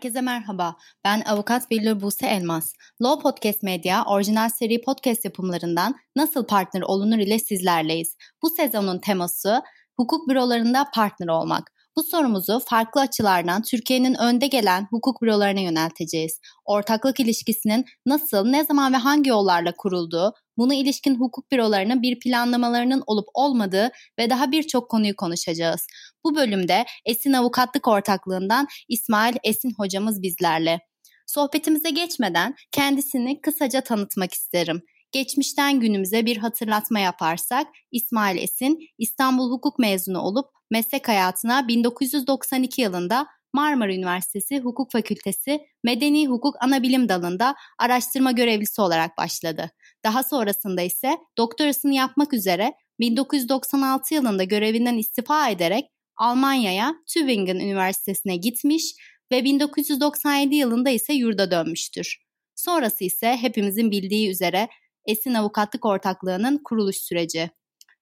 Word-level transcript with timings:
Herkese 0.00 0.20
merhaba. 0.20 0.76
Ben 1.04 1.20
avukat 1.20 1.70
Billur 1.70 2.00
Buse 2.00 2.26
Elmas. 2.26 2.72
Law 3.02 3.22
Podcast 3.22 3.62
Media 3.62 4.04
orijinal 4.04 4.48
seri 4.48 4.80
podcast 4.80 5.24
yapımlarından 5.24 5.94
Nasıl 6.16 6.46
Partner 6.46 6.82
Olunur 6.82 7.18
ile 7.18 7.38
sizlerleyiz. 7.38 8.16
Bu 8.42 8.50
sezonun 8.50 8.98
teması 8.98 9.62
hukuk 9.96 10.28
bürolarında 10.28 10.86
partner 10.94 11.28
olmak. 11.28 11.72
Bu 11.96 12.02
sorumuzu 12.02 12.60
farklı 12.66 13.00
açılardan 13.00 13.62
Türkiye'nin 13.62 14.14
önde 14.14 14.46
gelen 14.46 14.86
hukuk 14.90 15.22
bürolarına 15.22 15.60
yönelteceğiz. 15.60 16.40
Ortaklık 16.64 17.20
ilişkisinin 17.20 17.84
nasıl, 18.06 18.46
ne 18.46 18.64
zaman 18.64 18.92
ve 18.92 18.96
hangi 18.96 19.30
yollarla 19.30 19.72
kurulduğu, 19.76 20.34
buna 20.58 20.74
ilişkin 20.74 21.20
hukuk 21.20 21.52
bürolarının 21.52 22.02
bir 22.02 22.20
planlamalarının 22.20 23.02
olup 23.06 23.28
olmadığı 23.34 23.90
ve 24.18 24.30
daha 24.30 24.52
birçok 24.52 24.90
konuyu 24.90 25.16
konuşacağız. 25.16 25.86
Bu 26.24 26.36
bölümde 26.36 26.84
Esin 27.06 27.32
Avukatlık 27.32 27.88
Ortaklığından 27.88 28.66
İsmail 28.88 29.34
Esin 29.44 29.72
hocamız 29.76 30.22
bizlerle. 30.22 30.80
Sohbetimize 31.26 31.90
geçmeden 31.90 32.54
kendisini 32.72 33.40
kısaca 33.40 33.80
tanıtmak 33.80 34.34
isterim. 34.34 34.82
Geçmişten 35.12 35.80
günümüze 35.80 36.26
bir 36.26 36.36
hatırlatma 36.36 36.98
yaparsak 37.00 37.66
İsmail 37.92 38.38
Esin 38.42 38.78
İstanbul 38.98 39.50
Hukuk 39.50 39.78
mezunu 39.78 40.20
olup 40.20 40.46
meslek 40.70 41.08
hayatına 41.08 41.68
1992 41.68 42.82
yılında 42.82 43.26
Marmara 43.52 43.94
Üniversitesi 43.94 44.60
Hukuk 44.60 44.92
Fakültesi 44.92 45.60
Medeni 45.84 46.28
Hukuk 46.28 46.54
Anabilim 46.60 47.08
Dalı'nda 47.08 47.54
araştırma 47.78 48.32
görevlisi 48.32 48.80
olarak 48.80 49.18
başladı. 49.18 49.70
Daha 50.04 50.22
sonrasında 50.22 50.82
ise 50.82 51.18
doktorasını 51.38 51.94
yapmak 51.94 52.32
üzere 52.34 52.72
1996 53.00 54.14
yılında 54.14 54.44
görevinden 54.44 54.98
istifa 54.98 55.48
ederek 55.50 55.84
Almanya'ya 56.20 56.94
Tübingen 57.06 57.56
Üniversitesi'ne 57.56 58.36
gitmiş 58.36 58.94
ve 59.32 59.44
1997 59.44 60.54
yılında 60.54 60.90
ise 60.90 61.12
yurda 61.12 61.50
dönmüştür. 61.50 62.18
Sonrası 62.54 63.04
ise 63.04 63.36
hepimizin 63.36 63.90
bildiği 63.90 64.30
üzere 64.30 64.68
Esin 65.06 65.34
Avukatlık 65.34 65.84
Ortaklığı'nın 65.84 66.60
kuruluş 66.64 66.96
süreci. 66.96 67.50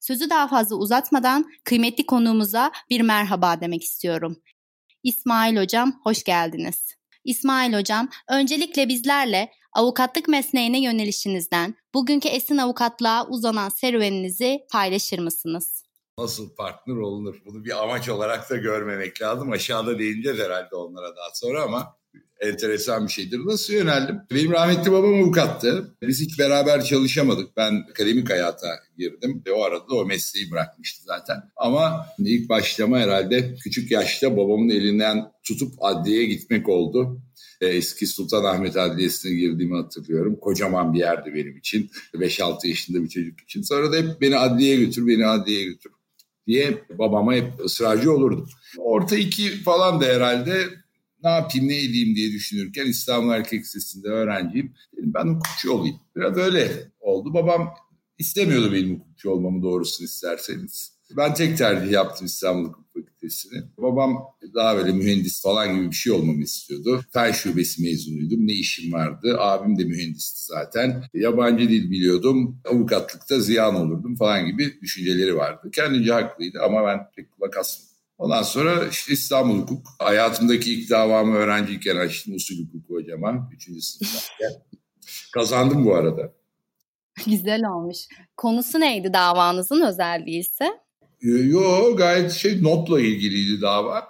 Sözü 0.01 0.31
daha 0.31 0.49
fazla 0.49 0.77
uzatmadan 0.77 1.45
kıymetli 1.65 2.07
konuğumuza 2.07 2.73
bir 2.91 3.01
merhaba 3.01 3.61
demek 3.61 3.85
istiyorum. 3.85 4.43
İsmail 5.03 5.57
Hocam 5.57 6.01
hoş 6.05 6.25
geldiniz. 6.25 6.95
İsmail 7.25 7.75
Hocam 7.75 8.09
öncelikle 8.29 8.89
bizlerle 8.89 9.51
avukatlık 9.73 10.29
mesleğine 10.29 10.81
yönelişinizden 10.81 11.75
bugünkü 11.95 12.29
Esin 12.29 12.59
Avukatlığa 12.59 13.29
uzanan 13.29 13.69
serüveninizi 13.69 14.59
paylaşır 14.73 15.19
mısınız? 15.19 15.88
Nasıl 16.19 16.55
partner 16.55 16.97
olunur? 16.97 17.35
Bunu 17.47 17.65
bir 17.65 17.83
amaç 17.83 18.09
olarak 18.09 18.51
da 18.51 18.57
görmemek 18.57 19.23
lazım. 19.23 19.53
Aşağıda 19.53 19.99
değineceğiz 19.99 20.39
herhalde 20.39 20.77
onlara 20.77 21.17
daha 21.17 21.31
sonra 21.35 21.63
ama 21.63 21.97
enteresan 22.41 23.07
bir 23.07 23.13
şeydir. 23.13 23.41
Nasıl 23.45 23.73
yöneldim? 23.73 24.21
Benim 24.35 24.53
rahmetli 24.53 24.93
babam 24.93 25.15
avukattı. 25.15 25.97
Biz 26.03 26.21
hiç 26.21 26.39
beraber 26.39 26.85
çalışamadık. 26.85 27.57
Ben 27.57 27.85
akademik 27.91 28.31
hayata 28.31 28.69
girdim. 28.99 29.43
Ve 29.47 29.53
o 29.53 29.63
arada 29.63 29.95
o 29.95 30.07
mesleği 30.07 30.51
bırakmıştı 30.51 31.03
zaten. 31.05 31.37
Ama 31.57 32.07
ilk 32.19 32.49
başlama 32.49 32.99
herhalde 32.99 33.55
küçük 33.55 33.91
yaşta 33.91 34.37
babamın 34.37 34.69
elinden 34.69 35.33
tutup 35.43 35.73
adliyeye 35.81 36.25
gitmek 36.25 36.69
oldu. 36.69 37.23
Eski 37.61 38.07
Sultanahmet 38.07 38.77
Adliyesi'ne 38.77 39.35
girdiğimi 39.35 39.77
hatırlıyorum. 39.77 40.37
Kocaman 40.41 40.95
bir 40.95 40.99
yerdi 40.99 41.35
benim 41.35 41.57
için. 41.57 41.91
5-6 42.15 42.67
yaşında 42.67 43.03
bir 43.03 43.09
çocuk 43.09 43.41
için. 43.41 43.63
Sonra 43.63 43.93
da 43.93 43.97
hep 43.97 44.21
beni 44.21 44.37
adliyeye 44.37 44.77
götür, 44.77 45.07
beni 45.07 45.27
adliyeye 45.27 45.65
götür 45.65 45.93
diye 46.49 46.85
babama 46.99 47.35
hep 47.35 47.61
ısrarcı 47.65 48.13
olurdum. 48.13 48.49
Orta 48.79 49.17
iki 49.17 49.63
falan 49.63 50.01
da 50.01 50.05
herhalde 50.05 50.69
ne 51.25 51.31
yapayım 51.31 51.69
ne 51.69 51.77
edeyim 51.77 52.17
diye 52.17 52.33
düşünürken 52.33 52.87
İstanbul 52.87 53.33
Erkek 53.33 53.61
Lisesi'nde 53.61 54.09
öğrenciyim. 54.09 54.75
Dedim 54.97 55.13
ben 55.15 55.27
hukukçu 55.27 55.73
olayım. 55.73 55.97
Biraz 56.17 56.37
öyle 56.37 56.93
oldu. 57.01 57.35
Babam 57.35 57.75
istemiyordu 58.19 58.73
benim 58.73 59.01
hukukçu 59.01 59.31
olmamı 59.31 59.63
doğrusunu 59.63 60.05
isterseniz. 60.05 60.99
Ben 61.17 61.35
tek 61.35 61.59
tercih 61.59 61.93
yaptım 61.93 62.27
İstanbul 62.27 62.73
Fakültesini. 63.03 63.63
Babam 63.79 64.25
daha 64.55 64.77
böyle 64.77 64.93
mühendis 64.93 65.43
falan 65.43 65.77
gibi 65.77 65.91
bir 65.91 65.97
şey 65.97 66.13
olmamı 66.13 66.43
istiyordu. 66.43 67.01
Fen 67.13 67.33
şubesi 67.33 67.83
mezunuydum. 67.83 68.47
Ne 68.47 68.53
işim 68.53 68.93
vardı? 68.93 69.37
Abim 69.39 69.79
de 69.79 69.85
mühendisti 69.85 70.45
zaten. 70.45 71.05
Yabancı 71.15 71.69
dil 71.69 71.91
biliyordum. 71.91 72.61
Avukatlıkta 72.65 73.41
ziyan 73.41 73.75
olurdum 73.75 74.17
falan 74.17 74.47
gibi 74.47 74.81
düşünceleri 74.83 75.37
vardı. 75.37 75.71
Kendince 75.75 76.13
haklıydı 76.13 76.59
ama 76.63 76.87
ben 76.87 76.99
pek 77.17 77.33
kulak 77.33 77.57
asmadım. 77.57 77.89
Ondan 78.19 78.43
sonra 78.43 78.89
işte 78.91 79.13
İstanbul 79.13 79.59
Hukuk. 79.59 79.87
Hayatımdaki 79.99 80.75
ilk 80.75 80.91
davamı 80.91 81.35
öğrenciyken 81.35 81.97
açtım 81.97 82.35
usul 82.35 82.57
hukuku 82.65 82.95
hocama. 82.95 83.51
Üçüncü 83.55 83.81
sınıftayken. 83.81 84.63
Kazandım 85.35 85.85
bu 85.85 85.95
arada. 85.95 86.33
Güzel 87.27 87.65
olmuş. 87.65 87.99
Konusu 88.37 88.81
neydi 88.81 89.13
davanızın 89.13 89.81
özelliği 89.81 90.41
ise? 90.41 90.65
Yo 91.21 91.97
gayet 91.97 92.33
şey 92.33 92.63
notla 92.63 93.01
ilgiliydi 93.01 93.61
dava. 93.63 94.09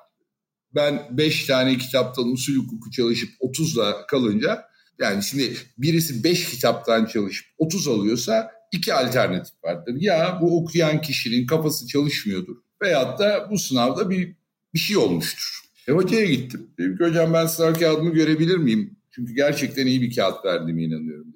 Ben 0.75 1.09
beş 1.11 1.47
tane 1.47 1.79
kitaptan 1.79 2.33
usul 2.33 2.55
hukuku 2.55 2.91
çalışıp 2.91 3.31
30'la 3.41 4.07
kalınca 4.07 4.65
yani 4.99 5.23
şimdi 5.23 5.57
birisi 5.79 6.25
beş 6.25 6.51
kitaptan 6.51 7.07
çalışıp 7.07 7.47
30 7.59 7.89
alıyorsa 7.89 8.51
iki 8.73 8.95
alternatif 8.95 9.65
vardır. 9.65 9.97
Ya 9.99 10.39
bu 10.43 10.63
okuyan 10.63 11.01
kişinin 11.01 11.47
kafası 11.47 11.87
çalışmıyordur 11.87 12.57
Veyahut 12.83 13.19
da 13.19 13.49
bu 13.51 13.59
sınavda 13.59 14.11
bir, 14.11 14.37
bir 14.75 14.79
şey 14.79 14.97
olmuştur. 14.97 15.61
E 15.89 15.93
hocaya 15.93 16.27
gittim. 16.27 16.71
Dedim 16.79 16.99
ki 16.99 17.05
hocam 17.05 17.33
ben 17.33 17.47
sınav 17.47 17.75
kağıdımı 17.75 18.11
görebilir 18.11 18.57
miyim? 18.57 18.97
Çünkü 19.11 19.35
gerçekten 19.35 19.87
iyi 19.87 20.03
bir 20.03 20.15
kağıt 20.17 20.45
verdiğime 20.45 20.83
inanıyorum. 20.83 21.28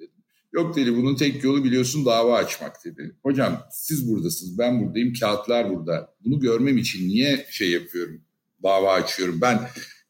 Yok 0.53 0.77
dedi 0.77 0.97
bunun 0.97 1.17
tek 1.17 1.45
yolu 1.45 1.65
biliyorsun 1.65 2.07
dava 2.07 2.37
açmak 2.37 2.85
dedi. 2.85 3.17
Hocam 3.23 3.63
siz 3.73 4.11
buradasınız 4.11 4.59
ben 4.59 4.81
buradayım 4.81 5.13
kağıtlar 5.21 5.71
burada. 5.71 6.15
Bunu 6.25 6.41
görmem 6.41 6.79
için 6.79 7.09
niye 7.09 7.47
şey 7.51 7.71
yapıyorum 7.71 8.23
dava 8.63 8.93
açıyorum. 8.93 9.41
Ben 9.41 9.61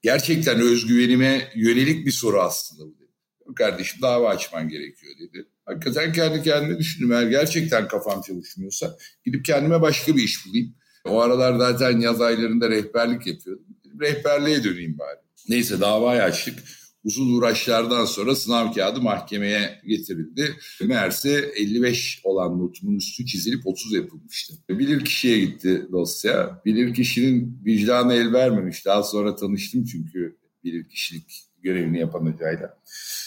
gerçekten 0.03 0.61
özgüvenime 0.61 1.53
yönelik 1.57 2.07
bir 2.07 2.13
soru 2.13 2.41
aslında 2.41 2.83
bu 2.91 2.99
dedi. 2.99 3.55
Kardeşim 3.57 4.03
dava 4.03 4.29
açman 4.29 4.69
gerekiyor 4.69 5.13
dedi. 5.21 5.49
Hakikaten 5.65 6.13
kendi 6.13 6.43
kendime 6.43 6.79
düşündüm. 6.79 7.13
Eğer 7.13 7.27
gerçekten 7.27 7.89
kafam 7.89 8.23
çalışmıyorsa 8.23 8.97
gidip 9.25 9.45
kendime 9.45 9.81
başka 9.81 10.17
bir 10.17 10.23
iş 10.23 10.47
bulayım. 10.47 10.75
O 11.05 11.21
aralar 11.21 11.59
zaten 11.59 12.01
yaz 12.01 12.21
aylarında 12.21 12.71
rehberlik 12.71 13.27
yapıyordum. 13.27 13.67
Rehberliğe 14.01 14.65
döneyim 14.65 14.99
bari. 14.99 15.19
Neyse 15.49 15.81
davayı 15.81 16.23
açtık. 16.23 16.59
Uzun 17.05 17.35
uğraşlardan 17.35 18.05
sonra 18.05 18.35
sınav 18.35 18.73
kağıdı 18.73 19.01
mahkemeye 19.01 19.81
getirildi. 19.87 20.57
Meğerse 20.83 21.53
55 21.57 22.21
olan 22.25 22.59
notumun 22.59 22.97
üstü 22.97 23.27
çizilip 23.27 23.67
30 23.67 23.93
yapılmıştı. 23.93 24.55
Bilir 24.69 25.05
kişiye 25.05 25.39
gitti 25.39 25.87
dosya. 25.93 26.63
Bilir 26.65 26.95
kişinin 26.95 27.59
vicdanı 27.65 28.15
el 28.15 28.33
vermemiş. 28.33 28.87
Daha 28.87 29.03
sonra 29.03 29.37
tanıştım 29.37 29.85
çünkü 29.85 30.37
bilir 30.65 30.89
kişilik 30.89 31.45
görevini 31.63 31.99
yapan 31.99 32.33
hocayla. 32.33 32.79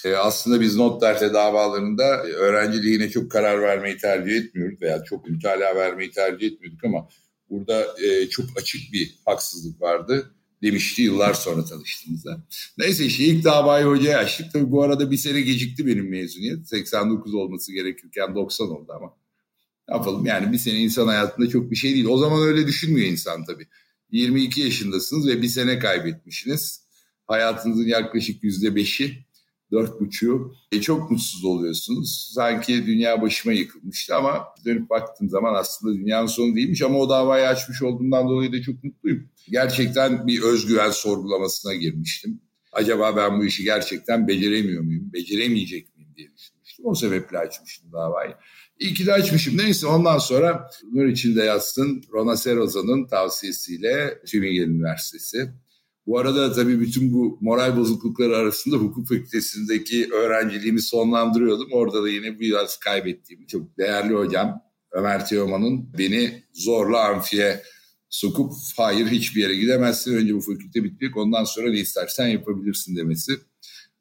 Ee, 0.05 0.13
aslında 0.13 0.61
biz 0.61 0.75
not 0.75 1.01
derse 1.01 1.33
davalarında 1.33 2.23
öğrenciliğine 2.23 3.09
çok 3.09 3.31
karar 3.31 3.61
vermeyi 3.61 3.97
tercih 3.97 4.35
etmiyoruz 4.35 4.81
veya 4.81 5.03
çok 5.03 5.29
mütalaa 5.29 5.75
vermeyi 5.75 6.11
tercih 6.11 6.47
etmiyorduk 6.47 6.83
ama 6.83 7.07
Burada 7.49 7.87
e, 8.03 8.29
çok 8.29 8.45
açık 8.57 8.93
bir 8.93 9.15
haksızlık 9.25 9.81
vardı 9.81 10.31
demişti 10.63 11.01
yıllar 11.01 11.33
sonra 11.33 11.65
tanıştığımızda. 11.65 12.43
Neyse 12.77 13.05
işte 13.05 13.23
ilk 13.23 13.43
davayı 13.43 13.85
hocaya 13.85 14.19
açtık. 14.19 14.53
Tabii 14.53 14.71
bu 14.71 14.83
arada 14.83 15.11
bir 15.11 15.17
sene 15.17 15.41
gecikti 15.41 15.87
benim 15.87 16.09
mezuniyet. 16.09 16.67
89 16.67 17.33
olması 17.33 17.73
gerekirken 17.73 18.35
90 18.35 18.67
oldu 18.67 18.91
ama. 18.95 19.13
Ne 19.89 19.95
yapalım 19.95 20.25
yani 20.25 20.51
bir 20.51 20.57
sene 20.57 20.79
insan 20.79 21.07
hayatında 21.07 21.49
çok 21.49 21.71
bir 21.71 21.75
şey 21.75 21.93
değil. 21.93 22.05
O 22.05 22.17
zaman 22.17 22.41
öyle 22.41 22.67
düşünmüyor 22.67 23.07
insan 23.07 23.45
tabii. 23.45 23.67
22 24.11 24.61
yaşındasınız 24.61 25.27
ve 25.27 25.41
bir 25.41 25.47
sene 25.47 25.79
kaybetmişsiniz. 25.79 26.85
Hayatınızın 27.27 27.87
yaklaşık 27.87 28.43
yüzde 28.43 28.75
beşi 28.75 29.25
dört 29.71 29.99
buçuğu. 29.99 30.55
E, 30.71 30.81
çok 30.81 31.11
mutsuz 31.11 31.45
oluyorsunuz. 31.45 32.31
Sanki 32.35 32.85
dünya 32.85 33.21
başıma 33.21 33.53
yıkılmıştı 33.53 34.15
ama 34.15 34.45
dönüp 34.65 34.89
baktığım 34.89 35.29
zaman 35.29 35.53
aslında 35.53 35.93
dünyanın 35.93 36.27
sonu 36.27 36.55
değilmiş 36.55 36.81
ama 36.81 36.99
o 36.99 37.09
davayı 37.09 37.47
açmış 37.47 37.81
olduğumdan 37.81 38.29
dolayı 38.29 38.53
da 38.53 38.61
çok 38.61 38.83
mutluyum. 38.83 39.29
Gerçekten 39.49 40.27
bir 40.27 40.41
özgüven 40.41 40.91
sorgulamasına 40.91 41.73
girmiştim. 41.73 42.41
Acaba 42.71 43.17
ben 43.17 43.39
bu 43.39 43.45
işi 43.45 43.63
gerçekten 43.63 44.27
beceremiyor 44.27 44.83
muyum, 44.83 45.13
beceremeyecek 45.13 45.95
miyim 45.95 46.09
diye 46.17 46.27
düşünmüştüm. 46.35 46.85
O 46.85 46.95
sebeple 46.95 47.37
açmıştım 47.37 47.91
davayı. 47.91 48.33
İyi 48.79 48.93
ki 48.93 49.05
de 49.05 49.13
açmışım. 49.13 49.57
Neyse 49.57 49.87
ondan 49.87 50.17
sonra 50.17 50.69
Nur 50.93 51.05
içinde 51.05 51.43
yazsın 51.43 52.03
Rona 52.13 52.37
Seroza'nın 52.37 53.07
tavsiyesiyle 53.07 54.21
Tübingen 54.27 54.69
Üniversitesi 54.69 55.51
bu 56.07 56.19
arada 56.19 56.53
tabii 56.53 56.79
bütün 56.79 57.13
bu 57.13 57.37
moral 57.41 57.77
bozuklukları 57.77 58.37
arasında 58.37 58.75
hukuk 58.75 59.07
fakültesindeki 59.07 60.09
öğrenciliğimi 60.13 60.81
sonlandırıyordum. 60.81 61.69
Orada 61.71 62.03
da 62.03 62.09
yine 62.09 62.39
biraz 62.39 62.77
kaybettiğim 62.77 63.45
çok 63.45 63.77
değerli 63.77 64.13
hocam 64.13 64.61
Ömer 64.91 65.27
Teoman'ın 65.27 65.89
beni 65.97 66.43
zorla 66.53 67.07
amfiye 67.07 67.63
sokup 68.09 68.53
hayır 68.77 69.07
hiçbir 69.07 69.41
yere 69.41 69.55
gidemezsin. 69.55 70.15
Önce 70.15 70.35
bu 70.35 70.41
fakülte 70.41 70.83
bitecek 70.83 71.17
ondan 71.17 71.43
sonra 71.43 71.69
ne 71.69 71.79
istersen 71.79 72.27
yapabilirsin 72.27 72.95
demesi. 72.95 73.33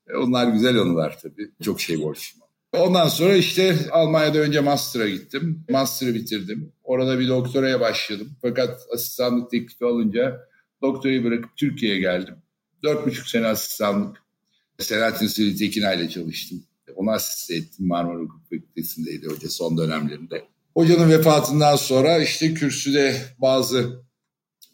E, 0.09 0.17
onlar 0.17 0.49
güzel 0.49 0.81
anılar 0.81 1.19
tabii. 1.23 1.51
Çok 1.63 1.81
şey 1.81 2.03
borçluyum. 2.03 2.45
Ondan 2.73 3.09
sonra 3.09 3.37
işte 3.37 3.77
Almanya'da 3.91 4.39
önce 4.39 4.61
master'a 4.61 5.09
gittim. 5.09 5.65
Master'ı 5.71 6.15
bitirdim. 6.15 6.73
Orada 6.83 7.19
bir 7.19 7.29
doktoraya 7.29 7.81
başladım. 7.81 8.37
Fakat 8.43 8.81
asistanlık 8.95 9.51
teklifi 9.51 9.85
alınca 9.85 10.41
doktorayı 10.83 11.25
bırakıp 11.25 11.57
Türkiye'ye 11.57 12.01
geldim. 12.01 12.35
Dört 12.83 13.07
buçuk 13.07 13.27
sene 13.27 13.47
asistanlık. 13.47 14.25
Selahattin 14.79 15.27
Sivri 15.27 15.57
Tekinay 15.57 15.97
ile 15.97 16.09
çalıştım. 16.09 16.65
Onu 16.97 17.11
asiste 17.11 17.55
ettim 17.55 17.87
Marmara 17.87 18.19
Hukuk 18.19 18.43
Fakültesi'ndeydi 18.51 19.27
hoca 19.27 19.49
son 19.49 19.79
dönemlerinde. 19.79 20.45
Hocanın 20.75 21.11
vefatından 21.11 21.77
sonra 21.77 22.19
işte 22.19 22.55
kürsüde 22.55 23.17
bazı 23.39 24.05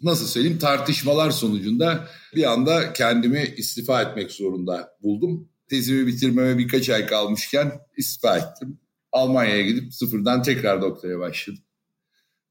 nasıl 0.03 0.27
söyleyeyim 0.27 0.59
tartışmalar 0.59 1.31
sonucunda 1.31 2.09
bir 2.35 2.53
anda 2.53 2.93
kendimi 2.93 3.55
istifa 3.57 4.03
etmek 4.03 4.31
zorunda 4.31 4.97
buldum. 5.03 5.49
Tezimi 5.69 6.07
bitirmeme 6.07 6.59
birkaç 6.59 6.91
ay 6.91 7.07
kalmışken 7.07 7.73
istifa 7.97 8.39
ettim. 8.39 8.79
Almanya'ya 9.13 9.63
gidip 9.63 9.95
sıfırdan 9.95 10.43
tekrar 10.43 10.83
doktoraya 10.83 11.19
başladım. 11.19 11.63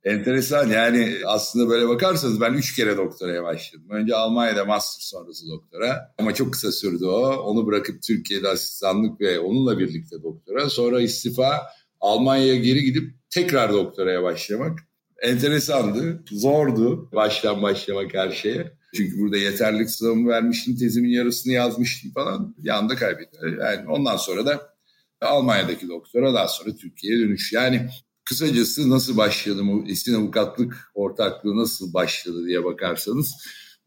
Enteresan 0.04 0.70
yani 0.70 1.16
aslında 1.26 1.70
böyle 1.70 1.88
bakarsanız 1.88 2.42
ben 2.42 2.54
üç 2.54 2.76
kere 2.76 2.98
doktoraya 2.98 3.44
başladım. 3.44 3.88
Önce 3.90 4.16
Almanya'da 4.16 4.66
master 4.66 5.02
sonrası 5.02 5.48
doktora 5.50 6.16
ama 6.18 6.34
çok 6.34 6.54
kısa 6.54 6.72
sürdü 6.72 7.06
o. 7.06 7.38
Onu 7.38 7.68
bırakıp 7.68 8.02
Türkiye'de 8.02 8.48
asistanlık 8.48 9.22
ve 9.22 9.40
onunla 9.40 9.80
birlikte 9.80 10.24
doktora. 10.24 10.70
Sonra 10.70 11.02
istifa 11.02 11.62
Almanya'ya 12.00 12.56
geri 12.56 12.84
gidip 12.84 13.14
tekrar 13.30 13.74
doktoraya 13.74 14.24
başlamak. 14.24 14.80
Enteresandı, 15.22 16.24
zordu 16.32 17.12
baştan 17.12 17.62
başlamak 17.62 18.14
her 18.14 18.32
şeye. 18.32 18.74
Çünkü 18.96 19.20
burada 19.20 19.38
yeterlik 19.38 19.90
sınavımı 19.90 20.30
vermiştim, 20.30 20.78
tezimin 20.78 21.10
yarısını 21.10 21.54
yazmıştım 21.54 22.12
falan. 22.12 22.56
Bir 22.58 22.70
anda 22.70 22.96
kaybettim. 22.96 23.60
Yani 23.62 23.90
ondan 23.90 24.18
sonra 24.18 24.46
da 24.46 24.76
Almanya'daki 25.22 25.90
doktora 25.90 26.34
daha 26.34 26.48
sonra 26.48 26.76
Türkiye'ye 26.76 27.20
dönüş. 27.20 27.54
Yani 27.54 27.90
kısacası 28.30 28.90
nasıl 28.90 29.18
başladım, 29.18 29.70
o 29.70 29.88
esin 29.88 30.16
avukatlık 30.16 30.92
ortaklığı 30.94 31.58
nasıl 31.58 31.94
başladı 31.94 32.46
diye 32.48 32.64
bakarsanız 32.64 33.36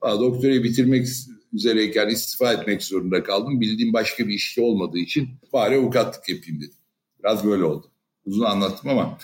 doktorayı 0.03 0.65
bitirmek 0.65 1.07
üzereyken 1.53 2.09
istifa 2.09 2.53
etmek 2.53 2.83
zorunda 2.83 3.23
kaldım. 3.23 3.61
Bildiğim 3.61 3.93
başka 3.93 4.29
bir 4.29 4.35
işte 4.35 4.63
olmadığı 4.63 4.99
için 4.99 5.29
bari 5.53 5.77
avukatlık 5.77 6.29
yapayım 6.29 6.61
dedim. 6.61 6.79
Biraz 7.19 7.45
böyle 7.45 7.65
oldu. 7.65 7.87
Uzun 8.25 8.45
anlattım 8.45 8.91
ama 8.91 9.19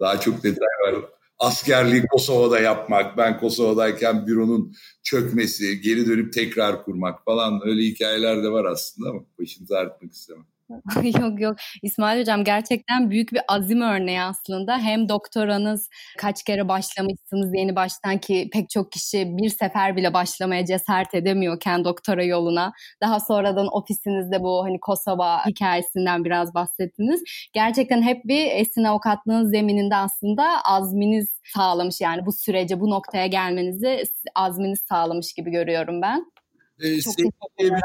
daha 0.00 0.20
çok 0.20 0.42
detay 0.42 0.68
var. 0.86 1.04
Askerliği 1.38 2.06
Kosova'da 2.06 2.60
yapmak, 2.60 3.16
ben 3.16 3.40
Kosova'dayken 3.40 4.26
büronun 4.26 4.74
çökmesi, 5.02 5.80
geri 5.80 6.06
dönüp 6.06 6.32
tekrar 6.32 6.84
kurmak 6.84 7.24
falan 7.24 7.60
öyle 7.64 7.82
hikayeler 7.82 8.42
de 8.42 8.48
var 8.52 8.64
aslında 8.64 9.10
ama 9.10 9.20
başınızı 9.38 9.78
ağrıtmak 9.78 10.12
istemem. 10.12 10.46
yok 11.20 11.40
yok 11.40 11.56
İsmail 11.82 12.20
Hocam 12.20 12.44
gerçekten 12.44 13.10
büyük 13.10 13.32
bir 13.32 13.40
azim 13.48 13.80
örneği 13.80 14.22
aslında. 14.22 14.78
Hem 14.78 15.08
doktoranız 15.08 15.88
kaç 16.18 16.42
kere 16.42 16.68
başlamışsınız 16.68 17.50
yeni 17.54 17.76
baştan 17.76 18.18
ki 18.18 18.48
pek 18.52 18.70
çok 18.70 18.92
kişi 18.92 19.26
bir 19.36 19.48
sefer 19.48 19.96
bile 19.96 20.14
başlamaya 20.14 20.66
cesaret 20.66 21.14
edemiyorken 21.14 21.84
doktora 21.84 22.24
yoluna. 22.24 22.72
Daha 23.02 23.20
sonradan 23.20 23.66
ofisinizde 23.72 24.42
bu 24.42 24.64
hani 24.64 24.80
Kosova 24.80 25.46
hikayesinden 25.46 26.24
biraz 26.24 26.54
bahsettiniz. 26.54 27.22
Gerçekten 27.52 28.02
hep 28.02 28.24
bir 28.24 28.46
esin 28.50 28.84
avukatlığın 28.84 29.50
zemininde 29.50 29.96
aslında 29.96 30.62
azminiz 30.64 31.28
sağlamış 31.54 32.00
yani 32.00 32.26
bu 32.26 32.32
sürece 32.32 32.80
bu 32.80 32.90
noktaya 32.90 33.26
gelmenizi 33.26 34.02
azminiz 34.34 34.80
sağlamış 34.88 35.32
gibi 35.32 35.50
görüyorum 35.50 36.02
ben. 36.02 36.32
Ee, 36.80 37.00
çok 37.00 37.16
teşekkürler 37.16 37.80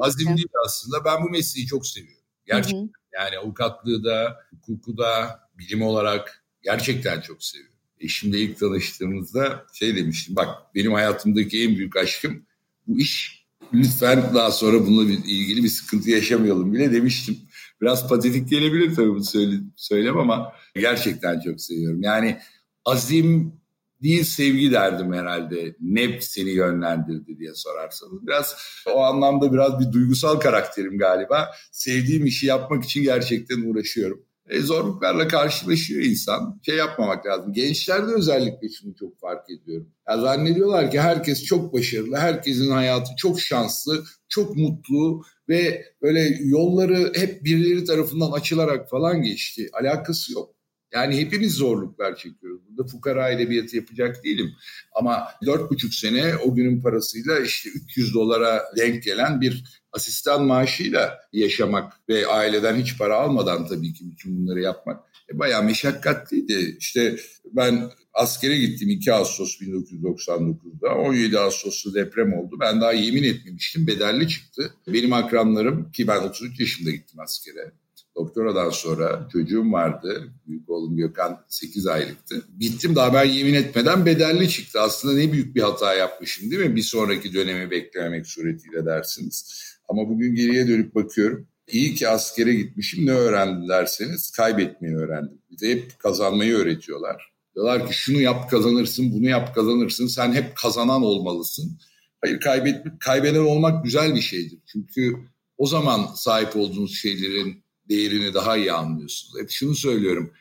Azim 0.00 0.36
değil 0.36 0.48
aslında. 0.66 1.04
Ben 1.04 1.22
bu 1.22 1.30
mesleği 1.30 1.66
çok 1.66 1.86
seviyorum. 1.86 2.19
Gerçekten 2.52 2.78
hı 2.78 2.84
hı. 2.84 2.90
yani 3.12 3.38
avukatlığı 3.38 4.04
da, 4.04 4.36
hukuku 4.50 4.98
da, 4.98 5.40
bilim 5.58 5.82
olarak 5.82 6.44
gerçekten 6.62 7.20
çok 7.20 7.44
seviyorum. 7.44 7.74
Eşimle 8.00 8.38
ilk 8.38 8.58
tanıştığımızda 8.58 9.66
şey 9.74 9.96
demiştim 9.96 10.36
bak 10.36 10.74
benim 10.74 10.92
hayatımdaki 10.92 11.64
en 11.64 11.76
büyük 11.76 11.96
aşkım 11.96 12.46
bu 12.86 12.98
iş. 12.98 13.40
Lütfen 13.74 14.34
daha 14.34 14.50
sonra 14.50 14.86
bununla 14.86 15.12
ilgili 15.12 15.64
bir 15.64 15.68
sıkıntı 15.68 16.10
yaşamayalım 16.10 16.72
bile 16.72 16.92
demiştim. 16.92 17.38
Biraz 17.80 18.08
patetik 18.08 18.48
gelebilir 18.48 18.94
tabii 18.94 19.10
bunu 19.10 19.24
söyle, 19.24 19.56
söylem 19.76 20.18
ama 20.18 20.52
gerçekten 20.74 21.40
çok 21.40 21.60
seviyorum. 21.60 22.02
Yani 22.02 22.38
azim 22.84 23.59
değil 24.02 24.24
sevgi 24.24 24.72
derdim 24.72 25.12
herhalde. 25.12 25.76
Ne 25.80 26.20
seni 26.20 26.50
yönlendirdi 26.50 27.38
diye 27.38 27.54
sorarsanız. 27.54 28.26
Biraz 28.26 28.56
o 28.94 29.00
anlamda 29.00 29.52
biraz 29.52 29.80
bir 29.80 29.92
duygusal 29.92 30.40
karakterim 30.40 30.98
galiba. 30.98 31.50
Sevdiğim 31.72 32.26
işi 32.26 32.46
yapmak 32.46 32.84
için 32.84 33.02
gerçekten 33.02 33.70
uğraşıyorum. 33.70 34.24
E, 34.50 34.60
zorluklarla 34.60 35.28
karşılaşıyor 35.28 36.02
insan. 36.02 36.60
Şey 36.62 36.76
yapmamak 36.76 37.26
lazım. 37.26 37.52
Gençlerde 37.52 38.12
özellikle 38.12 38.68
şunu 38.68 38.94
çok 38.94 39.20
fark 39.20 39.50
ediyorum. 39.50 39.88
Ya 40.08 40.20
zannediyorlar 40.20 40.90
ki 40.90 41.00
herkes 41.00 41.44
çok 41.44 41.72
başarılı, 41.72 42.16
herkesin 42.16 42.70
hayatı 42.70 43.10
çok 43.16 43.40
şanslı, 43.40 44.04
çok 44.28 44.56
mutlu 44.56 45.22
ve 45.48 45.84
böyle 46.02 46.38
yolları 46.40 47.12
hep 47.16 47.44
birileri 47.44 47.84
tarafından 47.84 48.32
açılarak 48.32 48.90
falan 48.90 49.22
geçti. 49.22 49.68
Alakası 49.72 50.32
yok. 50.32 50.54
Yani 50.92 51.20
hepimiz 51.20 51.54
zorluklar 51.54 52.16
çekiyoruz. 52.16 52.60
Burada 52.68 52.88
fukara 52.88 53.30
edebiyatı 53.30 53.76
yapacak 53.76 54.24
değilim. 54.24 54.52
Ama 54.92 55.28
dört 55.46 55.70
buçuk 55.70 55.94
sene 55.94 56.36
o 56.36 56.54
günün 56.54 56.80
parasıyla 56.80 57.38
işte 57.40 57.70
300 57.70 58.14
dolara 58.14 58.64
denk 58.76 59.02
gelen 59.02 59.40
bir 59.40 59.64
asistan 59.92 60.44
maaşıyla 60.44 61.20
yaşamak 61.32 61.92
ve 62.08 62.26
aileden 62.26 62.76
hiç 62.76 62.98
para 62.98 63.16
almadan 63.16 63.66
tabii 63.68 63.92
ki 63.92 64.04
bütün 64.10 64.36
bunları 64.36 64.60
yapmak 64.60 65.00
e, 65.32 65.38
bayağı 65.38 65.64
meşakkatliydi. 65.64 66.76
İşte 66.78 67.16
ben 67.44 67.90
askere 68.14 68.58
gittim 68.58 68.88
2 68.88 69.12
Ağustos 69.12 69.60
1999'da. 69.60 70.94
17 70.94 71.38
Ağustos'ta 71.38 71.94
deprem 71.94 72.32
oldu. 72.32 72.56
Ben 72.60 72.80
daha 72.80 72.92
yemin 72.92 73.22
etmemiştim. 73.22 73.86
Bedelli 73.86 74.28
çıktı. 74.28 74.74
Benim 74.86 75.12
akranlarım 75.12 75.92
ki 75.92 76.06
ben 76.08 76.22
33 76.22 76.60
yaşında 76.60 76.90
gittim 76.90 77.20
askere. 77.20 77.72
Doktoradan 78.16 78.70
sonra 78.70 79.28
çocuğum 79.32 79.72
vardı. 79.72 80.32
Büyük 80.46 80.70
oğlum 80.70 80.96
Gökhan 80.96 81.44
8 81.48 81.86
aylıktı. 81.86 82.42
Bittim 82.48 82.96
daha 82.96 83.14
ben 83.14 83.24
yemin 83.24 83.54
etmeden 83.54 84.06
bedelli 84.06 84.48
çıktı. 84.48 84.80
Aslında 84.80 85.14
ne 85.14 85.32
büyük 85.32 85.56
bir 85.56 85.62
hata 85.62 85.94
yapmışım 85.94 86.50
değil 86.50 86.62
mi? 86.62 86.76
Bir 86.76 86.82
sonraki 86.82 87.34
dönemi 87.34 87.70
beklememek 87.70 88.26
suretiyle 88.26 88.86
dersiniz. 88.86 89.64
Ama 89.88 90.08
bugün 90.08 90.34
geriye 90.34 90.68
dönüp 90.68 90.94
bakıyorum. 90.94 91.48
İyi 91.68 91.94
ki 91.94 92.08
askere 92.08 92.54
gitmişim 92.54 93.06
ne 93.06 93.12
öğrendim 93.12 93.68
derseniz 93.68 94.30
kaybetmeyi 94.30 94.96
öğrendim. 94.96 95.38
Bir 95.50 95.58
de 95.58 95.70
hep 95.70 95.98
kazanmayı 95.98 96.54
öğretiyorlar. 96.54 97.32
Diyorlar 97.54 97.86
ki 97.86 97.94
şunu 97.94 98.20
yap 98.20 98.50
kazanırsın, 98.50 99.12
bunu 99.12 99.28
yap 99.28 99.54
kazanırsın. 99.54 100.06
Sen 100.06 100.32
hep 100.32 100.56
kazanan 100.56 101.02
olmalısın. 101.02 101.78
Hayır 102.20 102.40
kaybet, 102.40 102.86
kaybeden 103.00 103.44
olmak 103.44 103.84
güzel 103.84 104.14
bir 104.14 104.20
şeydir. 104.20 104.58
Çünkü 104.66 105.16
o 105.58 105.66
zaman 105.66 106.06
sahip 106.14 106.56
olduğunuz 106.56 106.96
şeylerin 106.96 107.64
değerini 107.90 108.34
daha 108.34 108.56
iyi 108.56 108.72
anlıyorsunuz. 108.72 109.42
Hep 109.42 109.50
şunu 109.50 109.74
söylüyorum. 109.74 110.32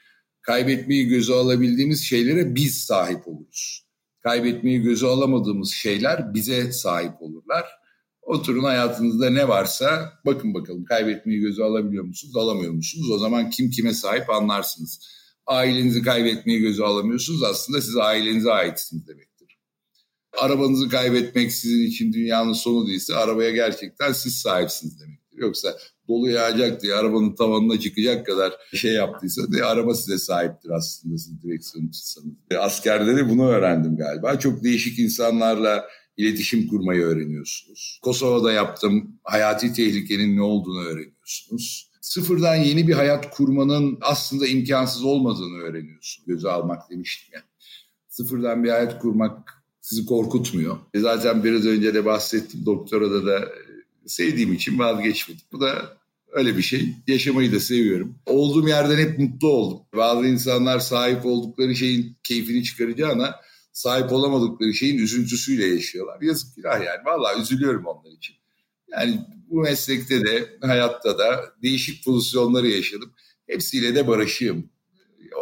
Kaybetmeyi 0.42 1.08
göze 1.08 1.34
alabildiğimiz 1.34 2.04
şeylere 2.04 2.56
biz 2.56 2.78
sahip 2.78 3.28
oluruz. 3.28 3.86
Kaybetmeyi 4.24 4.82
göze 4.82 5.08
alamadığımız 5.08 5.72
şeyler 5.72 6.34
bize 6.34 6.72
sahip 6.72 7.22
olurlar. 7.22 7.66
Oturun 8.22 8.64
hayatınızda 8.64 9.30
ne 9.30 9.48
varsa 9.48 10.14
bakın 10.26 10.54
bakalım 10.54 10.86
kaybetmeyi 10.86 11.40
göze 11.40 11.64
alabiliyor 11.64 12.04
musunuz, 12.04 12.38
alamıyor 12.38 12.74
musunuz? 12.74 13.12
O 13.12 13.18
zaman 13.18 13.50
kim 13.50 13.70
kime 13.70 13.94
sahip 13.94 14.30
anlarsınız. 14.30 15.08
Ailenizi 15.46 16.02
kaybetmeyi 16.02 16.60
göze 16.60 16.84
alamıyorsunuz 16.84 17.44
aslında 17.44 17.82
siz 17.82 17.98
ailenize 17.98 18.52
aitsiniz 18.52 19.08
demektir. 19.08 19.60
Arabanızı 20.38 20.90
kaybetmek 20.90 21.52
sizin 21.54 21.88
için 21.88 22.14
dünyanın 22.14 22.54
sonu 22.54 22.88
değilse 22.88 23.16
arabaya 23.16 23.52
gerçekten 23.52 24.12
siz 24.12 24.38
sahipsiniz 24.38 25.00
demektir. 25.00 25.38
Yoksa 25.38 25.78
dolu 26.10 26.30
yağacak 26.30 26.82
diye 26.82 26.94
arabanın 26.94 27.36
tavanına 27.36 27.80
çıkacak 27.80 28.26
kadar 28.26 28.54
şey 28.74 28.94
yaptıysa 28.94 29.52
diye 29.52 29.64
araba 29.64 29.94
size 29.94 30.18
sahiptir 30.18 30.70
aslında 30.70 31.18
siz 31.18 31.44
direksiyon 31.44 31.88
tutsanız. 31.88 32.34
E, 32.52 32.58
askerde 32.58 33.16
de 33.16 33.30
bunu 33.30 33.48
öğrendim 33.48 33.98
galiba. 33.98 34.40
Çok 34.40 34.64
değişik 34.64 35.00
insanlarla 35.00 35.86
iletişim 36.18 36.68
kurmayı 36.68 37.02
öğreniyorsunuz. 37.02 38.00
Kosova'da 38.04 38.52
yaptım. 38.52 39.20
Hayati 39.24 39.74
tehlikenin 39.74 40.38
ne 40.38 40.42
olduğunu 40.42 40.86
öğreniyorsunuz. 40.86 41.90
Sıfırdan 42.02 42.56
yeni 42.56 42.88
bir 42.88 42.94
hayat 42.94 43.30
kurmanın 43.30 43.98
aslında 44.02 44.48
imkansız 44.48 45.04
olmadığını 45.04 45.58
öğreniyorsunuz. 45.58 46.28
Göze 46.28 46.50
almak 46.50 46.90
demiştim 46.90 47.30
ya. 47.34 47.44
Sıfırdan 48.08 48.64
bir 48.64 48.70
hayat 48.70 49.00
kurmak 49.00 49.64
sizi 49.82 50.06
korkutmuyor. 50.06 50.78
E 50.94 51.00
zaten 51.00 51.44
biraz 51.44 51.66
önce 51.66 51.94
de 51.94 52.06
bahsettim 52.06 52.66
doktorada 52.66 53.26
da 53.26 53.50
sevdiğim 54.10 54.54
için 54.54 54.80
vazgeçmedim. 54.80 55.46
Bu 55.52 55.62
da 55.62 56.00
Öyle 56.32 56.58
bir 56.58 56.62
şey. 56.62 56.96
Yaşamayı 57.08 57.52
da 57.52 57.60
seviyorum. 57.60 58.16
Olduğum 58.26 58.68
yerden 58.68 58.98
hep 58.98 59.20
mutlu 59.20 59.48
oldum. 59.48 59.82
Bazı 59.96 60.28
insanlar 60.28 60.80
sahip 60.80 61.26
oldukları 61.26 61.76
şeyin 61.76 62.18
keyfini 62.24 62.64
çıkaracağına 62.64 63.36
sahip 63.72 64.12
olamadıkları 64.12 64.74
şeyin 64.74 64.98
üzüntüsüyle 64.98 65.66
yaşıyorlar. 65.66 66.22
Yazık 66.22 66.56
günah 66.56 66.86
yani. 66.86 67.06
Vallahi 67.06 67.42
üzülüyorum 67.42 67.86
onlar 67.86 68.12
için. 68.12 68.36
Yani 68.92 69.20
bu 69.50 69.60
meslekte 69.60 70.26
de 70.26 70.58
hayatta 70.62 71.18
da 71.20 71.54
değişik 71.64 72.06
pozisyonları 72.06 72.68
yaşadım. 72.68 73.14
Hepsiyle 73.48 73.96
de 73.96 74.08
barışığım. 74.08 74.70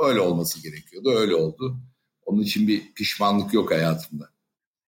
Öyle 0.03 0.19
olması 0.19 0.63
gerekiyordu. 0.63 1.11
Öyle 1.11 1.35
oldu. 1.35 1.77
Onun 2.25 2.41
için 2.41 2.67
bir 2.67 2.93
pişmanlık 2.93 3.53
yok 3.53 3.71
hayatımda. 3.71 4.29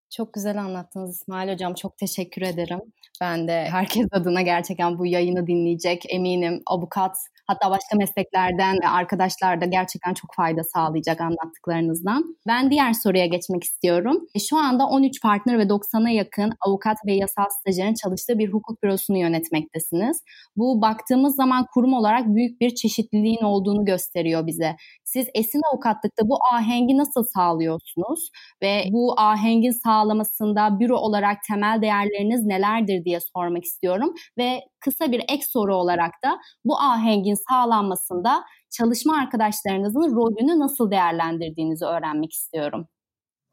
Çok 0.09 0.33
güzel 0.33 0.61
anlattınız 0.61 1.15
İsmail 1.15 1.53
Hocam. 1.53 1.73
Çok 1.73 1.97
teşekkür 1.97 2.41
ederim. 2.41 2.79
Ben 3.21 3.47
de 3.47 3.67
herkes 3.71 4.07
adına 4.11 4.41
gerçekten 4.41 4.99
bu 4.99 5.05
yayını 5.05 5.47
dinleyecek 5.47 6.03
eminim. 6.13 6.61
Avukat 6.65 7.17
Hatta 7.49 7.71
başka 7.71 7.97
mesleklerden 7.97 8.77
arkadaşlar 8.77 9.61
da 9.61 9.65
gerçekten 9.65 10.13
çok 10.13 10.35
fayda 10.35 10.63
sağlayacak 10.63 11.21
anlattıklarınızdan. 11.21 12.35
Ben 12.47 12.71
diğer 12.71 12.93
soruya 12.93 13.25
geçmek 13.25 13.63
istiyorum. 13.63 14.17
E, 14.35 14.39
şu 14.39 14.57
anda 14.57 14.87
13 14.87 15.21
partner 15.21 15.59
ve 15.59 15.63
90'a 15.63 16.09
yakın 16.09 16.51
avukat 16.61 16.97
ve 17.07 17.13
yasal 17.13 17.45
stajyerin 17.59 17.93
çalıştığı 17.93 18.39
bir 18.39 18.53
hukuk 18.53 18.83
bürosunu 18.83 19.17
yönetmektesiniz. 19.17 20.21
Bu 20.55 20.81
baktığımız 20.81 21.35
zaman 21.35 21.65
kurum 21.73 21.93
olarak 21.93 22.25
büyük 22.27 22.61
bir 22.61 22.75
çeşitliliğin 22.75 23.43
olduğunu 23.43 23.85
gösteriyor 23.85 24.47
bize. 24.47 24.75
Siz 25.13 25.27
esin 25.33 25.61
avukatlıkta 25.73 26.23
bu 26.29 26.37
ahengi 26.53 26.97
nasıl 26.97 27.23
sağlıyorsunuz 27.35 28.29
ve 28.61 28.83
bu 28.91 29.19
ahengin 29.19 29.81
sağlamasında 29.83 30.79
büro 30.79 30.97
olarak 30.97 31.37
temel 31.47 31.81
değerleriniz 31.81 32.45
nelerdir 32.45 33.05
diye 33.05 33.19
sormak 33.35 33.63
istiyorum 33.63 34.13
ve 34.37 34.59
kısa 34.79 35.11
bir 35.11 35.19
ek 35.19 35.43
soru 35.49 35.75
olarak 35.75 36.11
da 36.25 36.39
bu 36.65 36.79
ahengin 36.79 37.37
sağlanmasında 37.49 38.43
çalışma 38.69 39.17
arkadaşlarınızın 39.17 40.15
rolünü 40.15 40.59
nasıl 40.59 40.91
değerlendirdiğinizi 40.91 41.85
öğrenmek 41.85 42.33
istiyorum. 42.33 42.87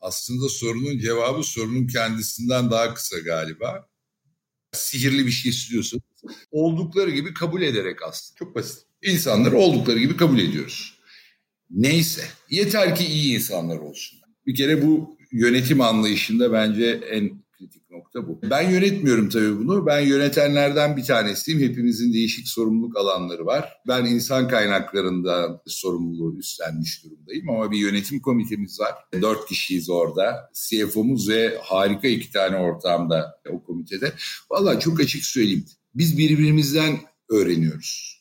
Aslında 0.00 0.48
sorunun 0.48 0.98
cevabı 0.98 1.42
sorunun 1.42 1.86
kendisinden 1.86 2.70
daha 2.70 2.94
kısa 2.94 3.18
galiba. 3.18 3.86
Sihirli 4.72 5.26
bir 5.26 5.30
şey 5.30 5.50
istiyorsun. 5.50 6.00
Oldukları 6.50 7.10
gibi 7.10 7.34
kabul 7.34 7.62
ederek 7.62 8.02
aslında. 8.02 8.36
Çok 8.38 8.54
basit. 8.54 8.86
İnsanları 9.02 9.56
oldukları 9.56 9.98
gibi 9.98 10.16
kabul 10.16 10.38
ediyoruz. 10.38 10.95
Neyse. 11.70 12.22
Yeter 12.50 12.96
ki 12.96 13.06
iyi 13.06 13.34
insanlar 13.34 13.78
olsun. 13.78 14.18
Bir 14.46 14.54
kere 14.54 14.86
bu 14.86 15.16
yönetim 15.32 15.80
anlayışında 15.80 16.52
bence 16.52 17.00
en 17.10 17.46
kritik 17.58 17.90
nokta 17.90 18.28
bu. 18.28 18.40
Ben 18.50 18.70
yönetmiyorum 18.70 19.28
tabii 19.28 19.58
bunu. 19.58 19.86
Ben 19.86 20.00
yönetenlerden 20.00 20.96
bir 20.96 21.04
tanesiyim. 21.04 21.60
Hepimizin 21.60 22.12
değişik 22.12 22.48
sorumluluk 22.48 22.96
alanları 22.96 23.46
var. 23.46 23.72
Ben 23.88 24.04
insan 24.04 24.48
kaynaklarında 24.48 25.62
sorumluluğu 25.66 26.38
üstlenmiş 26.38 27.04
durumdayım 27.04 27.50
ama 27.50 27.70
bir 27.70 27.78
yönetim 27.78 28.20
komitemiz 28.20 28.80
var. 28.80 28.94
Dört 29.22 29.46
kişiyiz 29.48 29.90
orada. 29.90 30.50
CFO'muz 30.52 31.28
ve 31.28 31.58
harika 31.62 32.08
iki 32.08 32.32
tane 32.32 32.56
ortağım 32.56 33.10
da 33.10 33.40
o 33.50 33.64
komitede. 33.64 34.12
Valla 34.50 34.80
çok 34.80 35.00
açık 35.00 35.24
söyleyeyim. 35.24 35.64
Biz 35.94 36.18
birbirimizden 36.18 36.98
öğreniyoruz 37.30 38.15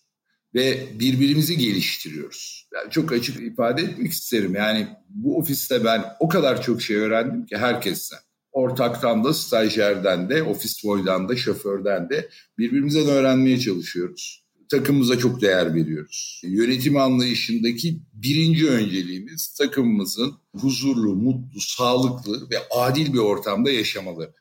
ve 0.55 0.87
birbirimizi 0.99 1.57
geliştiriyoruz. 1.57 2.69
Yani 2.73 2.91
çok 2.91 3.11
açık 3.11 3.41
ifade 3.41 3.81
etmek 3.81 4.11
isterim. 4.11 4.55
Yani 4.55 4.87
bu 5.09 5.37
ofiste 5.37 5.83
ben 5.85 6.05
o 6.19 6.27
kadar 6.27 6.61
çok 6.61 6.81
şey 6.81 6.95
öğrendim 6.95 7.45
ki 7.45 7.57
herkesten 7.57 8.19
ortaktan 8.55 9.23
da, 9.23 9.33
stajyerden 9.33 10.29
de, 10.29 10.43
ofis 10.43 10.83
boydan 10.83 11.29
da, 11.29 11.35
şoförden 11.35 12.09
de 12.09 12.29
birbirimizden 12.57 13.07
öğrenmeye 13.07 13.59
çalışıyoruz. 13.59 14.45
Takımımıza 14.69 15.17
çok 15.17 15.41
değer 15.41 15.75
veriyoruz. 15.75 16.41
Yönetim 16.43 16.97
anlayışındaki 16.97 17.99
birinci 18.13 18.69
önceliğimiz 18.69 19.53
takımımızın 19.53 20.33
huzurlu, 20.55 21.15
mutlu, 21.15 21.59
sağlıklı 21.59 22.49
ve 22.49 22.55
adil 22.71 23.13
bir 23.13 23.19
ortamda 23.19 23.71
yaşamaları. 23.71 24.33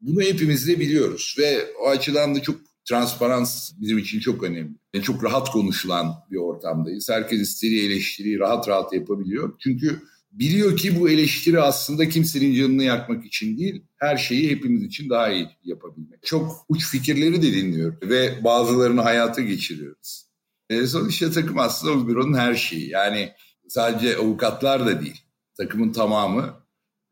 Bunu 0.00 0.22
hepimiz 0.22 0.68
de 0.68 0.80
biliyoruz 0.80 1.36
ve 1.38 1.66
o 1.82 1.88
açıdan 1.88 2.34
da 2.34 2.42
çok 2.42 2.67
transparans 2.88 3.72
bizim 3.80 3.98
için 3.98 4.20
çok 4.20 4.42
önemli. 4.42 4.74
Yani 4.94 5.04
çok 5.04 5.24
rahat 5.24 5.50
konuşulan 5.50 6.14
bir 6.30 6.36
ortamdayız. 6.36 7.08
Herkes 7.10 7.40
istediği 7.40 7.86
eleştiriyi 7.86 8.38
rahat 8.38 8.68
rahat 8.68 8.92
yapabiliyor. 8.92 9.52
Çünkü 9.58 10.02
biliyor 10.32 10.76
ki 10.76 11.00
bu 11.00 11.10
eleştiri 11.10 11.60
aslında 11.60 12.08
kimsenin 12.08 12.54
canını 12.54 12.84
yakmak 12.84 13.26
için 13.26 13.58
değil, 13.58 13.82
her 13.96 14.16
şeyi 14.16 14.50
hepimiz 14.50 14.82
için 14.82 15.10
daha 15.10 15.32
iyi 15.32 15.48
yapabilmek. 15.64 16.22
Çok 16.22 16.64
uç 16.68 16.90
fikirleri 16.90 17.42
de 17.42 17.52
dinliyor 17.52 17.96
ve 18.02 18.44
bazılarını 18.44 19.00
hayata 19.00 19.42
geçiriyoruz. 19.42 20.28
E, 20.70 20.86
sonuçta 20.86 21.30
takım 21.30 21.58
aslında 21.58 21.92
o 21.92 22.08
büronun 22.08 22.34
her 22.34 22.54
şeyi. 22.54 22.90
Yani 22.90 23.32
sadece 23.68 24.16
avukatlar 24.16 24.86
da 24.86 25.00
değil, 25.00 25.20
takımın 25.56 25.92
tamamı 25.92 26.54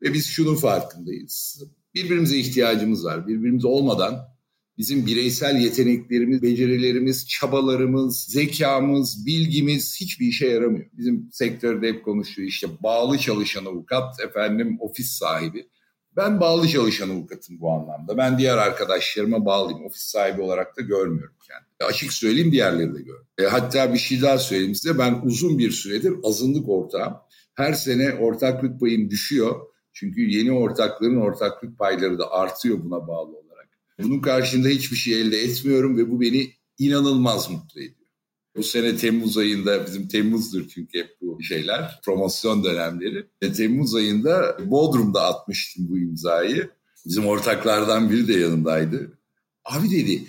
ve 0.01 0.13
biz 0.13 0.27
şunun 0.27 0.55
farkındayız. 0.55 1.63
Birbirimize 1.93 2.37
ihtiyacımız 2.37 3.05
var. 3.05 3.27
Birbirimiz 3.27 3.65
olmadan 3.65 4.36
bizim 4.77 5.05
bireysel 5.05 5.55
yeteneklerimiz, 5.55 6.41
becerilerimiz, 6.41 7.27
çabalarımız, 7.27 8.23
zekamız, 8.23 9.25
bilgimiz 9.25 9.97
hiçbir 10.01 10.27
işe 10.27 10.47
yaramıyor. 10.47 10.85
Bizim 10.97 11.29
sektörde 11.31 11.87
hep 11.87 12.05
konuşuyor 12.05 12.47
işte 12.47 12.67
bağlı 12.83 13.17
çalışan 13.17 13.65
avukat, 13.65 14.19
efendim 14.19 14.77
ofis 14.79 15.11
sahibi. 15.11 15.67
Ben 16.17 16.39
bağlı 16.39 16.67
çalışan 16.67 17.09
avukatım 17.09 17.59
bu 17.59 17.71
anlamda. 17.71 18.17
Ben 18.17 18.37
diğer 18.37 18.57
arkadaşlarıma 18.57 19.45
bağlıyım. 19.45 19.85
Ofis 19.85 20.01
sahibi 20.01 20.41
olarak 20.41 20.77
da 20.77 20.81
görmüyorum 20.81 21.35
kendimi. 21.47 21.67
E, 21.79 21.83
açık 21.83 22.13
söyleyeyim 22.13 22.51
diğerleri 22.51 22.93
de 22.93 22.99
görüyorum. 22.99 23.27
E, 23.37 23.43
hatta 23.43 23.93
bir 23.93 23.99
şey 23.99 24.21
daha 24.21 24.37
söyleyeyim 24.37 24.75
size. 24.75 24.97
Ben 24.97 25.21
uzun 25.23 25.59
bir 25.59 25.71
süredir 25.71 26.13
azınlık 26.23 26.69
ortağım. 26.69 27.13
Her 27.53 27.73
sene 27.73 28.13
ortaklık 28.13 28.79
payım 28.79 29.09
düşüyor. 29.09 29.55
Çünkü 29.93 30.21
yeni 30.21 30.51
ortakların 30.51 31.21
ortaklık 31.21 31.79
payları 31.79 32.19
da 32.19 32.31
artıyor 32.31 32.83
buna 32.83 33.07
bağlı 33.07 33.29
olarak. 33.29 33.46
Bunun 33.99 34.19
karşında 34.19 34.67
hiçbir 34.67 34.97
şey 34.97 35.21
elde 35.21 35.37
etmiyorum 35.37 35.97
ve 35.97 36.11
bu 36.11 36.21
beni 36.21 36.53
inanılmaz 36.77 37.49
mutlu 37.49 37.81
ediyor. 37.81 38.07
Bu 38.55 38.63
sene 38.63 38.97
Temmuz 38.97 39.37
ayında 39.37 39.85
bizim 39.85 40.07
Temmuz'dur 40.07 40.67
çünkü 40.67 40.99
hep 40.99 41.17
bu 41.21 41.43
şeyler 41.43 41.99
promosyon 42.05 42.63
dönemleri. 42.63 43.27
Ve 43.43 43.53
Temmuz 43.53 43.95
ayında 43.95 44.57
Bodrum'da 44.65 45.25
atmıştım 45.25 45.85
bu 45.89 45.97
imzayı. 45.97 46.69
Bizim 47.05 47.27
ortaklardan 47.27 48.09
biri 48.09 48.27
de 48.27 48.33
yanındaydı. 48.33 49.19
Abi 49.65 49.91
dedi 49.91 50.23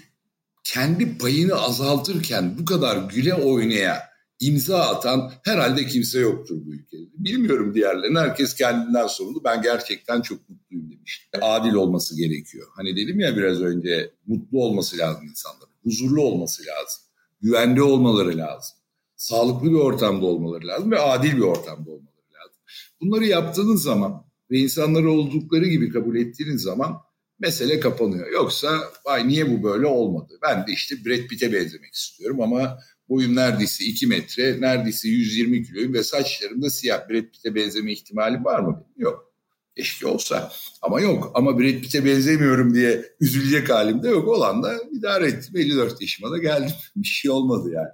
kendi 0.64 1.18
payını 1.18 1.54
azaltırken 1.54 2.58
bu 2.58 2.64
kadar 2.64 3.10
güle 3.10 3.34
oynaya 3.34 4.07
imza 4.40 4.78
atan 4.78 5.32
herhalde 5.44 5.86
kimse 5.86 6.20
yoktur 6.20 6.56
bu 6.66 6.74
ülkede. 6.74 7.02
Bilmiyorum 7.14 7.74
diğerlerini. 7.74 8.18
Herkes 8.18 8.54
kendinden 8.54 9.06
sorumlu. 9.06 9.44
Ben 9.44 9.62
gerçekten 9.62 10.20
çok 10.20 10.48
mutluyum 10.48 10.90
demiş. 10.90 11.28
Adil 11.42 11.72
olması 11.72 12.16
gerekiyor. 12.16 12.66
Hani 12.76 12.96
dedim 12.96 13.20
ya 13.20 13.36
biraz 13.36 13.62
önce 13.62 14.10
mutlu 14.26 14.62
olması 14.62 14.98
lazım 14.98 15.26
insanların. 15.26 15.72
Huzurlu 15.82 16.22
olması 16.22 16.62
lazım. 16.62 17.02
Güvende 17.40 17.82
olmaları 17.82 18.36
lazım. 18.36 18.78
Sağlıklı 19.16 19.70
bir 19.70 19.78
ortamda 19.78 20.26
olmaları 20.26 20.66
lazım 20.66 20.90
ve 20.90 20.98
adil 21.00 21.36
bir 21.36 21.42
ortamda 21.42 21.90
olmaları 21.90 22.32
lazım. 22.34 22.62
Bunları 23.00 23.24
yaptığınız 23.26 23.82
zaman 23.82 24.24
ve 24.50 24.58
insanları 24.58 25.10
oldukları 25.10 25.66
gibi 25.68 25.90
kabul 25.90 26.16
ettiğiniz 26.16 26.62
zaman 26.62 26.98
mesele 27.38 27.80
kapanıyor. 27.80 28.32
Yoksa 28.32 28.80
vay 29.06 29.28
niye 29.28 29.50
bu 29.50 29.62
böyle 29.62 29.86
olmadı? 29.86 30.38
Ben 30.42 30.66
de 30.66 30.72
işte 30.72 30.96
Brad 31.04 31.26
Pitt'e 31.26 31.52
benzemek 31.52 31.94
istiyorum 31.94 32.40
ama 32.40 32.78
Boyum 33.08 33.36
neredeyse 33.36 33.84
2 33.84 34.06
metre, 34.06 34.60
neredeyse 34.60 35.08
120 35.08 35.62
kiloyum 35.62 35.94
ve 35.94 36.02
saçlarım 36.02 36.62
da 36.62 36.70
siyah. 36.70 37.08
Brad 37.08 37.22
Pitt'e 37.22 37.54
benzeme 37.54 37.92
ihtimali 37.92 38.44
var 38.44 38.60
mı? 38.60 38.84
Yok. 38.96 39.32
Keşke 39.76 40.06
olsa 40.06 40.52
ama 40.82 41.00
yok. 41.00 41.30
Ama 41.34 41.58
Brad 41.58 41.80
Pitt'e 41.80 42.04
benzemiyorum 42.04 42.74
diye 42.74 43.04
üzülecek 43.20 43.70
halimde 43.70 44.08
yok. 44.08 44.28
Olan 44.28 44.62
da 44.62 44.78
idare 44.92 45.26
ettim. 45.26 45.56
54 45.56 46.00
yaşıma 46.00 46.30
da 46.30 46.38
geldim. 46.38 46.74
Bir 46.96 47.06
şey 47.06 47.30
olmadı 47.30 47.70
yani. 47.72 47.88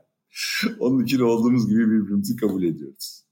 Onun 0.78 1.04
için 1.04 1.20
olduğumuz 1.20 1.68
gibi 1.68 1.90
birbirimizi 1.90 2.36
kabul 2.36 2.62
ediyoruz. 2.62 3.23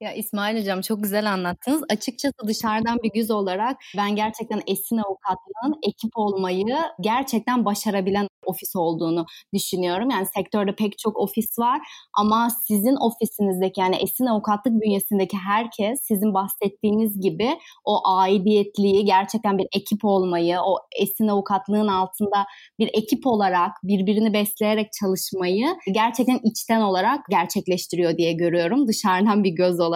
Ya 0.00 0.12
İsmail 0.12 0.60
Hocam 0.60 0.80
çok 0.80 1.02
güzel 1.02 1.32
anlattınız. 1.32 1.82
Açıkçası 1.90 2.34
dışarıdan 2.46 2.98
bir 3.02 3.10
göz 3.14 3.30
olarak 3.30 3.76
ben 3.96 4.16
gerçekten 4.16 4.60
Esin 4.66 4.96
Avukatlığı'nın 4.96 5.78
ekip 5.88 6.10
olmayı 6.16 6.76
gerçekten 7.00 7.64
başarabilen 7.64 8.28
ofis 8.46 8.76
olduğunu 8.76 9.26
düşünüyorum. 9.54 10.10
Yani 10.10 10.26
sektörde 10.36 10.74
pek 10.74 10.98
çok 10.98 11.16
ofis 11.16 11.58
var 11.58 11.80
ama 12.18 12.48
sizin 12.66 12.96
ofisinizdeki 12.96 13.80
yani 13.80 13.96
Esin 13.96 14.26
Avukatlık 14.26 14.72
bünyesindeki 14.82 15.36
herkes 15.36 16.00
sizin 16.08 16.34
bahsettiğiniz 16.34 17.20
gibi 17.20 17.58
o 17.84 18.00
aidiyetliği 18.08 19.04
gerçekten 19.04 19.58
bir 19.58 19.66
ekip 19.76 20.04
olmayı, 20.04 20.58
o 20.60 20.76
Esin 21.00 21.28
Avukatlığın 21.28 21.88
altında 21.88 22.46
bir 22.78 22.90
ekip 22.92 23.26
olarak 23.26 23.70
birbirini 23.82 24.32
besleyerek 24.32 24.88
çalışmayı 25.00 25.66
gerçekten 25.92 26.40
içten 26.44 26.80
olarak 26.80 27.20
gerçekleştiriyor 27.30 28.16
diye 28.16 28.32
görüyorum 28.32 28.88
dışarıdan 28.88 29.44
bir 29.44 29.50
göz 29.50 29.80
olarak. 29.80 29.87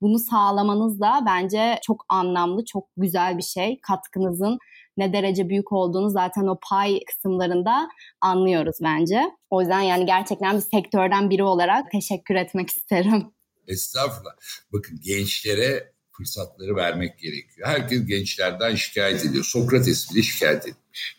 Bunu 0.00 0.18
sağlamanız 0.18 1.00
da 1.00 1.22
bence 1.26 1.78
çok 1.82 2.04
anlamlı, 2.08 2.64
çok 2.64 2.88
güzel 2.96 3.38
bir 3.38 3.42
şey. 3.42 3.80
Katkınızın 3.80 4.58
ne 4.96 5.12
derece 5.12 5.48
büyük 5.48 5.72
olduğunu 5.72 6.10
zaten 6.10 6.46
o 6.46 6.58
pay 6.70 7.00
kısımlarında 7.04 7.88
anlıyoruz 8.20 8.76
bence. 8.82 9.30
O 9.50 9.60
yüzden 9.60 9.80
yani 9.80 10.06
gerçekten 10.06 10.56
bir 10.56 10.60
sektörden 10.60 11.30
biri 11.30 11.42
olarak 11.42 11.90
teşekkür 11.90 12.34
etmek 12.34 12.70
isterim. 12.76 13.32
Estağfurullah. 13.66 14.32
Bakın 14.72 15.00
gençlere 15.04 15.92
fırsatları 16.12 16.76
vermek 16.76 17.18
gerekiyor. 17.18 17.68
Herkes 17.68 18.06
gençlerden 18.06 18.74
şikayet 18.74 19.24
ediyor. 19.24 19.44
Sokrates 19.44 20.14
bile 20.14 20.22
şikayet 20.22 20.68
etmiş. 20.68 21.16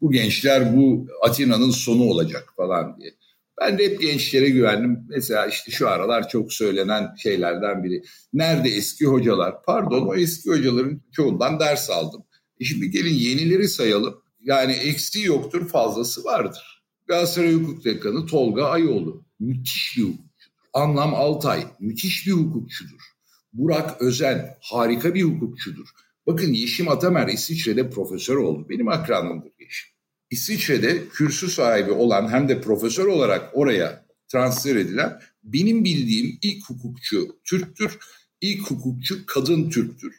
Bu 0.00 0.12
gençler 0.12 0.76
bu 0.76 1.06
Atina'nın 1.22 1.70
sonu 1.70 2.02
olacak 2.02 2.52
falan 2.56 3.00
diye. 3.00 3.10
Ben 3.60 3.78
de 3.78 3.84
hep 3.84 4.00
gençlere 4.00 4.50
güvendim. 4.50 5.06
Mesela 5.08 5.46
işte 5.46 5.70
şu 5.72 5.88
aralar 5.88 6.28
çok 6.28 6.52
söylenen 6.52 7.14
şeylerden 7.16 7.84
biri. 7.84 8.02
Nerede 8.32 8.68
eski 8.68 9.06
hocalar? 9.06 9.62
Pardon 9.62 10.06
o 10.06 10.14
eski 10.14 10.50
hocaların 10.50 11.02
çoğundan 11.12 11.60
ders 11.60 11.90
aldım. 11.90 12.24
E 12.60 12.64
şimdi 12.64 12.90
gelin 12.90 13.14
yenileri 13.14 13.68
sayalım. 13.68 14.22
Yani 14.40 14.72
eksiği 14.72 15.26
yoktur 15.26 15.68
fazlası 15.68 16.24
vardır. 16.24 16.82
Galatasaray 17.06 17.52
Hukuk 17.52 17.84
Dekanı 17.84 18.26
Tolga 18.26 18.64
Ayoğlu. 18.64 19.24
Müthiş 19.40 19.94
bir 19.96 20.02
hukukçudur. 20.02 20.56
Anlam 20.72 21.14
Altay. 21.14 21.66
Müthiş 21.80 22.26
bir 22.26 22.32
hukukçudur. 22.32 23.00
Burak 23.52 24.02
Özen 24.02 24.56
harika 24.60 25.14
bir 25.14 25.22
hukukçudur. 25.22 25.88
Bakın 26.26 26.52
Yeşim 26.52 26.88
Atamer 26.88 27.28
İsviçre'de 27.28 27.90
profesör 27.90 28.36
oldu. 28.36 28.66
Benim 28.68 28.88
akranımdır 28.88 29.52
Yeşim. 29.60 29.95
İsviçre'de 30.30 31.08
kürsü 31.08 31.48
sahibi 31.48 31.92
olan 31.92 32.28
hem 32.28 32.48
de 32.48 32.60
profesör 32.60 33.06
olarak 33.06 33.50
oraya 33.52 34.06
transfer 34.28 34.76
edilen 34.76 35.20
benim 35.42 35.84
bildiğim 35.84 36.38
ilk 36.42 36.70
hukukçu 36.70 37.38
Türktür. 37.44 37.98
İlk 38.40 38.70
hukukçu 38.70 39.26
kadın 39.26 39.70
Türktür. 39.70 40.14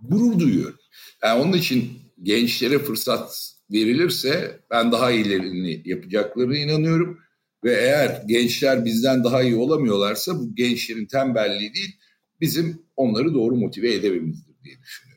Gurur 0.00 0.38
duyuyorum. 0.38 0.78
Yani 1.22 1.42
onun 1.42 1.52
için 1.52 1.92
gençlere 2.22 2.78
fırsat 2.78 3.52
verilirse 3.72 4.60
ben 4.70 4.92
daha 4.92 5.10
iyilerini 5.10 5.82
yapacaklarına 5.84 6.58
inanıyorum. 6.58 7.18
Ve 7.64 7.72
eğer 7.72 8.22
gençler 8.26 8.84
bizden 8.84 9.24
daha 9.24 9.42
iyi 9.42 9.56
olamıyorlarsa 9.56 10.38
bu 10.38 10.54
gençlerin 10.54 11.06
tembelliği 11.06 11.74
değil 11.74 11.96
bizim 12.40 12.82
onları 12.96 13.34
doğru 13.34 13.56
motive 13.56 13.94
edememizdir 13.94 14.54
diye 14.64 14.78
düşünüyorum. 14.82 15.07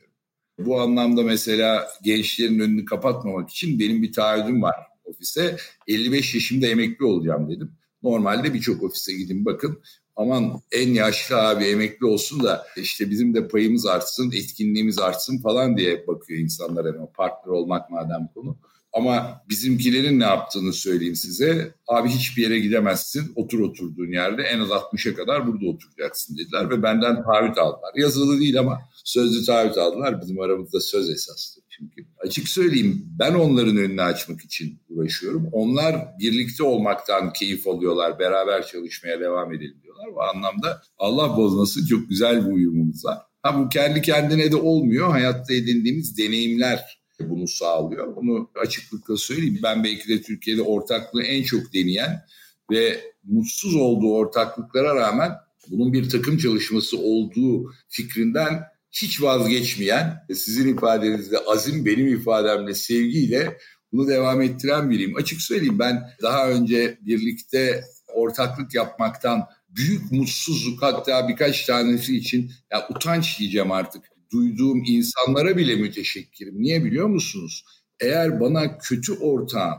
Bu 0.58 0.80
anlamda 0.80 1.22
mesela 1.22 1.88
gençlerin 2.02 2.58
önünü 2.58 2.84
kapatmamak 2.84 3.50
için 3.50 3.78
benim 3.78 4.02
bir 4.02 4.12
taahhüdüm 4.12 4.62
var 4.62 4.74
ofise. 5.04 5.56
55 5.86 6.34
yaşımda 6.34 6.66
emekli 6.66 7.04
olacağım 7.04 7.50
dedim. 7.50 7.72
Normalde 8.02 8.54
birçok 8.54 8.82
ofise 8.82 9.12
gidin 9.12 9.44
bakın. 9.44 9.82
Aman 10.16 10.60
en 10.72 10.88
yaşlı 10.88 11.36
abi 11.36 11.64
emekli 11.64 12.06
olsun 12.06 12.42
da 12.42 12.66
işte 12.76 13.10
bizim 13.10 13.34
de 13.34 13.48
payımız 13.48 13.86
artsın, 13.86 14.32
etkinliğimiz 14.32 14.98
artsın 14.98 15.38
falan 15.38 15.76
diye 15.76 16.06
bakıyor 16.06 16.40
insanlar 16.40 16.86
hemen 16.86 17.12
partner 17.12 17.52
olmak 17.52 17.90
madem 17.90 18.28
konu. 18.34 18.58
Ama 18.92 19.42
bizimkilerin 19.48 20.20
ne 20.20 20.24
yaptığını 20.24 20.72
söyleyeyim 20.72 21.16
size. 21.16 21.74
Abi 21.88 22.08
hiçbir 22.08 22.42
yere 22.42 22.58
gidemezsin. 22.58 23.32
Otur 23.36 23.60
oturduğun 23.60 24.12
yerde 24.12 24.42
en 24.42 24.60
az 24.60 24.68
60'a 24.68 25.14
kadar 25.14 25.46
burada 25.46 25.66
oturacaksın 25.66 26.38
dediler. 26.38 26.70
Ve 26.70 26.82
benden 26.82 27.22
taahhüt 27.22 27.58
aldılar. 27.58 27.92
Yazılı 27.96 28.40
değil 28.40 28.58
ama 28.58 28.80
sözlü 29.04 29.44
taahhüt 29.44 29.78
aldılar. 29.78 30.20
Bizim 30.20 30.40
aramızda 30.40 30.80
söz 30.80 31.10
esastır 31.10 31.64
çünkü. 31.68 32.06
Açık 32.26 32.48
söyleyeyim 32.48 33.06
ben 33.18 33.34
onların 33.34 33.76
önünü 33.76 34.02
açmak 34.02 34.40
için 34.40 34.80
uğraşıyorum. 34.88 35.48
Onlar 35.52 36.18
birlikte 36.18 36.62
olmaktan 36.62 37.32
keyif 37.32 37.68
alıyorlar. 37.68 38.18
Beraber 38.18 38.66
çalışmaya 38.66 39.20
devam 39.20 39.52
edelim 39.52 39.80
diyorlar. 39.82 40.14
Bu 40.14 40.22
anlamda 40.22 40.82
Allah 40.98 41.36
bozmasın 41.36 41.86
çok 41.86 42.08
güzel 42.08 42.46
bir 42.46 42.52
uyumumuz 42.52 43.04
var. 43.04 43.18
Ha 43.42 43.58
bu 43.58 43.68
kendi 43.68 44.02
kendine 44.02 44.52
de 44.52 44.56
olmuyor. 44.56 45.10
Hayatta 45.10 45.54
edindiğimiz 45.54 46.18
deneyimler 46.18 47.01
bunu 47.30 47.48
sağlıyor. 47.48 48.16
Bunu 48.16 48.50
açıklıkla 48.60 49.16
söyleyeyim. 49.16 49.60
Ben 49.62 49.84
belki 49.84 50.08
de 50.08 50.22
Türkiye'de 50.22 50.62
ortaklığı 50.62 51.22
en 51.22 51.42
çok 51.42 51.74
deneyen 51.74 52.22
ve 52.70 53.00
mutsuz 53.24 53.74
olduğu 53.74 54.14
ortaklıklara 54.14 54.96
rağmen 54.96 55.32
bunun 55.70 55.92
bir 55.92 56.10
takım 56.10 56.38
çalışması 56.38 56.98
olduğu 56.98 57.72
fikrinden 57.88 58.62
hiç 58.92 59.22
vazgeçmeyen, 59.22 60.26
sizin 60.34 60.76
ifadenizde 60.76 61.38
azim, 61.38 61.86
benim 61.86 62.08
ifademle 62.08 62.74
sevgiyle 62.74 63.58
bunu 63.92 64.08
devam 64.08 64.42
ettiren 64.42 64.90
biriyim. 64.90 65.16
Açık 65.16 65.40
söyleyeyim 65.40 65.78
ben 65.78 66.02
daha 66.22 66.50
önce 66.50 66.98
birlikte 67.00 67.84
ortaklık 68.14 68.74
yapmaktan 68.74 69.46
büyük 69.68 70.12
mutsuzluk 70.12 70.82
hatta 70.82 71.28
birkaç 71.28 71.66
tanesi 71.66 72.16
için 72.16 72.50
ya 72.72 72.88
utanç 72.90 73.38
diyeceğim 73.38 73.72
artık 73.72 74.11
duyduğum 74.32 74.82
insanlara 74.86 75.56
bile 75.56 75.76
müteşekkirim. 75.76 76.62
Niye 76.62 76.84
biliyor 76.84 77.06
musunuz? 77.06 77.64
Eğer 78.00 78.40
bana 78.40 78.78
kötü 78.78 79.12
ortağın 79.12 79.78